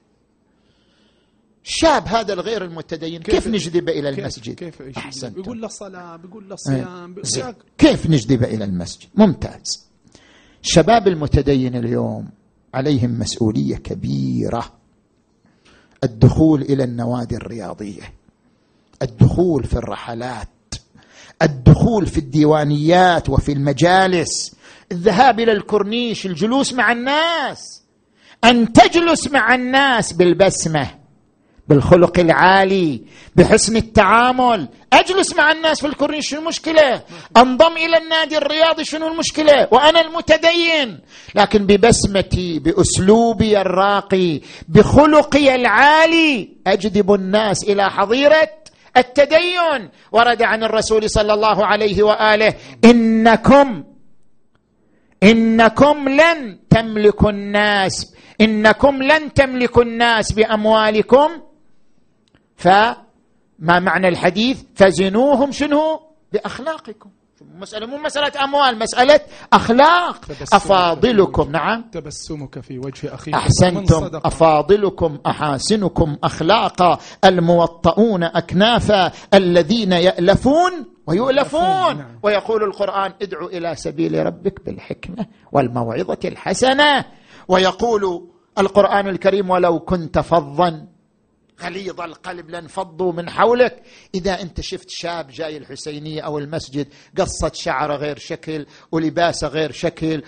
[1.64, 6.16] الشاب هذا الغير المتدين كيف, كيف نجذبه إلى المسجد؟ كيف, كيف احسن بيقول له صلاة
[6.16, 7.56] بيقول له صيام إيه.
[7.78, 9.88] كيف نجذبه إلى المسجد؟ ممتاز.
[10.64, 12.28] الشباب المتدين اليوم
[12.74, 14.78] عليهم مسؤولية كبيرة.
[16.04, 18.14] الدخول إلى النوادي الرياضية
[19.02, 20.48] الدخول في الرحلات
[21.42, 24.54] الدخول في الديوانيات وفي المجالس
[24.92, 27.84] الذهاب إلى الكورنيش الجلوس مع الناس.
[28.44, 30.90] أن تجلس مع الناس بالبسمة
[31.68, 33.02] بالخلق العالي
[33.36, 34.68] بحسن التعامل.
[34.92, 37.02] أجلس مع الناس في الكورنيش شنو المشكلة؟
[37.36, 41.00] أنضم إلى النادي الرياضي شنو المشكلة؟ وأنا المتدين.
[41.34, 48.50] لكن ببسمتي بأسلوبي الراقي بخلقي العالي أجذب الناس إلى حظيرة
[48.96, 49.88] التدين.
[50.12, 52.54] ورد عن الرسول صلى الله عليه وآله
[52.84, 53.84] إنكم
[55.22, 61.30] إنكم لن تملكوا الناس إنكم لن تملكوا الناس بأموالكم.
[62.56, 62.96] فما
[63.58, 66.00] معنى الحديث؟ فزنوهم شنو؟
[66.32, 67.10] بأخلاقكم.
[67.42, 69.20] مسألة مو مسألة أموال مسألة
[69.52, 70.24] أخلاق.
[70.52, 71.84] أفاضلكم نعم.
[71.92, 73.34] تبسمك في وجه أخيك.
[73.34, 74.10] أحسنتم.
[74.14, 76.98] أفاضلكم أحاسنكم أخلاقا.
[77.24, 80.72] الموطؤون أكنافا الذين يألفون
[81.06, 81.96] ويؤلفون.
[81.96, 82.18] نعم.
[82.22, 87.04] ويقول القرآن ادعو إلى سبيل ربك بالحكمة والموعظة الحسنة.
[87.48, 88.28] ويقول
[88.58, 90.86] القرآن الكريم ولو كنت فظا
[91.62, 93.82] غليظ القلب لانفضوا من حولك.
[94.14, 100.22] إذا أنت شفت شاب جاي الحسينية أو المسجد قصة شعره غير شكل ولباسه غير شكل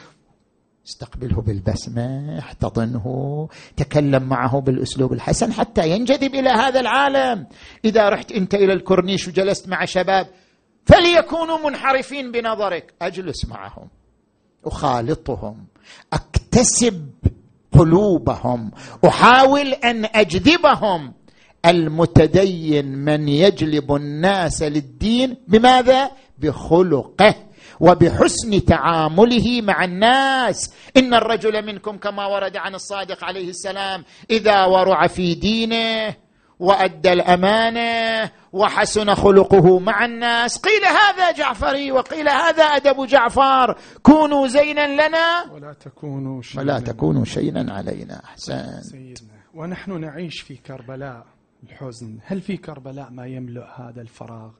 [0.86, 7.47] استقبله بالبسمة احتضنه تكلم معه بالأسلوب الحسن حتى ينجذب إلى هذا العالم.
[7.85, 10.27] إذا رحت أنت إلى الكورنيش وجلست مع شباب
[10.86, 12.94] فليكونوا منحرفين بنظرك.
[13.02, 13.89] أجلس معهم.
[14.65, 15.66] أخالطهم.
[16.12, 17.11] أكتسب
[17.73, 18.70] قلوبهم.
[19.09, 21.12] أحاول أن أجذبهم.
[21.66, 27.35] المتدين من يجلب الناس للدين بماذا؟ بخلقه
[27.81, 30.74] وبحسن تعامله مع الناس.
[30.97, 36.15] إن الرجل منكم كما ورد عن الصادق عليه السلام إذا ورع في دينه
[36.61, 45.09] وأدى الأمانة وحسن خلقه مع الناس قيل هذا جعفري وقيل هذا أدب جعفر كونوا زينا
[45.09, 48.20] لنا ولا تكونوا شيئا ولا تكونوا شيئا علينا.
[48.24, 49.41] احسن سيدنا.
[49.55, 51.27] ونحن نعيش في كربلاء.
[51.62, 54.51] الحزن هل في كربلاء ما يملؤ هذا الفراغ؟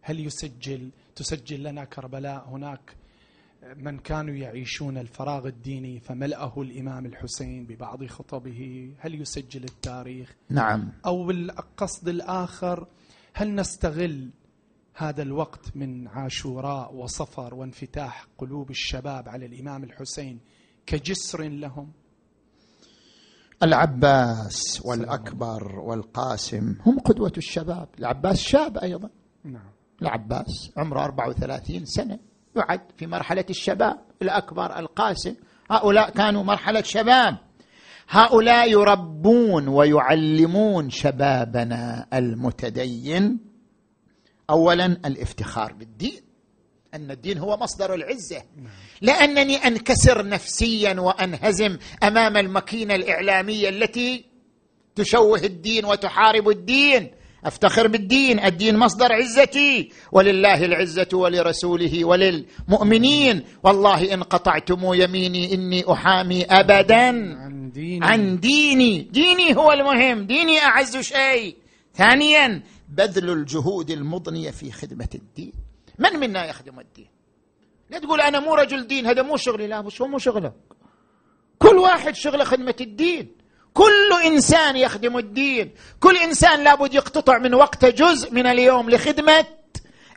[0.00, 2.96] هل يسجل تسجل لنا كربلاء هناك؟
[3.76, 10.92] من كانوا يعيشون الفراغ الديني فملأه الإمام الحسين ببعض خطبه هل يسجل التاريخ؟ نعم.
[11.06, 12.86] أو بالقصد الآخر
[13.34, 14.30] هل نستغل
[14.94, 20.40] هذا الوقت من عاشوراء وصفر وانفتاح قلوب الشباب على الإمام الحسين
[20.86, 21.92] كجسر لهم؟
[23.62, 29.10] العباس والأكبر والقاسم هم قدوة الشباب العباس شاب أيضا.
[29.44, 29.70] نعم.
[30.02, 32.18] العباس عمره 34 سنة
[32.56, 35.34] يعد في مرحلة الشباب الأكبر القاسم.
[35.70, 37.38] هؤلاء كانوا مرحلة شباب.
[38.08, 43.38] هؤلاء يربون ويعلمون شبابنا المتدين.
[44.50, 46.20] اولا الافتخار بالدين.
[46.94, 48.42] أن الدين هو مصدر العزة.
[49.00, 54.24] لأنني أنكسر نفسيا وأنهزم أمام الماكينة الإعلامية التي
[54.94, 57.10] تشوه الدين وتحارب الدين.
[57.44, 58.44] أفتخر بالدين.
[58.44, 59.92] الدين مصدر عزتي.
[60.12, 63.44] ولله العزة ولرسوله وللمؤمنين.
[63.64, 67.08] والله إن قطعتم يميني إني أحامي ابدا.
[67.38, 69.02] عن ديني, عن ديني.
[69.02, 70.26] ديني هو المهم.
[70.26, 71.56] ديني أعز شيء.
[71.94, 75.71] ثانيا بذل الجهود المضنية في خدمة الدين.
[76.02, 77.08] من منا يخدم الدين؟
[77.90, 79.66] لا تقول أنا مو رجل دين هذا مو شغلي.
[79.66, 80.54] لا مش هو مو شغلك.
[81.58, 83.36] كل واحد شغلة خدمة الدين.
[83.74, 85.74] كل إنسان يخدم الدين.
[86.00, 89.46] كل إنسان لابد يقتطع من وقته جزء من اليوم لخدمة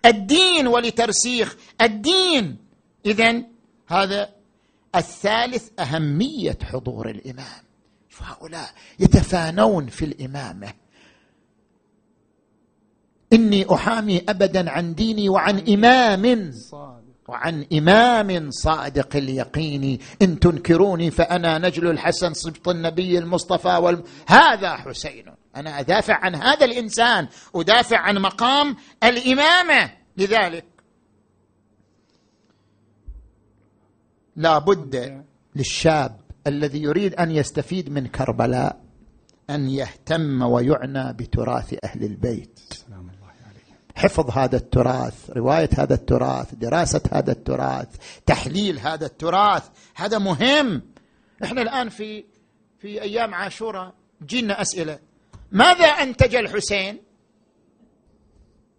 [0.05, 2.57] الدين ولترسيخ الدين.
[3.05, 3.43] اذا
[3.87, 4.29] هذا
[4.95, 7.65] الثالث أهمية حضور الإمام.
[8.21, 10.73] هؤلاء يتفانون في الإمامة.
[13.33, 16.51] إني أحامي ابدا عن ديني وعن إمام.
[17.27, 19.99] وعن إمام صادق اليقين.
[20.21, 24.03] إن تنكروني فأنا نجل الحسن صبط النبي المصطفى والم...
[24.27, 25.25] هذا حسين.
[25.55, 27.27] أنا أدافع عن هذا الإنسان.
[27.55, 29.91] أدافع عن مقام الإمامة.
[30.17, 30.65] لذلك
[34.35, 35.23] لا بد
[35.55, 38.81] للشاب الذي يريد أن يستفيد من كربلاء
[39.49, 42.59] أن يهتم ويعنى بتراث أهل البيت.
[43.95, 47.87] حفظ هذا التراث رواية هذا التراث دراسة هذا التراث
[48.25, 50.81] تحليل هذا التراث هذا مهم.
[51.43, 52.25] إحنا الآن في
[52.79, 53.93] في أيام عاشوراء
[54.25, 54.99] جينا أسئلة.
[55.51, 57.01] ماذا أنتج الحسين؟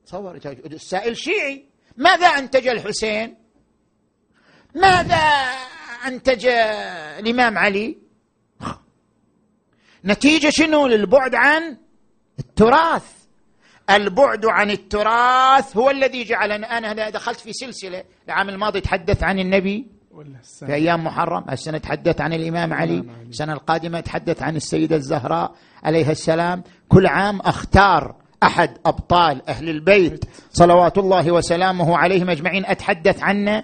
[0.06, 0.36] تصور
[0.66, 1.64] السائل شيعي.
[1.96, 3.36] ماذا أنتج الحسين؟
[4.74, 5.16] ماذا
[6.06, 6.46] أنتج
[7.18, 7.98] الإمام علي؟
[10.04, 11.76] نتيجة شنو للبعد عن
[12.38, 13.15] التراث؟
[13.90, 16.66] البعد عن التراث هو الذي جعلنا.
[16.66, 18.04] أنا دخلت في سلسلة.
[18.26, 19.86] العام الماضي تحدث عن النبي
[20.66, 21.44] في أيام محرم.
[21.52, 23.04] السنة تحدث عن الإمام علي.
[23.28, 25.52] السنة القادمة تحدث عن السيدة الزهراء
[25.82, 26.62] عليها السلام.
[26.88, 32.66] كل عام أختار أحد أبطال أهل البيت صلوات الله وسلامه عليهم أجمعين.
[32.66, 33.62] أتحدث عنه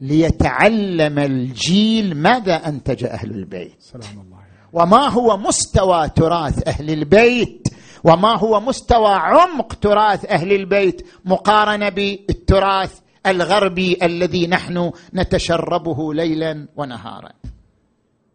[0.00, 3.76] ليتعلم الجيل ماذا أنتج أهل البيت.
[3.78, 4.42] سلام الله
[4.72, 7.68] وما هو مستوى تراث أهل البيت.
[8.04, 17.32] وما هو مستوى عمق تراث أهل البيت مقارنة بالتراث الغربي الذي نحن نتشربه ليلا ونهارا.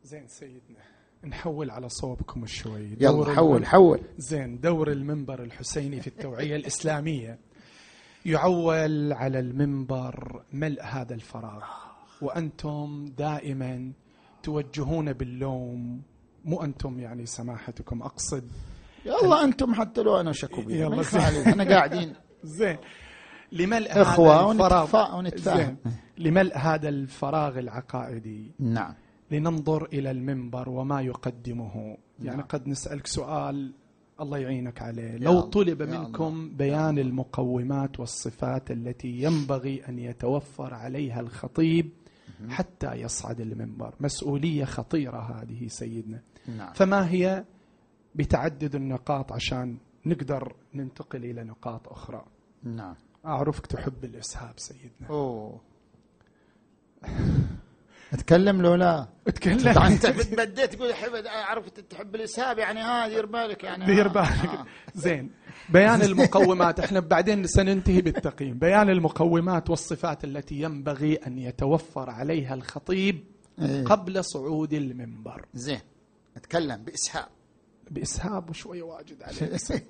[0.04, 0.78] زين سيدنا
[1.28, 2.98] نحول على صوبكم شوي.
[3.00, 4.00] يلا حول حول.
[4.18, 7.40] زين دور المنبر الحسيني في التوعية الإسلامية.
[8.26, 11.64] يعول على المنبر ملء هذا الفراغ.
[12.22, 13.92] وأنتم دائما
[14.44, 16.02] توجهون باللوم
[16.46, 18.52] مو أنتم يعني سماحتكم أقصد
[19.08, 21.02] يلا أنتم حتى لو أنا شكو بي يلا
[21.48, 22.14] إحنا قاعدين.
[22.44, 22.78] زين.
[23.52, 25.78] لملء هذا الفراغ ونتفاهم.
[26.18, 28.52] لملء هذا الفراغ العقائدي.
[28.60, 28.94] نعم.
[29.32, 31.98] لننظر إلى المنبر وما يقدمه.
[32.20, 32.46] يعني نعم.
[32.46, 33.74] قد نسألك سؤال
[34.22, 35.18] الله يعينك عليه.
[35.18, 41.90] لو طلب منكم بيان المقومات والصفات التي ينبغي أن يتوفر عليها الخطيب
[42.50, 43.94] حتى يصعد المنبر.
[44.00, 46.22] مسؤولية خطيرة هذه سيدنا.
[46.58, 46.74] نعم.
[46.74, 47.44] فما هي
[48.18, 52.26] بتعدد النقاط عشان نقدر ننتقل إلى نقاط أخرى.
[52.64, 52.96] نعم.
[53.26, 55.10] أعرفك تحب الإسهاب سيدنا.
[55.10, 55.62] أوه.
[58.14, 59.78] أتكلم لو لا أتكلم.
[59.78, 60.92] أنت بديت تقول
[61.28, 63.86] أعرف تحب الإسهاب يعني ها دير بالك يعني.
[63.86, 64.46] دير بالك.
[64.46, 64.66] آه.
[64.96, 65.32] زين.
[65.70, 66.80] بيان المقومات.
[66.80, 68.60] إحنا بعدين سننتهي بالتقييم.
[68.60, 73.24] بيان المقومات والصفات التي ينبغي أن يتوفر عليها الخطيب
[73.62, 75.46] إيه؟ قبل صعود المنبر.
[75.54, 75.80] زين.
[76.38, 77.28] أتكلم بإسهاب.
[77.92, 79.60] بإسهاب وشوية واجد عليه.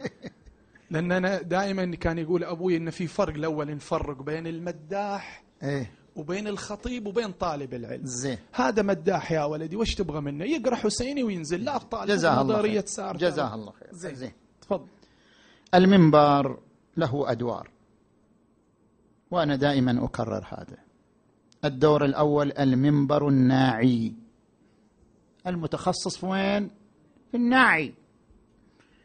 [0.91, 5.91] لأن أنا دائما كان يقول أبوي إن في فرق الأول نفرق بين المداح إيه.
[6.15, 8.05] وبين الخطيب وبين طالب العلم.
[8.05, 8.37] زين.
[8.53, 12.85] هذا مداح يا ولدي وش تبغى منه؟ يقرأ حسيني وينزل لا الطالب جزاه الله خير.
[12.85, 13.89] سار جزاه الله خير.
[13.91, 14.15] زين.
[14.15, 14.31] زين.
[14.61, 14.87] تفضل.
[15.73, 16.59] المنبر
[16.97, 17.69] له أدوار
[19.31, 20.77] وأنا دائما أكرر هذا.
[21.65, 24.13] الدور الأول المنبر الناعي.
[25.47, 26.69] المتخصص في وين؟
[27.31, 27.93] في الناعي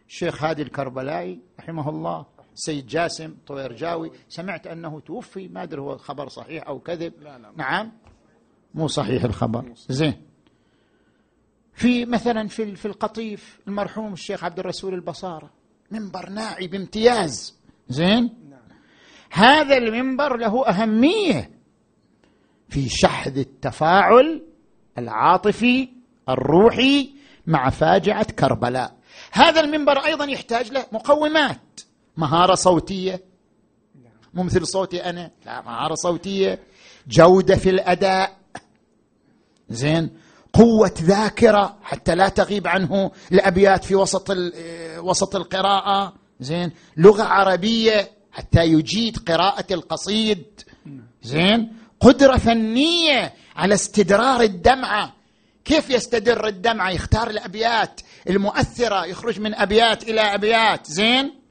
[0.09, 6.29] الشيخ هادي الكربلائي رحمه الله سيد جاسم طويرجاوي سمعت أنه توفي ما أدري هو خبر
[6.29, 7.13] صحيح أو كذب.
[7.21, 7.93] لا لا نعم.
[8.75, 9.73] مو صحيح الخبر.
[9.89, 10.23] زين.
[11.75, 15.51] في مثلا في في القطيف المرحوم الشيخ عبد الرسول البصارة
[15.91, 17.59] منبر ناعي بامتياز.
[17.89, 18.23] زين.
[18.51, 18.61] نعم.
[19.31, 21.51] هذا المنبر له أهمية
[22.69, 24.43] في شحذ التفاعل
[24.99, 25.89] العاطفي
[26.29, 28.97] الروحي مع فاجعة كربلاء.
[29.33, 31.81] هذا المنبر أيضا يحتاج له مقومات.
[32.17, 33.23] مهارة صوتية.
[34.35, 35.31] مو مثل صوتي أنا.
[35.47, 36.59] لا مهارة صوتية.
[37.09, 38.37] جودة في الأداء.
[39.69, 40.11] زين.
[40.53, 41.77] قوة ذاكرة.
[41.83, 44.31] حتى لا تغيب عنه الأبيات في وسط
[44.99, 46.13] وسط القراءة.
[46.41, 46.73] زين.
[46.97, 48.11] لغة عربية.
[48.33, 50.45] حتى يجيد قراءة القصيد.
[51.23, 51.77] زين.
[52.01, 55.13] قدرة فنية على استدرار الدمعة.
[55.65, 58.01] كيف يستدر الدمعه يختار الأبيات.
[58.31, 60.87] المؤثرة يخرج من أبيات إلى أبيات.
[60.87, 61.43] زين؟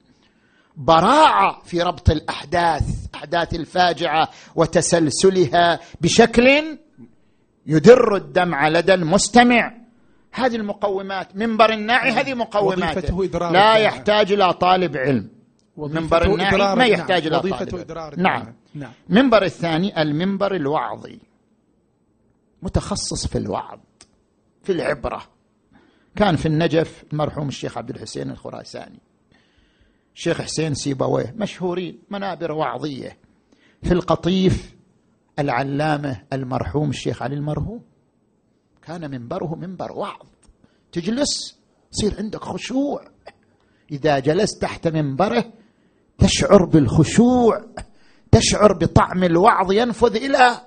[0.77, 2.83] براعة في ربط الأحداث
[3.15, 6.77] أحداث الفاجعة وتسلسلها بشكل
[7.65, 9.73] يدر الدمع لدى المستمع.
[10.31, 15.29] هذه المقومات منبر الناعي هذه مقومات لا يحتاج إلى طالب علم.
[15.77, 18.13] منبر الناعي ما يحتاج إلى طالب علم.
[18.17, 18.55] نعم.
[18.73, 18.91] نعم.
[19.09, 21.19] منبر الثاني المنبر الوعظي.
[22.61, 23.79] متخصص في الوعظ.
[24.63, 25.23] في العبرة.
[26.15, 28.99] كان في النجف المرحوم الشيخ عبد الحسين الخراساني.
[30.15, 33.17] الشيخ حسين سيبويه مشهورين منابر وعظية.
[33.83, 34.75] في القطيف
[35.39, 37.81] العلامة المرحوم الشيخ علي المرهوم.
[38.81, 40.25] كان منبره منبر وعظ.
[40.91, 41.59] تجلس
[41.93, 43.11] يصير عندك خشوع.
[43.91, 45.53] إذا جلست تحت منبره
[46.17, 47.65] تشعر بالخشوع.
[48.31, 50.61] تشعر بطعم الوعظ ينفذ إلى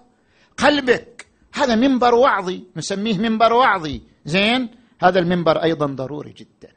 [0.57, 1.14] قلبك.
[1.55, 4.03] هذا منبر وعظي نسميه منبر وعظي.
[4.25, 4.69] زين؟
[5.01, 6.73] هذا المنبر أيضا ضروري جدا.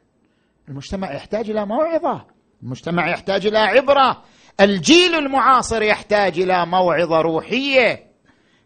[0.68, 2.24] المجتمع يحتاج إلى موعظة.
[2.62, 4.22] المجتمع يحتاج إلى عبرة.
[4.60, 8.04] الجيل المعاصر يحتاج إلى موعظة روحية.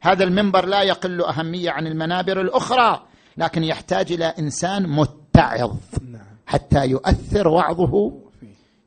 [0.00, 3.02] هذا المنبر لا يقل أهمية عن المنابر الأخرى
[3.36, 5.76] لكن يحتاج إلى إنسان متعظ
[6.46, 8.12] حتى يؤثر وعظه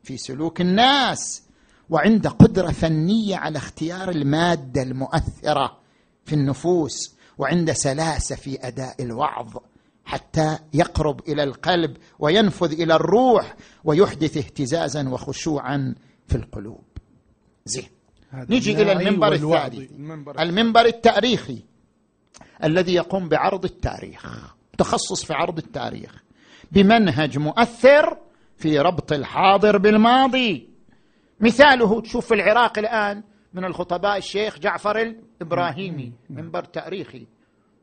[0.02, 1.42] في سلوك الناس.
[1.90, 5.78] وعند قدرة فنية على اختيار المادة المؤثرة
[6.24, 9.56] في النفوس وعند سلاسة في أداء الوعظ
[10.04, 15.94] حتى يقرب إلى القلب وينفذ إلى الروح ويحدث اهتزازا وخشوعا
[16.26, 16.84] في القلوب.
[17.64, 17.88] زين.
[18.34, 19.90] نجي إلى المنبر الثاني
[20.40, 20.86] المنبر.
[20.86, 21.62] التاريخي
[22.64, 24.26] الذي يقوم بعرض التاريخ
[24.78, 26.22] تخصص في عرض التاريخ
[26.72, 28.18] بمنهج مؤثر
[28.56, 30.68] في ربط الحاضر بالماضي.
[31.40, 33.22] مثاله تشوف العراق الآن
[33.56, 37.26] من الخطباء الشيخ جعفر الإبراهيمي منبر تاريخي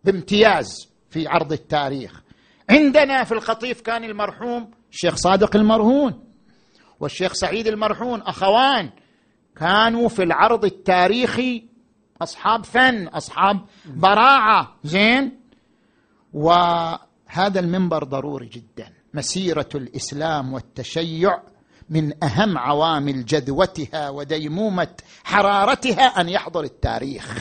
[0.03, 2.23] بامتياز في عرض التاريخ.
[2.69, 6.23] عندنا في القطيف كان المرحوم الشيخ صادق المرهون
[6.99, 8.89] والشيخ سعيد المرحون أخوان
[9.55, 11.65] كانوا في العرض التاريخي
[12.21, 15.39] أصحاب فن أصحاب براعة زين؟
[16.33, 21.41] وهذا المنبر ضروري جدا مسيرة الإسلام والتشيع
[21.89, 24.87] من أهم عوامل جذوتها وديمومة
[25.23, 27.37] حرارتها أن يحضر التاريخ.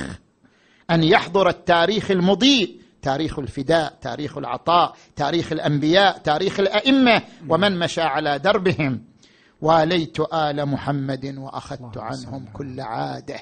[0.91, 7.23] أن يحضر التاريخ المضيء تاريخ الفداء تاريخ العطاء تاريخ الأنبياء تاريخ الأئمة.
[7.49, 9.05] ومن مشى على دربهم؟
[9.61, 13.41] واليت آل محمد وأخذت عنهم كل عادة.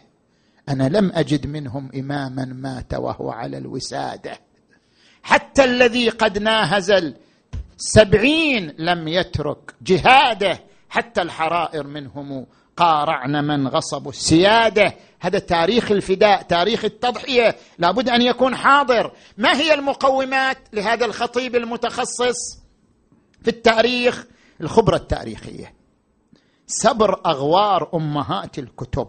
[0.69, 4.39] أنا لم أجد منهم إماما مات وهو على الوسادة.
[5.23, 7.15] حتى الذي قد ناهز
[7.79, 10.70] السبعين لم يترك جهاده.
[10.91, 12.47] حتى الحرائر منهم
[12.77, 14.95] قارعن من غصبوا السيادة.
[15.21, 17.57] هذا تاريخ الفداء تاريخ التضحية.
[17.79, 19.13] لابد أن يكون حاضر.
[19.39, 22.59] ما هي المقومات لهذا الخطيب المتخصص
[23.43, 24.27] في التاريخ؟
[24.61, 25.75] الخبرة التاريخية.
[26.67, 29.09] سبر أغوار أمهات الكتب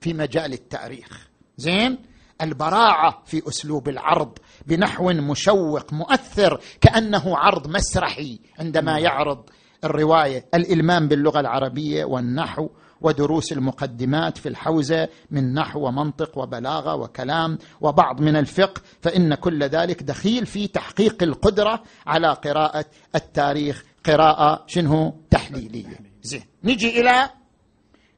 [0.00, 1.28] في مجال التاريخ.
[1.56, 1.98] زين؟
[2.42, 9.50] البراعة في أسلوب العرض بنحو مشوق مؤثر كأنه عرض مسرحي عندما يعرض
[9.84, 12.68] الرواية الإلمام باللغة العربية والنحو
[13.00, 20.02] ودروس المقدمات في الحوزة من نحو ومنطق وبلاغة وكلام وبعض من الفقه فإن كل ذلك
[20.02, 22.84] دخيل في تحقيق القدرة على قراءة
[23.14, 23.84] التاريخ.
[24.04, 25.98] قراءة شنو؟ تحليلية.
[26.22, 26.42] زين.
[26.64, 27.30] نجي إلى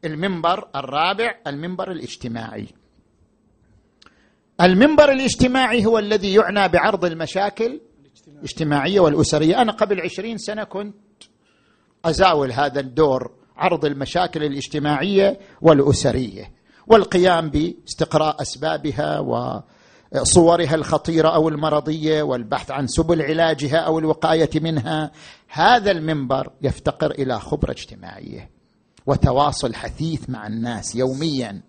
[0.05, 2.67] المنبر الرابع المنبر الاجتماعي.
[4.61, 7.81] المنبر الاجتماعي هو الذي يعنى بعرض المشاكل
[8.29, 9.63] الاجتماعية والأسرية.
[9.63, 10.95] أنا قبل عشرين سنة كنت
[12.05, 16.53] أزاول هذا الدور عرض المشاكل الاجتماعية والأسرية
[16.87, 25.11] والقيام باستقراء أسبابها وصورها الخطيرة أو المرضية والبحث عن سبل علاجها أو الوقاية منها.
[25.49, 28.51] هذا المنبر يفتقر إلى خبرة اجتماعية
[29.07, 31.63] وتواصل حثيث مع الناس يوميا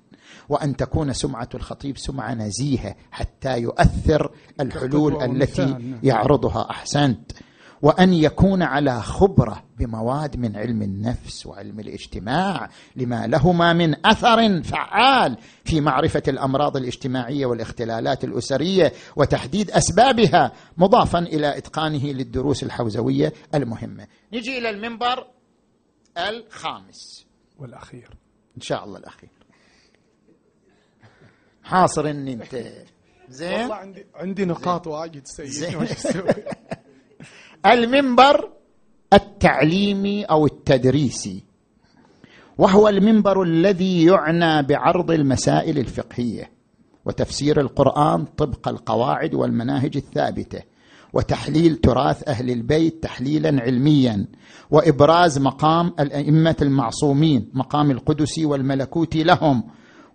[0.49, 5.99] وأن تكون سمعة الخطيب سمعة نزيهة حتى يؤثر الحلول التي نعم.
[6.03, 6.67] يعرضها.
[6.69, 7.31] أحسنت.
[7.83, 15.37] وأن يكون على خبرة بمواد من علم النفس وعلم الاجتماع لما لهما من أثر فعال
[15.65, 24.07] في معرفة الأمراض الاجتماعية والاختلالات الأسرية وتحديد أسبابها مضافا إلى إتقانه للدروس الحوزوية المهمة.
[24.33, 25.27] نجي إلى المنبر
[26.17, 27.25] الخامس.
[27.59, 28.09] والأخير.
[28.57, 29.29] إن شاء الله الأخير.
[31.63, 32.55] حاصر إني انت.
[33.29, 35.87] زين؟ والله عندي عندي نقاط واجد سيئة.
[37.65, 38.49] المنبر
[39.13, 41.43] التعليمي أو التدريسي
[42.57, 46.51] وهو المنبر الذي يعنى بعرض المسائل الفقهية
[47.05, 50.59] وتفسير القرآن طبق القواعد والمناهج الثابتة
[51.13, 54.27] وتحليل تراث أهل البيت تحليلا علميا
[54.71, 59.63] وإبراز مقام الأئمة المعصومين مقام القدسي والملكوتي لهم.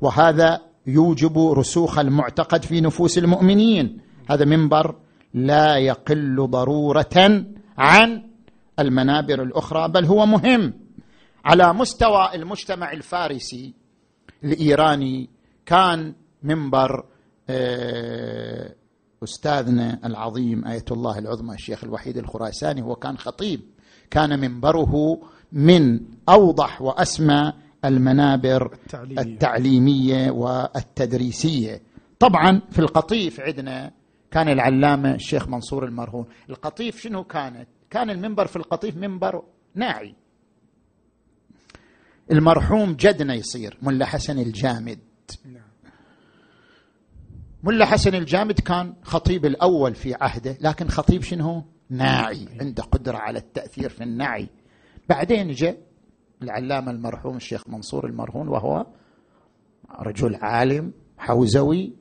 [0.00, 3.98] وهذا يوجب رسوخ المعتقد في نفوس المؤمنين.
[4.30, 4.94] هذا منبر
[5.34, 7.44] لا يقل ضرورة
[7.78, 8.22] عن
[8.78, 10.74] المنابر الأخرى بل هو مهم
[11.44, 13.74] على مستوى المجتمع الفارسي.
[14.44, 15.30] الإيراني
[15.66, 17.04] كان منبر
[17.50, 18.74] آه،
[19.24, 23.60] أستاذنا العظيم آية الله العظمى الشيخ الوحيد الخراساني هو كان خطيب.
[24.10, 25.20] كان منبره
[25.52, 27.52] من أوضح وأسمى
[27.84, 31.82] المنابر التعليمية, التعليمية والتدريسية.
[32.18, 33.90] طبعا في القطيف عندنا
[34.30, 36.26] كان العلامة الشيخ منصور المرهون.
[36.50, 39.42] القطيف شنو كانت؟ كان المنبر في القطيف منبر
[39.74, 40.14] ناعي.
[42.32, 44.98] المرحوم جدنا يصير ملا حسن الجامد.
[47.62, 53.38] ملا حسن الجامد كان خطيب الأول في عهده لكن خطيب شنو؟ ناعي عنده قدرة على
[53.38, 54.48] التأثير في النعي
[55.08, 55.78] بعدين جاء
[56.42, 58.86] العلامة المرحوم الشيخ منصور المرهون وهو
[60.00, 61.96] رجل عالم حوزوي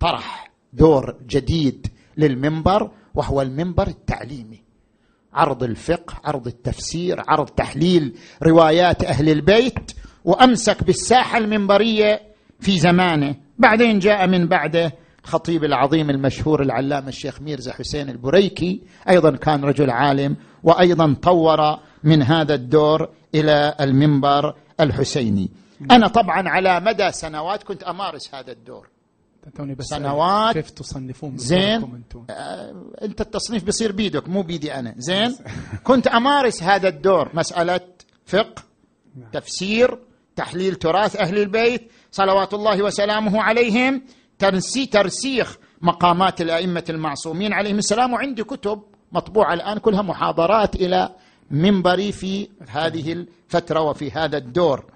[0.00, 0.51] طرح.
[0.72, 1.86] دور جديد
[2.16, 4.62] للمنبر وهو المنبر التعليمي.
[5.32, 9.92] عرض الفقه عرض التفسير عرض تحليل روايات أهل البيت
[10.24, 12.20] وأمسك بالساحة المنبرية
[12.60, 13.34] في زمانه.
[13.58, 14.92] بعدين جاء من بعده
[15.24, 22.22] الخطيب العظيم المشهور العلامة الشيخ ميرزا حسين البريكي أيضا كان رجل عالم وأيضا طور من
[22.22, 25.50] هذا الدور إلى المنبر الحسيني.
[25.90, 28.88] أنا طبعا على مدى سنوات كنت أمارس هذا الدور.
[29.58, 30.54] بس سنوات.
[30.54, 32.04] كيف تصنفون زين.
[32.30, 34.94] آه انت التصنيف بيصير بيدك مو بيدي أنا.
[34.98, 35.36] زين.
[35.84, 37.80] كنت أمارس هذا الدور مسألة
[38.26, 38.62] فقه
[39.16, 39.30] نعم.
[39.30, 39.98] تفسير
[40.36, 44.02] تحليل تراث أهل البيت صلوات الله وسلامه عليهم
[44.38, 48.12] ترسي ترسيخ مقامات الأئمة المعصومين عليهم السلام.
[48.12, 48.82] وعندي كتب
[49.12, 51.14] مطبوعة الآن كلها محاضرات إلى
[51.50, 54.91] منبري في هذه الفترة وفي هذا الدور.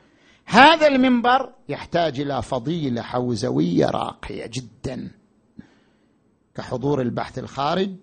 [0.46, 5.10] هذا المنبر يحتاج إلى فضيلة حوزوية راقية جدا
[6.54, 7.96] كحضور البحث الخارج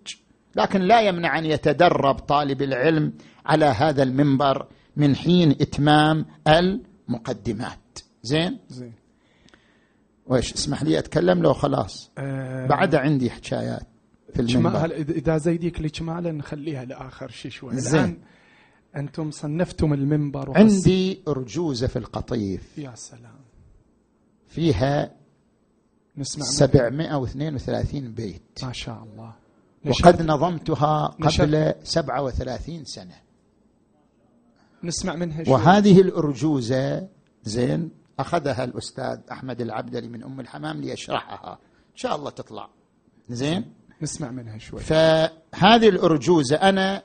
[0.55, 3.13] لكن لا يمنع أن يتدرب طالب العلم
[3.45, 7.99] على هذا المنبر من حين إتمام المقدمات.
[8.23, 8.93] زين؟ زين.
[10.25, 12.67] وإيش اسمح لي أتكلم لو خلاص؟ أه.
[12.67, 13.87] بعد عندي حكايات
[14.33, 14.85] في المنبر.
[14.95, 17.77] إذا زيديك الإجمال نخليها لآخر شيء شوي.
[17.77, 18.01] زين.
[18.01, 18.17] الآن
[18.95, 20.59] أنتم صنفتم المنبر وحس...
[20.59, 22.77] عندي أرجوزة في القطيف.
[22.77, 23.39] يا سلام.
[24.47, 25.11] فيها
[26.17, 28.63] نسمع 732 بيت.
[28.63, 29.33] ما شاء الله.
[29.85, 33.15] وقد نظمتها قبل 37 سنة.
[34.83, 35.53] نسمع منها شوي.
[35.53, 37.07] وهذه الأرجوزة
[37.43, 37.89] زين
[38.19, 41.53] أخذها الأستاذ أحمد العبدلي من أم الحمام ليشرحها.
[41.91, 42.69] إن شاء الله تطلع.
[43.29, 44.79] زين؟ نسمع منها شوي.
[44.79, 47.03] فهذه الأرجوزة أنا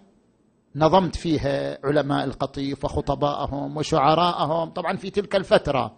[0.78, 5.96] نظمت فيها علماء القطيف وخطبائهم وشعراءهم طبعا في تلك الفترة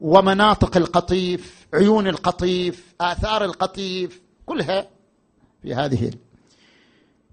[0.00, 4.90] ومناطق القطيف عيون القطيف آثار القطيف كلها
[5.62, 6.10] في هذه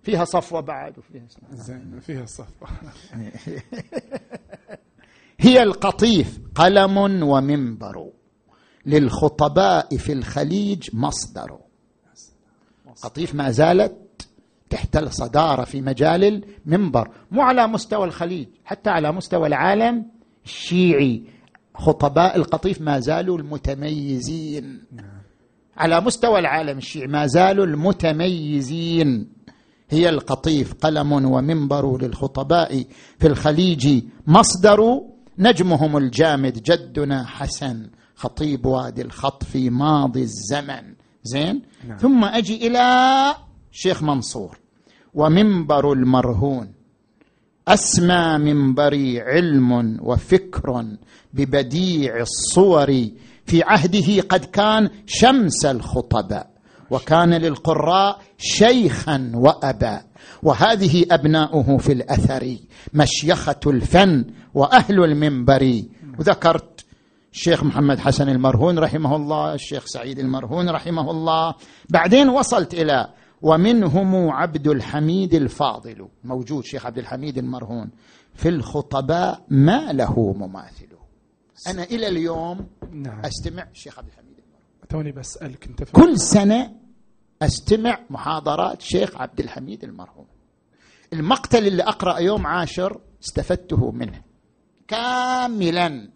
[0.04, 2.70] فيها صفوة بعد وفيها زين فيها صفوة
[5.40, 8.12] هي القطيف قلم ومنبر.
[8.86, 11.58] للخطباء في الخليج مصدر.
[13.04, 14.01] قطيف ما زالت
[14.72, 20.06] تحتل صدارة في مجال المنبر مو على مستوى الخليج حتى على مستوى العالم
[20.46, 21.24] الشيعي
[21.76, 24.84] خطباء القطيف ما زالوا المتميزين.
[25.78, 29.28] على مستوى العالم الشيعي ما زالوا المتميزين.
[29.90, 32.84] هي القطيف قلم ومنبر للخطباء
[33.20, 35.02] في الخليج مصدر
[35.40, 40.96] نجمهم الجامد جدنا حسن خطيب وادي الخط في ماضي الزمن.
[41.24, 41.98] زين؟ نعم.
[41.98, 43.36] ثم أجي إلى
[43.72, 44.61] شيخ منصور.
[45.14, 46.74] ومنبر المرهون.
[47.68, 50.86] أسمى منبري علم وفكر
[51.34, 53.08] ببديع الصور.
[53.46, 56.50] في عهده قد كان شمس الخطباء
[56.90, 60.02] وكان للقراء شيخا وأبا.
[60.44, 62.56] وهذه أبناؤه في الأثر
[62.94, 65.84] مشيخة الفن وأهل المنبر.
[66.20, 66.86] وذكرت
[67.34, 71.54] الشيخ محمد حسن المرهون رحمه الله الشيخ سعيد المرهون رحمه الله.
[71.90, 73.08] بعدين وصلت إلى
[73.42, 77.90] ومنهم عبد الحميد الفاضل موجود شيخ عبد الحميد المرهون
[78.34, 80.88] في الخطباء ما له مماثل.
[81.68, 83.26] أنا إلى اليوم نعم.
[83.26, 84.88] أستمع الشيخ عبد الحميد المرهون.
[84.90, 86.76] توني بسألك أنت كل سنة
[87.42, 90.28] أستمع محاضرات شيخ عبد الحميد المرهون.
[91.14, 94.22] المقتل اللي أقرأ يوم عاشر استفدته منه.
[94.88, 96.10] كاملا.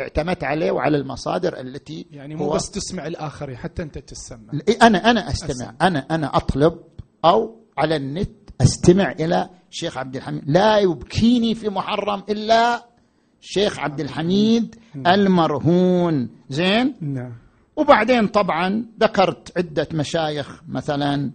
[0.00, 4.38] اعتمدت عليه وعلى المصادر التي يعني مو بس تسمع الآخرين حتى أنت تسمع
[4.82, 5.50] أنا أنا أستمع.
[5.50, 5.74] أسمع.
[5.82, 6.78] أنا أنا أطلب
[7.24, 8.30] أو على النت
[8.60, 10.42] أستمع إلى شيخ عبد الحميد.
[10.46, 12.84] لا يبكيني في محرم إلا
[13.40, 14.76] شيخ عبد الحميد.
[15.06, 16.28] المرهون.
[16.50, 17.32] زين؟ نعم.
[17.76, 21.30] وبعدين طبعا ذكرت عدة مشايخ مثلا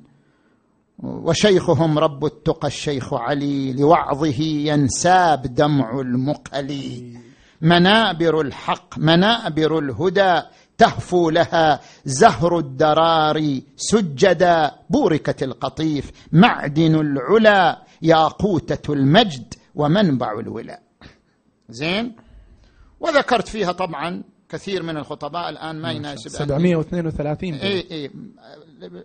[1.03, 7.17] وشيخهم رب التقى الشيخ علي لوعظه ينساب دمع المقلي.
[7.63, 10.41] منابر الحق منابر الهدى
[10.77, 20.81] تهفو لها زهر الدرار سجدا بوركت القطيف معدن العلا ياقوتة المجد ومنبع الولاء
[21.69, 22.15] زين؟
[22.99, 28.11] وذكرت فيها طبعا كثير من الخطباء الآن ما يناسب 732 اي اي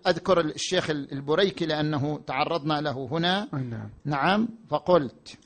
[0.06, 3.48] أذكر الشيخ البريكي لأنه تعرضنا له هنا.
[3.52, 3.90] نعم.
[4.05, 5.39] نعم فقلت.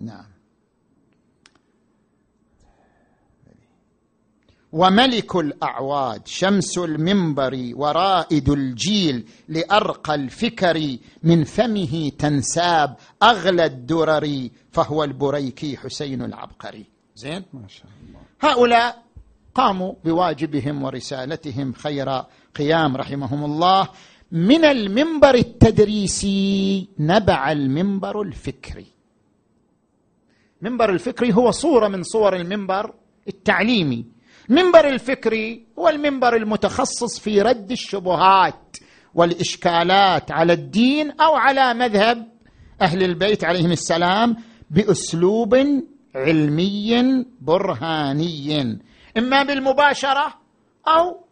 [0.00, 0.39] نعم.
[4.72, 15.76] وملك الأعواد شمس المنبر ورائد الجيل لأرقى الفكر من فمه تنساب أغلى الدرر فهو البريكي
[15.76, 16.84] حسين العبقري.
[17.14, 18.20] زين؟ ما شاء الله.
[18.40, 19.02] هؤلاء
[19.54, 22.22] قاموا بواجبهم ورسالتهم خير
[22.54, 23.88] قيام رحمهم الله.
[24.32, 28.86] من المنبر التدريسي نبع المنبر الفكري.
[30.62, 32.94] منبر الفكري هو صورة من صور المنبر
[33.28, 34.19] التعليمي.
[34.50, 38.76] منبر الفكري هو المنبر المتخصص في رد الشبهات
[39.14, 42.28] والإشكالات على الدين أو على مذهب
[42.82, 44.36] أهل البيت عليهم السلام
[44.70, 45.54] بأسلوب
[46.14, 48.78] علمي برهاني.
[49.18, 50.34] إما بالمباشرة
[50.88, 51.24] أو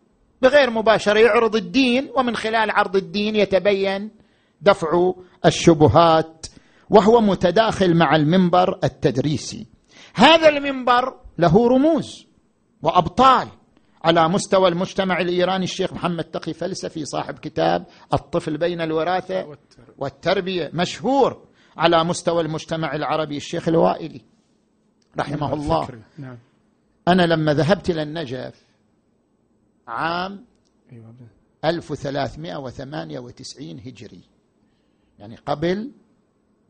[0.42, 4.10] بغير مباشرة يعرض الدين ومن خلال عرض الدين يتبين
[4.60, 5.12] دفع
[5.46, 6.46] الشبهات
[6.90, 9.66] وهو متداخل مع المنبر التدريسي.
[10.14, 12.27] هذا المنبر له رموز.
[12.82, 13.48] وأبطال
[14.04, 15.64] على مستوى المجتمع الإيراني.
[15.64, 19.56] الشيخ محمد تقي فلسفي صاحب كتاب الطفل بين الوراثة
[19.98, 20.70] والتربية.
[20.74, 21.44] مشهور
[21.76, 23.36] على مستوى المجتمع العربي.
[23.36, 24.20] الشيخ الوائلي
[25.18, 25.88] رحمه الله.
[26.18, 26.38] نعم.
[27.08, 28.62] أنا لما ذهبت إلى النجف
[29.88, 30.44] عام
[31.64, 34.22] 1398 هجري
[35.18, 35.92] يعني قبل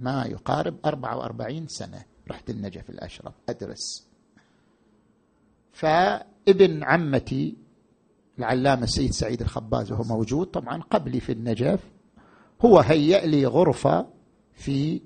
[0.01, 4.08] ما يقارب 44 سنة رحت النجف الأشرف أدرس
[5.79, 7.57] فابن عمتي
[8.39, 11.81] العلامة السيد سعيد الخباز وهو موجود طبعا قبلي في النجف
[12.65, 14.07] هو هيأ لي غرفة
[14.53, 15.01] في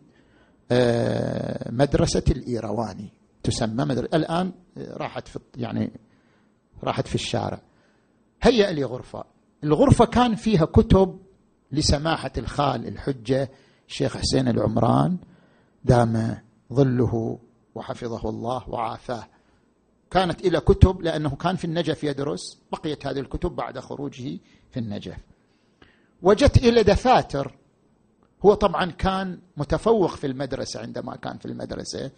[0.73, 3.09] آه، مدرسة الإيرواني
[3.43, 5.93] تسمى مدرسة الآن راحت في يعني
[6.85, 7.61] راحت في الشارع.
[8.43, 9.25] هيأ لي غرفة.
[9.65, 11.19] الغرفة كان فيها كتب
[11.73, 13.51] لسماحة الخال الحجة
[13.89, 15.17] الشيخ حسين العمران
[15.85, 16.39] دام
[16.73, 17.39] ظله
[17.75, 19.27] وحفظه الله وعافاه.
[20.13, 22.41] كانت إلى كتب لأنه كان في النجف يدرس
[22.73, 24.39] بقيت هذه الكتب بعد خروجه
[24.71, 25.17] في النجف.
[26.23, 27.57] وجدت إلى دفاتر.
[28.45, 32.11] هو طبعا كان متفوق في المدرسة عندما كان في المدرسة.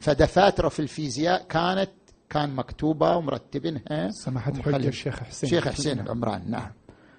[0.00, 1.90] فدفاتره في الفيزياء كانت
[2.30, 5.48] كان مكتوبة ومرتبينها سماحة حجة الشيخ حسين.
[5.48, 6.72] الشيخ حسين العمران نعم.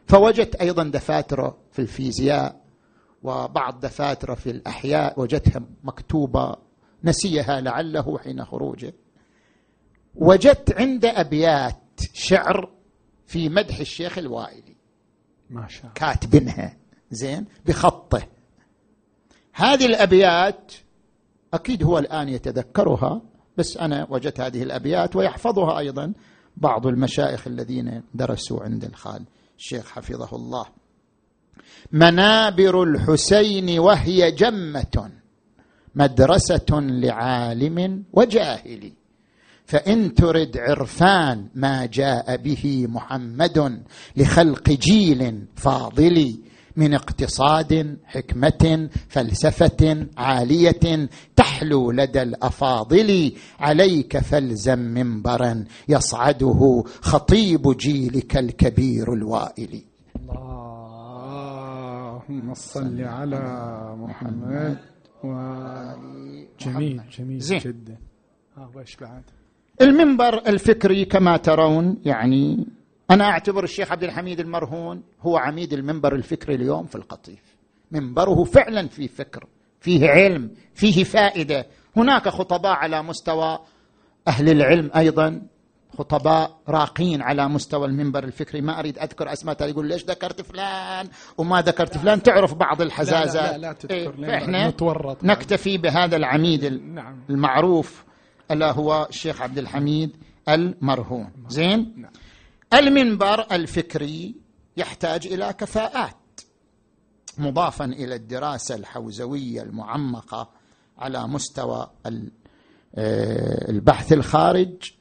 [0.08, 2.62] فوجدت أيضا دفاتره في الفيزياء
[3.24, 5.20] وبعض دفاتره في الأحياء.
[5.20, 6.56] وجدتها مكتوبة
[7.04, 8.94] نسيها لعله حين خروجه.
[10.16, 11.82] وجدت عنده أبيات
[12.14, 12.70] شعر
[13.28, 14.76] في مدح الشيخ الوائلي.
[15.50, 15.94] ما شاء الله.
[15.94, 16.78] كاتبينها
[17.12, 18.28] زين؟ بخطه.
[19.54, 20.74] هذه الأبيات
[21.54, 23.22] أكيد هو الآن يتذكرها
[23.58, 26.14] بس أنا وجدت هذه الأبيات ويحفظها أيضا
[26.58, 29.24] بعض المشايخ الذين درسوا عند الخال
[29.58, 30.66] الشيخ حفظه الله.
[31.92, 35.12] منابر الحسين وهي جمة
[35.96, 38.92] مدرسة لعالم وجاهل.
[39.70, 43.84] فإن ترد عرفان ما جاء به محمد
[44.18, 46.40] لخلق جيل فاضل
[46.76, 53.34] من اقتصاد حكمة فلسفة عالية تحلو لدى الأفاضل.
[53.60, 59.84] عليك فالزم منبرا يصعده خطيب جيلك الكبير الوائل.
[62.30, 63.44] اللهم صل على
[63.98, 64.78] محمد
[65.24, 65.28] و
[66.60, 67.60] جميل جميل زين.
[67.60, 67.98] جدا.
[69.02, 69.24] بعد
[69.82, 72.68] المنبر الفكري كما ترون يعني
[73.12, 77.56] أنا أعتبر الشيخ عبد الحميد المرهون هو عميد المنبر الفكري اليوم في القطيف.
[77.92, 79.46] منبره فعلا فيه فكر
[79.80, 81.66] فيه علم فيه فائدة.
[81.98, 83.60] هناك خطباء على مستوى
[84.28, 85.42] أهل العلم أيضا
[85.98, 88.62] خطباء راقين على مستوى المنبر الفكري.
[88.62, 91.08] ما أريد أذكر أسماء يقول ليش ذكرت فلان؟
[91.38, 92.24] وما ذكرت فلان.
[92.24, 93.52] تعرف بعض الحزازات.
[93.52, 97.16] لا لا, لا, لا تذكر إيه فإحنا نتورط نكتفي بهذا العميد نعم.
[97.30, 98.09] المعروف
[98.52, 100.12] ألا هو الشيخ عبد الحميد
[100.50, 101.32] المرهون.
[101.48, 102.12] زين؟ نعم.
[102.74, 104.36] المنبر الفكري
[104.78, 106.16] يحتاج إلى كفاءات
[107.38, 110.50] مضافا إلى الدراسة الحوزوية المعمقة
[110.98, 111.90] على مستوى
[112.96, 114.92] آه، البحث الخارج.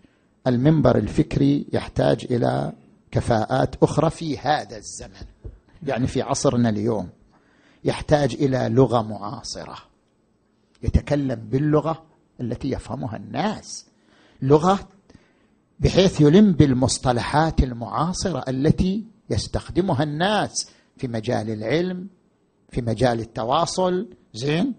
[0.46, 2.72] المنبر الفكري يحتاج إلى
[3.10, 5.26] كفاءات أخرى في هذا الزمن
[5.82, 7.08] يعني في عصرنا اليوم.
[7.84, 9.76] يحتاج إلى لغة معاصرة.
[10.82, 12.07] يتكلم باللغة
[12.40, 13.86] التي يفهمها الناس.
[14.42, 14.88] لغة
[15.80, 22.08] بحيث يلم بالمصطلحات المعاصرة التي يستخدمها الناس في مجال العلم
[22.70, 24.08] في مجال التواصل.
[24.34, 24.74] زين؟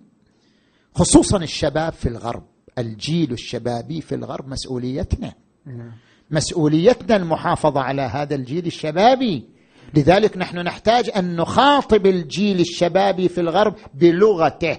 [0.95, 2.43] خصوصا الشباب في الغرب
[2.77, 5.33] الجيل الشبابي في الغرب مسؤوليتنا.
[5.65, 5.91] نعم.
[6.31, 9.49] مسؤوليتنا المحافظة على هذا الجيل الشبابي.
[9.95, 14.77] لذلك نحن نحتاج أن نخاطب الجيل الشبابي في الغرب بلغته.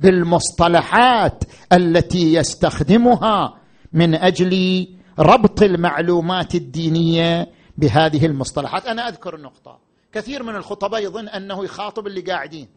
[0.00, 3.60] بالمصطلحات التي يستخدمها
[3.92, 4.86] من أجل
[5.18, 8.86] ربط المعلومات الدينية بهذه المصطلحات.
[8.86, 9.78] أنا أذكر النقطه
[10.12, 12.68] كثير من الخطباء يظن أنه يخاطب اللي قاعدين.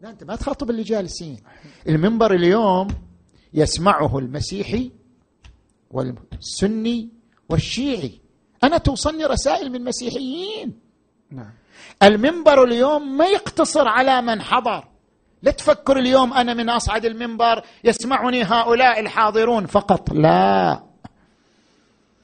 [0.00, 1.36] لا أنت ما تخاطب اللي جالسين.
[1.88, 2.88] المنبر اليوم
[3.54, 4.90] يسمعه المسيحي
[5.90, 7.08] والسني
[7.48, 8.20] والشيعي.
[8.64, 10.80] أنا توصلني رسائل من مسيحيين.
[11.30, 11.52] نعم.
[12.02, 14.89] المنبر اليوم ما يقتصر على من حضر.
[15.42, 20.12] لا تفكر اليوم أنا من أصعد المنبر يسمعني هؤلاء الحاضرون فقط.
[20.12, 20.82] لا.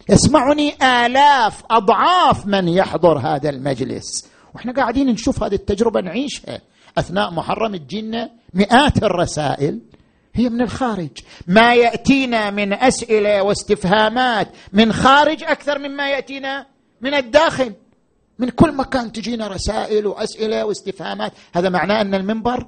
[0.08, 4.28] يسمعني آلاف أضعاف من يحضر هذا المجلس.
[4.54, 6.60] وإحنا قاعدين نشوف هذه التجربة نعيشها.
[6.98, 9.80] أثناء محرم تجينا مئات الرسائل.
[10.34, 11.10] هي من الخارج.
[11.46, 14.48] ما يأتينا من أسئلة واستفهامات.
[14.72, 16.66] من خارج أكثر مما يأتينا
[17.00, 17.72] من الداخل.
[18.38, 21.32] من كل مكان تجينا رسائل وأسئلة واستفهامات.
[21.54, 22.66] هذا معناه أن المنبر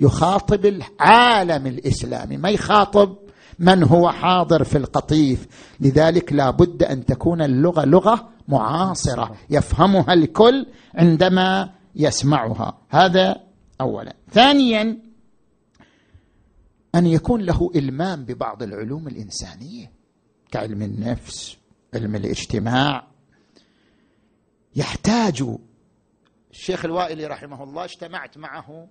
[0.00, 2.36] يخاطب العالم الإسلامي.
[2.36, 3.16] ما يخاطب
[3.58, 5.46] من هو حاضر في القطيف.
[5.80, 9.36] لذلك لا بد أن تكون اللغة لغة معاصرة.
[9.50, 12.78] يفهمها الكل عندما يسمعها.
[12.88, 13.36] هذا
[13.80, 14.16] اولا.
[14.30, 14.98] ثانيا
[16.94, 19.92] أن يكون له إلمام ببعض العلوم الإنسانية
[20.50, 21.56] كعلم النفس
[21.94, 23.06] علم الاجتماع.
[24.76, 25.44] يحتاج.
[26.50, 28.88] الشيخ الوائلي رحمه الله اجتمعت معه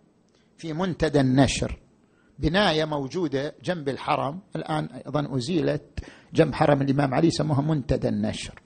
[0.60, 1.80] في منتدى النشر.
[2.40, 4.40] بناية موجودة جنب الحرم.
[4.56, 6.00] الآن أيضا أزيلت
[6.34, 8.62] جنب حرم الإمام علي سموها منتدى النشر.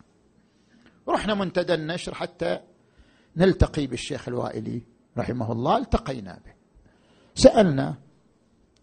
[1.09, 2.59] رحنا منتدى النشر حتى
[3.37, 4.81] نلتقي بالشيخ الوائلي
[5.17, 6.53] رحمه الله التقينا به.
[7.35, 7.95] سألنا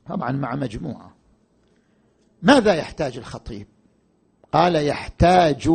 [0.06, 1.16] طبعا مع مجموعة
[2.42, 3.66] ماذا يحتاج الخطيب؟
[4.52, 5.70] قال يحتاج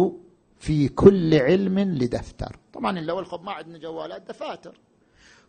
[0.58, 2.60] في كل علم لدفتر.
[2.74, 4.80] طبعا إلا والخب ما عندنا جوالات دفاتر.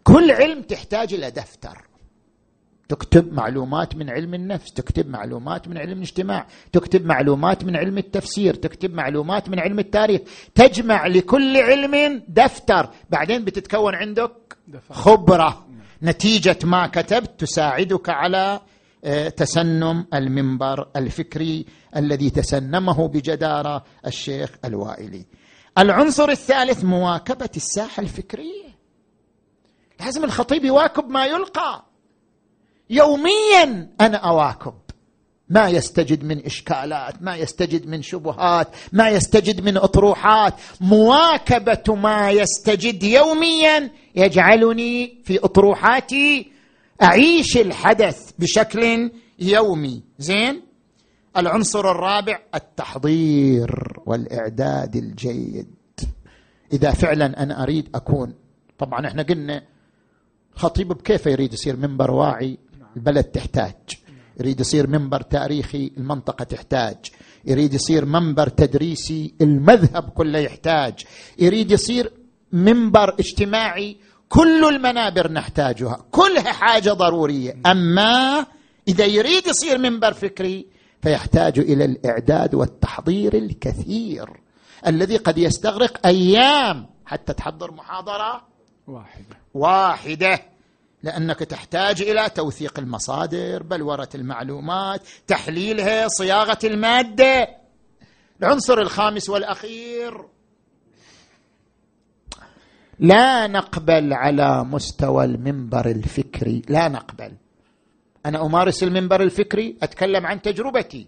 [0.07, 1.87] كل علم تحتاج إلى دفتر.
[2.89, 8.55] تكتب معلومات من علم النفس تكتب معلومات من علم الاجتماع تكتب معلومات من علم التفسير
[8.55, 10.21] تكتب معلومات من علم التاريخ.
[10.55, 12.91] تجمع لكل علم دفتر.
[13.11, 14.57] بعدين بتتكون عندك
[14.91, 15.67] خبرة.
[16.03, 18.61] نتيجة ما كتبت تساعدك على
[19.05, 21.67] آه، تسنم المنبر الفكري
[21.97, 25.27] الذي تسنمه بجدارة الشيخ الوائلي.
[25.79, 28.66] العنصر الثالث مواكبة الساحة الفكرية.
[30.01, 31.85] لازم الخطيب يواكب ما يلقى.
[32.91, 34.75] يوميا أنا أواكب.
[35.49, 40.55] ما يستجد من إشكالات ما يستجد من شبهات ما يستجد من أطروحات.
[40.81, 46.53] مواكبة ما يستجد يوميا يجعلني في أطروحاتي
[47.03, 50.03] أعيش الحدث بشكل يومي.
[50.19, 50.63] زين؟
[51.37, 55.67] العنصر الرابع التحضير والإعداد الجيد.
[56.73, 58.35] إذا فعلا أنا أريد أكون
[58.79, 59.63] طبعا إحنا قلنا
[60.57, 62.59] خطيب بكيف يريد يصير منبر واعي؟
[62.97, 63.75] البلد تحتاج.
[64.41, 66.97] يريد يصير منبر تاريخي المنطقة تحتاج.
[67.45, 70.95] يريد يصير منبر تدريسي المذهب كله يحتاج.
[71.39, 72.13] يريد يصير
[72.53, 73.97] منبر اجتماعي
[74.29, 76.05] كل المنابر نحتاجها.
[76.11, 77.57] كلها حاجة ضرورية.
[77.67, 78.47] أما
[78.89, 80.67] إذا يريد يصير منبر فكري
[81.03, 84.31] فيحتاج إلى الإعداد والتحضير الكثير.
[84.87, 88.56] الذي قد يستغرق أيام حتى تحضر محاضرة
[88.87, 89.37] واحدة.
[89.55, 90.43] واحدة.
[91.03, 97.49] لأنك تحتاج إلى توثيق المصادر بلورة المعلومات تحليلها صياغة المادة.
[98.41, 100.25] العنصر الخامس والأخير.
[102.99, 106.63] لا نقبل على مستوى المنبر الفكري.
[106.69, 107.33] لا نقبل.
[108.27, 111.07] أنا أمارس المنبر الفكري أتكلم عن تجربتي.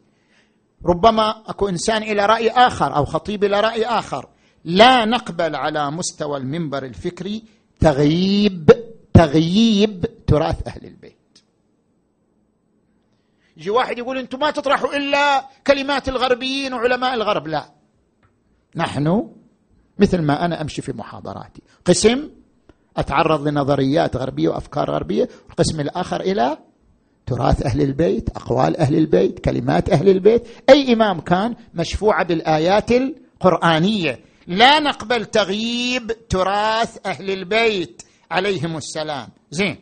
[0.87, 4.29] ربما أكو إنسان إلى رأي آخر أو خطيب إلى رأي آخر.
[4.65, 7.58] لا نقبل على مستوى المنبر الفكري.
[7.81, 8.71] تغييب
[9.13, 11.15] تغييب تراث أهل البيت.
[13.57, 17.71] يجي واحد يقول أنتم ما تطرحوا إلا كلمات الغربيين وعلماء الغرب لا.
[18.77, 19.31] نحن
[19.99, 21.63] مثل ما أنا أمشي في محاضراتي.
[21.85, 22.31] قسم
[22.97, 26.59] أتعرض لنظريات غربية وأفكار غربية والقسم الآخر إلى
[27.27, 30.47] تراث أهل البيت أقوال أهل البيت كلمات أهل البيت.
[30.71, 38.03] أي إمام كان مشفوعه بالآيات القرآنية لا نقبل تغييب تراث أهل البيت.
[38.31, 39.29] عليهم السلام.
[39.51, 39.77] زين.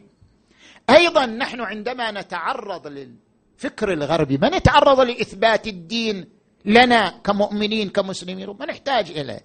[0.91, 6.27] أيضا نحن عندما نتعرض للفكر الغربي ما نتعرض لإثبات الدين
[6.65, 9.41] لنا كمؤمنين كمسلمين ما نحتاج إليه.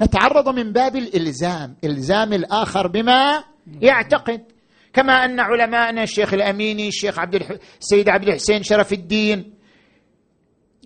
[0.00, 1.76] نتعرض من باب الإلزام.
[1.84, 3.44] إلزام الآخر بما
[3.80, 4.44] يعتقد.
[4.92, 7.52] كما أن علماءنا الشيخ الأميني الشيخ عبد الح...
[7.80, 9.54] السيد عبد الحسين شرف الدين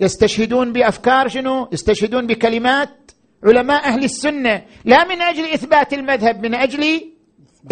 [0.01, 3.11] يستشهدون بأفكار شنو؟ يستشهدون بكلمات
[3.45, 7.01] علماء أهل السنة لا من أجل إثبات المذهب من أجل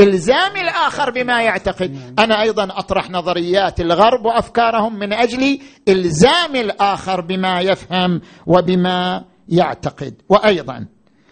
[0.01, 2.15] إلزام الآخر بما يعتقد.
[2.19, 5.59] أنا أيضا أطرح نظريات الغرب وأفكارهم من أجل
[5.89, 10.15] إلزام الآخر بما يفهم وبما يعتقد.
[10.29, 10.87] وأيضا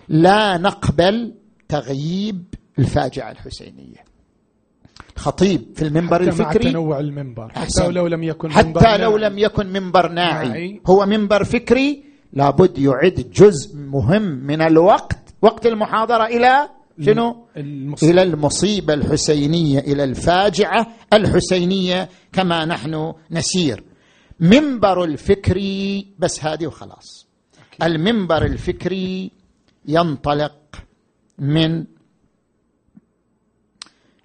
[0.08, 1.34] لا نقبل
[1.68, 2.44] تغييب
[2.78, 4.06] الفاجعة الحسينية.
[5.16, 6.64] خطيب في المنبر حتى الفكري.
[6.64, 7.52] مع تنوع المنبر.
[7.52, 12.04] حتى لو لم يكن حتى منبر لو لم يكن منبر ناعي, ناعي هو منبر فكري
[12.36, 16.68] لابد يعد جزء مهم من الوقت وقت المحاضرة إلى
[17.00, 18.12] شنو المصيبة.
[18.12, 23.84] إلى المصيبة الحسينية إلى الفاجعة الحسينية كما نحن نسير
[24.40, 27.26] منبر الفكري بس هذه وخلاص.
[27.82, 29.30] المنبر الفكري
[29.88, 30.54] ينطلق
[31.38, 31.84] من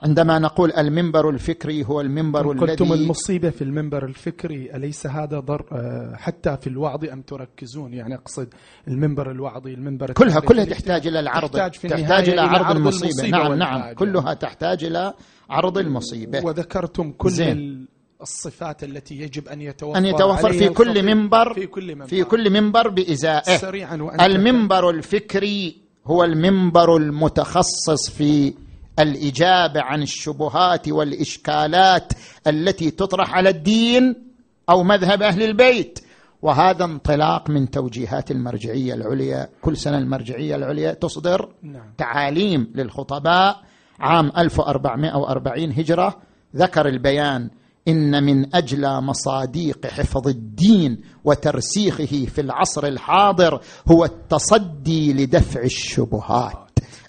[0.04, 5.66] عندما نقول المنبر الفكري هو المنبر الذي قلتم المصيبة في المنبر الفكري أليس هذا ضر
[5.72, 8.48] آه، حتى في الوعظ أم تركزون؟ يعني أقصد
[8.88, 13.06] المنبر الوعظي المنبر كلها كلها تحتاج إلى العرض تحتاج, في تحتاج إلى عرض, عرض المصيبة,
[13.06, 13.94] المصيبة نعم نعم.
[13.94, 15.14] كلها تحتاج إلى
[15.50, 16.46] عرض المصيبة.
[16.46, 17.88] وذكرتم كل زين.
[18.22, 22.08] الصفات التي يجب أن يتوفر أن يتوفر في كل منبر في كل منبر.
[22.08, 23.58] في كل منبر بإزائه.
[23.58, 28.54] سريعا المنبر الفكري هو المنبر المتخصص في
[29.00, 32.14] الإجابة عن الشبهات والإشكالات
[32.48, 34.16] التي تطرح على الدين
[34.70, 36.00] أو مذهب أهل البيت.
[36.42, 39.50] وهذا انطلاق من توجيهات المرجعية العليا.
[39.62, 41.94] كل سنة المرجعية العليا تصدر نعم.
[41.98, 43.62] تعاليم للخطباء
[44.00, 46.18] عام 1440 هجرة.
[46.56, 47.50] ذكر البيان
[47.88, 53.62] إن من أجلى مصاديق حفظ الدين وترسيخه في العصر الحاضر
[53.92, 56.61] هو التصدي لدفع الشبهات.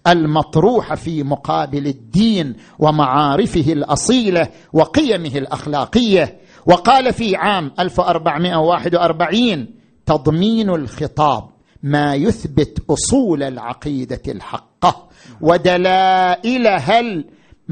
[0.07, 6.39] المطروحه في مقابل الدين ومعارفه الأصيلة وقيمه الأخلاقية.
[6.67, 9.67] وقال في عام 1441
[10.07, 11.49] تضمين الخطاب
[11.83, 15.09] ما يثبت أصول العقيدة الحقة
[15.41, 17.01] ودلائلها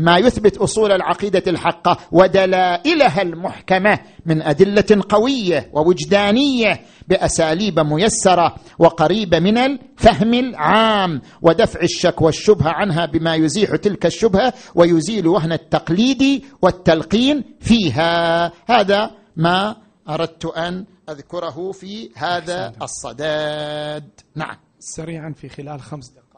[0.00, 9.58] ما يثبت أصول العقيدة الحقه ودلائلها المحكمة من أدلة قوية ووجدانية بأساليب ميسرة وقريبة من
[9.58, 18.52] الفهم العام ودفع الشك والشبهة عنها بما يزيح تلك الشبهة ويزيل وهن التقليد والتلقين فيها.
[18.68, 19.76] هذا ما
[20.08, 24.56] أردت أن أذكره في هذا الصداد نعم.
[24.78, 26.29] سريعا في خلال خمس دقائق.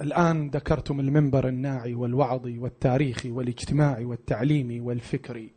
[0.00, 5.52] الآن ذكرتم المنبر الناعي والوعظي والتاريخي والاجتماعي والتعليمي والفكري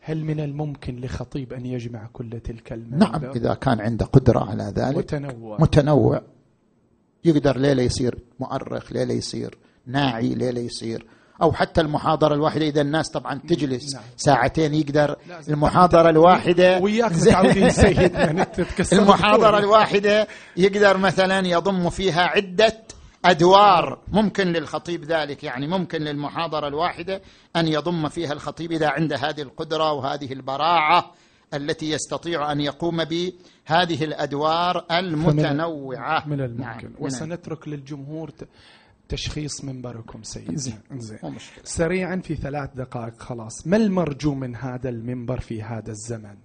[0.00, 4.72] هل من الممكن لخطيب أن يجمع كل تلك المنبر؟ نعم إذا كان عنده قدرة على
[4.76, 4.96] ذلك.
[4.96, 5.60] متنوع.
[5.60, 6.22] متنوع.
[7.24, 11.06] يقدر ليلة يصير مؤرخ ليلة يصير ناعي ليلة يصير.
[11.42, 14.02] أو حتى المحاضرة الواحدة إذا الناس طبعا تجلس نعم.
[14.16, 15.16] ساعتين يقدر.
[15.48, 18.46] المحاضرة الواحدة وياك متعودين سيدنا
[18.92, 22.82] المحاضرة الواحدة يقدر مثلا يضم فيها عدة
[23.24, 23.98] أدوار.
[24.08, 27.22] ممكن للخطيب ذلك يعني ممكن للمحاضرة الواحدة
[27.56, 31.14] أن يضم فيها الخطيب إذا عنده هذه القدرة وهذه البراعة
[31.54, 36.28] التي يستطيع أن يقوم بهذه الأدوار المتنوعة.
[36.28, 36.62] من الممكن.
[36.62, 36.94] نعم.
[36.98, 38.30] وسنترك للجمهور
[39.08, 40.56] تشخيص منبركم سيدي.
[40.56, 40.78] زين
[41.64, 43.66] سريعا في ثلاث دقائق خلاص.
[43.66, 46.36] ما المرجو من هذا المنبر في هذا الزمن؟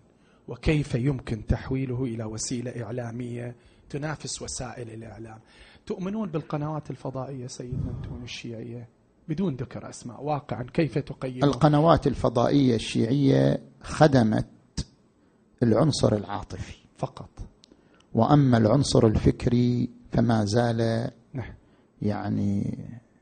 [0.47, 3.55] وكيف يمكن تحويله إلى وسيلة إعلامية
[3.89, 5.39] تنافس وسائل الإعلام؟
[5.85, 8.89] تؤمنون بالقنوات الفضائية سيدنا أنتم الشيعية؟
[9.29, 14.47] بدون ذكر أسماء واقعا كيف تقيمون؟ القنوات الفضائية الشيعية خدمت
[15.63, 16.75] العنصر العاطفي.
[16.97, 17.29] فقط.
[18.13, 21.53] وأما العنصر الفكري فما زال نعم.
[22.01, 22.77] يعني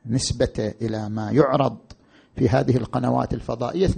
[0.05, 1.77] نسبة إلى ما يعرض
[2.35, 3.91] في هذه القنوات الفضائية 2%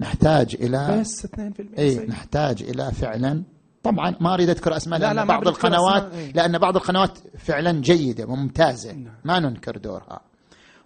[0.00, 3.42] نحتاج إلى بس 2% أي نحتاج إلى فعلا
[3.90, 6.32] طبعا ما أريد أذكر أسماء لا لا بعض القنوات إيه.
[6.32, 9.14] لأن بعض القنوات فعلا جيدة وممتازه نعم.
[9.24, 10.20] ما ننكر دورها.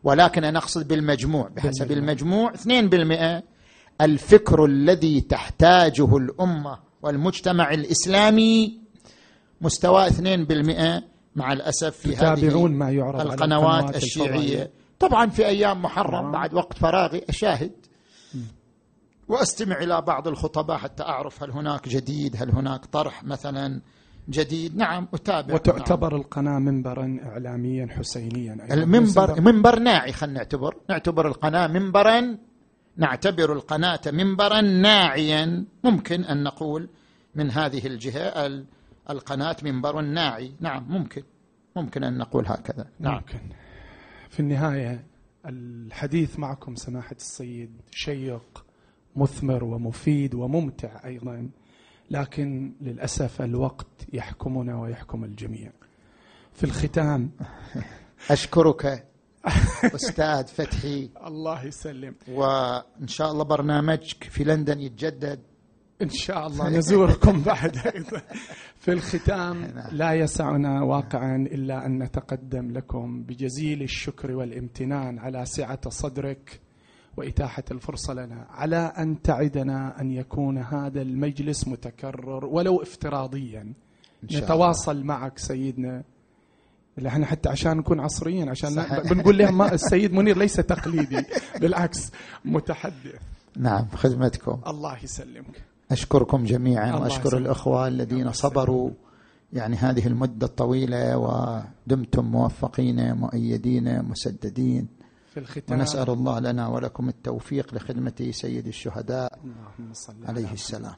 [0.05, 3.43] ولكن أنا أقصد بالمجموع بحسب المجموع 2%
[4.01, 8.81] الفكر الذي تحتاجه الأمة والمجتمع الإسلامي
[9.61, 10.13] مستوى 2%
[11.37, 14.71] مع الأسف في هذه ما يعرض القنوات الشيعية.
[14.99, 17.73] طبعا في أيام محرم بعد وقت فراغي أشاهد
[19.31, 23.81] وأستمع إلى بعض الخطباء حتى أعرف هل هناك جديد هل هناك طرح مثلا
[24.29, 24.77] جديد.
[24.77, 25.55] نعم أتابع.
[25.55, 26.21] وتعتبر نعم.
[26.21, 28.75] القناة منبرا اعلاميا حسينيا أيضا.
[28.75, 30.77] المنبر منبر ناعي خلينا نعتبر.
[30.89, 32.39] نعتبر القناة منبرا
[32.97, 35.65] نعتبر القناة منبرا ناعيا.
[35.85, 36.89] ممكن أن نقول
[37.35, 38.65] من هذه الجهة
[39.11, 40.53] القناة منبر ناعي.
[40.61, 41.23] نعم ممكن.
[41.77, 42.87] ممكن أن نقول هكذا.
[43.01, 43.15] نعم.
[43.15, 43.39] ممكن.
[44.31, 45.05] في النهاية
[45.47, 48.65] الحديث معكم سماحة السيد شيق
[49.17, 51.51] مثمر ومفيد وممتع أيضا
[52.11, 55.71] لكن للأسف الوقت يحكمنا ويحكم الجميع.
[56.53, 57.31] في الختام
[58.31, 59.07] أشكرك
[59.85, 61.11] أستاذ فتحي.
[61.27, 62.15] الله يسلم.
[62.29, 65.41] وإن شاء الله برنامجك في لندن يتجدد.
[66.03, 67.77] إن شاء الله نزوركم بعد.
[67.95, 68.23] أيضا
[68.79, 69.89] في الختام نعم.
[69.97, 76.61] لا يسعنا واقعا إلا أن نتقدم لكم بجزيل الشكر والامتنان على سعة صدرك.
[77.17, 83.73] وإتاحة الفرصة لنا على أن تعدنا أن يكون هذا المجلس متكرر ولو افتراضيا.
[84.25, 85.05] نتواصل الله.
[85.05, 86.03] معك سيدنا.
[87.07, 91.25] إحنا حتى عشان نكون عصريين عشان بنقول لهم ما السيد منير ليس تقليدي
[91.61, 92.11] بالعكس
[92.45, 93.21] متحدث.
[93.57, 94.61] نعم خدمتكم.
[94.67, 95.63] الله يسلمك.
[95.91, 98.91] أشكركم جميعا وأشكر الأخوة الذين صبروا.
[99.53, 105.00] يعني هذه المدة الطويلة ودمتم موفقين مؤيدين مسددين.
[105.31, 105.79] في الختام.
[105.79, 109.39] ونسأل الله لنا ولكم التوفيق لخدمة سيد الشهداء
[110.29, 110.95] عليه السلام.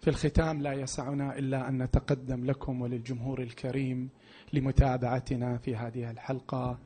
[0.00, 4.08] في الختام لا يسعنا إلا أن نتقدم لكم وللجمهور الكريم
[4.52, 6.78] لمتابعتنا في هذه الحلقة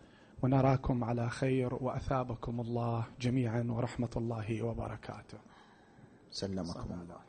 [0.43, 5.39] ونراكم على خير وأثابكم الله جميعا ورحمة الله وبركاته.
[6.31, 7.22] سلمكم الله.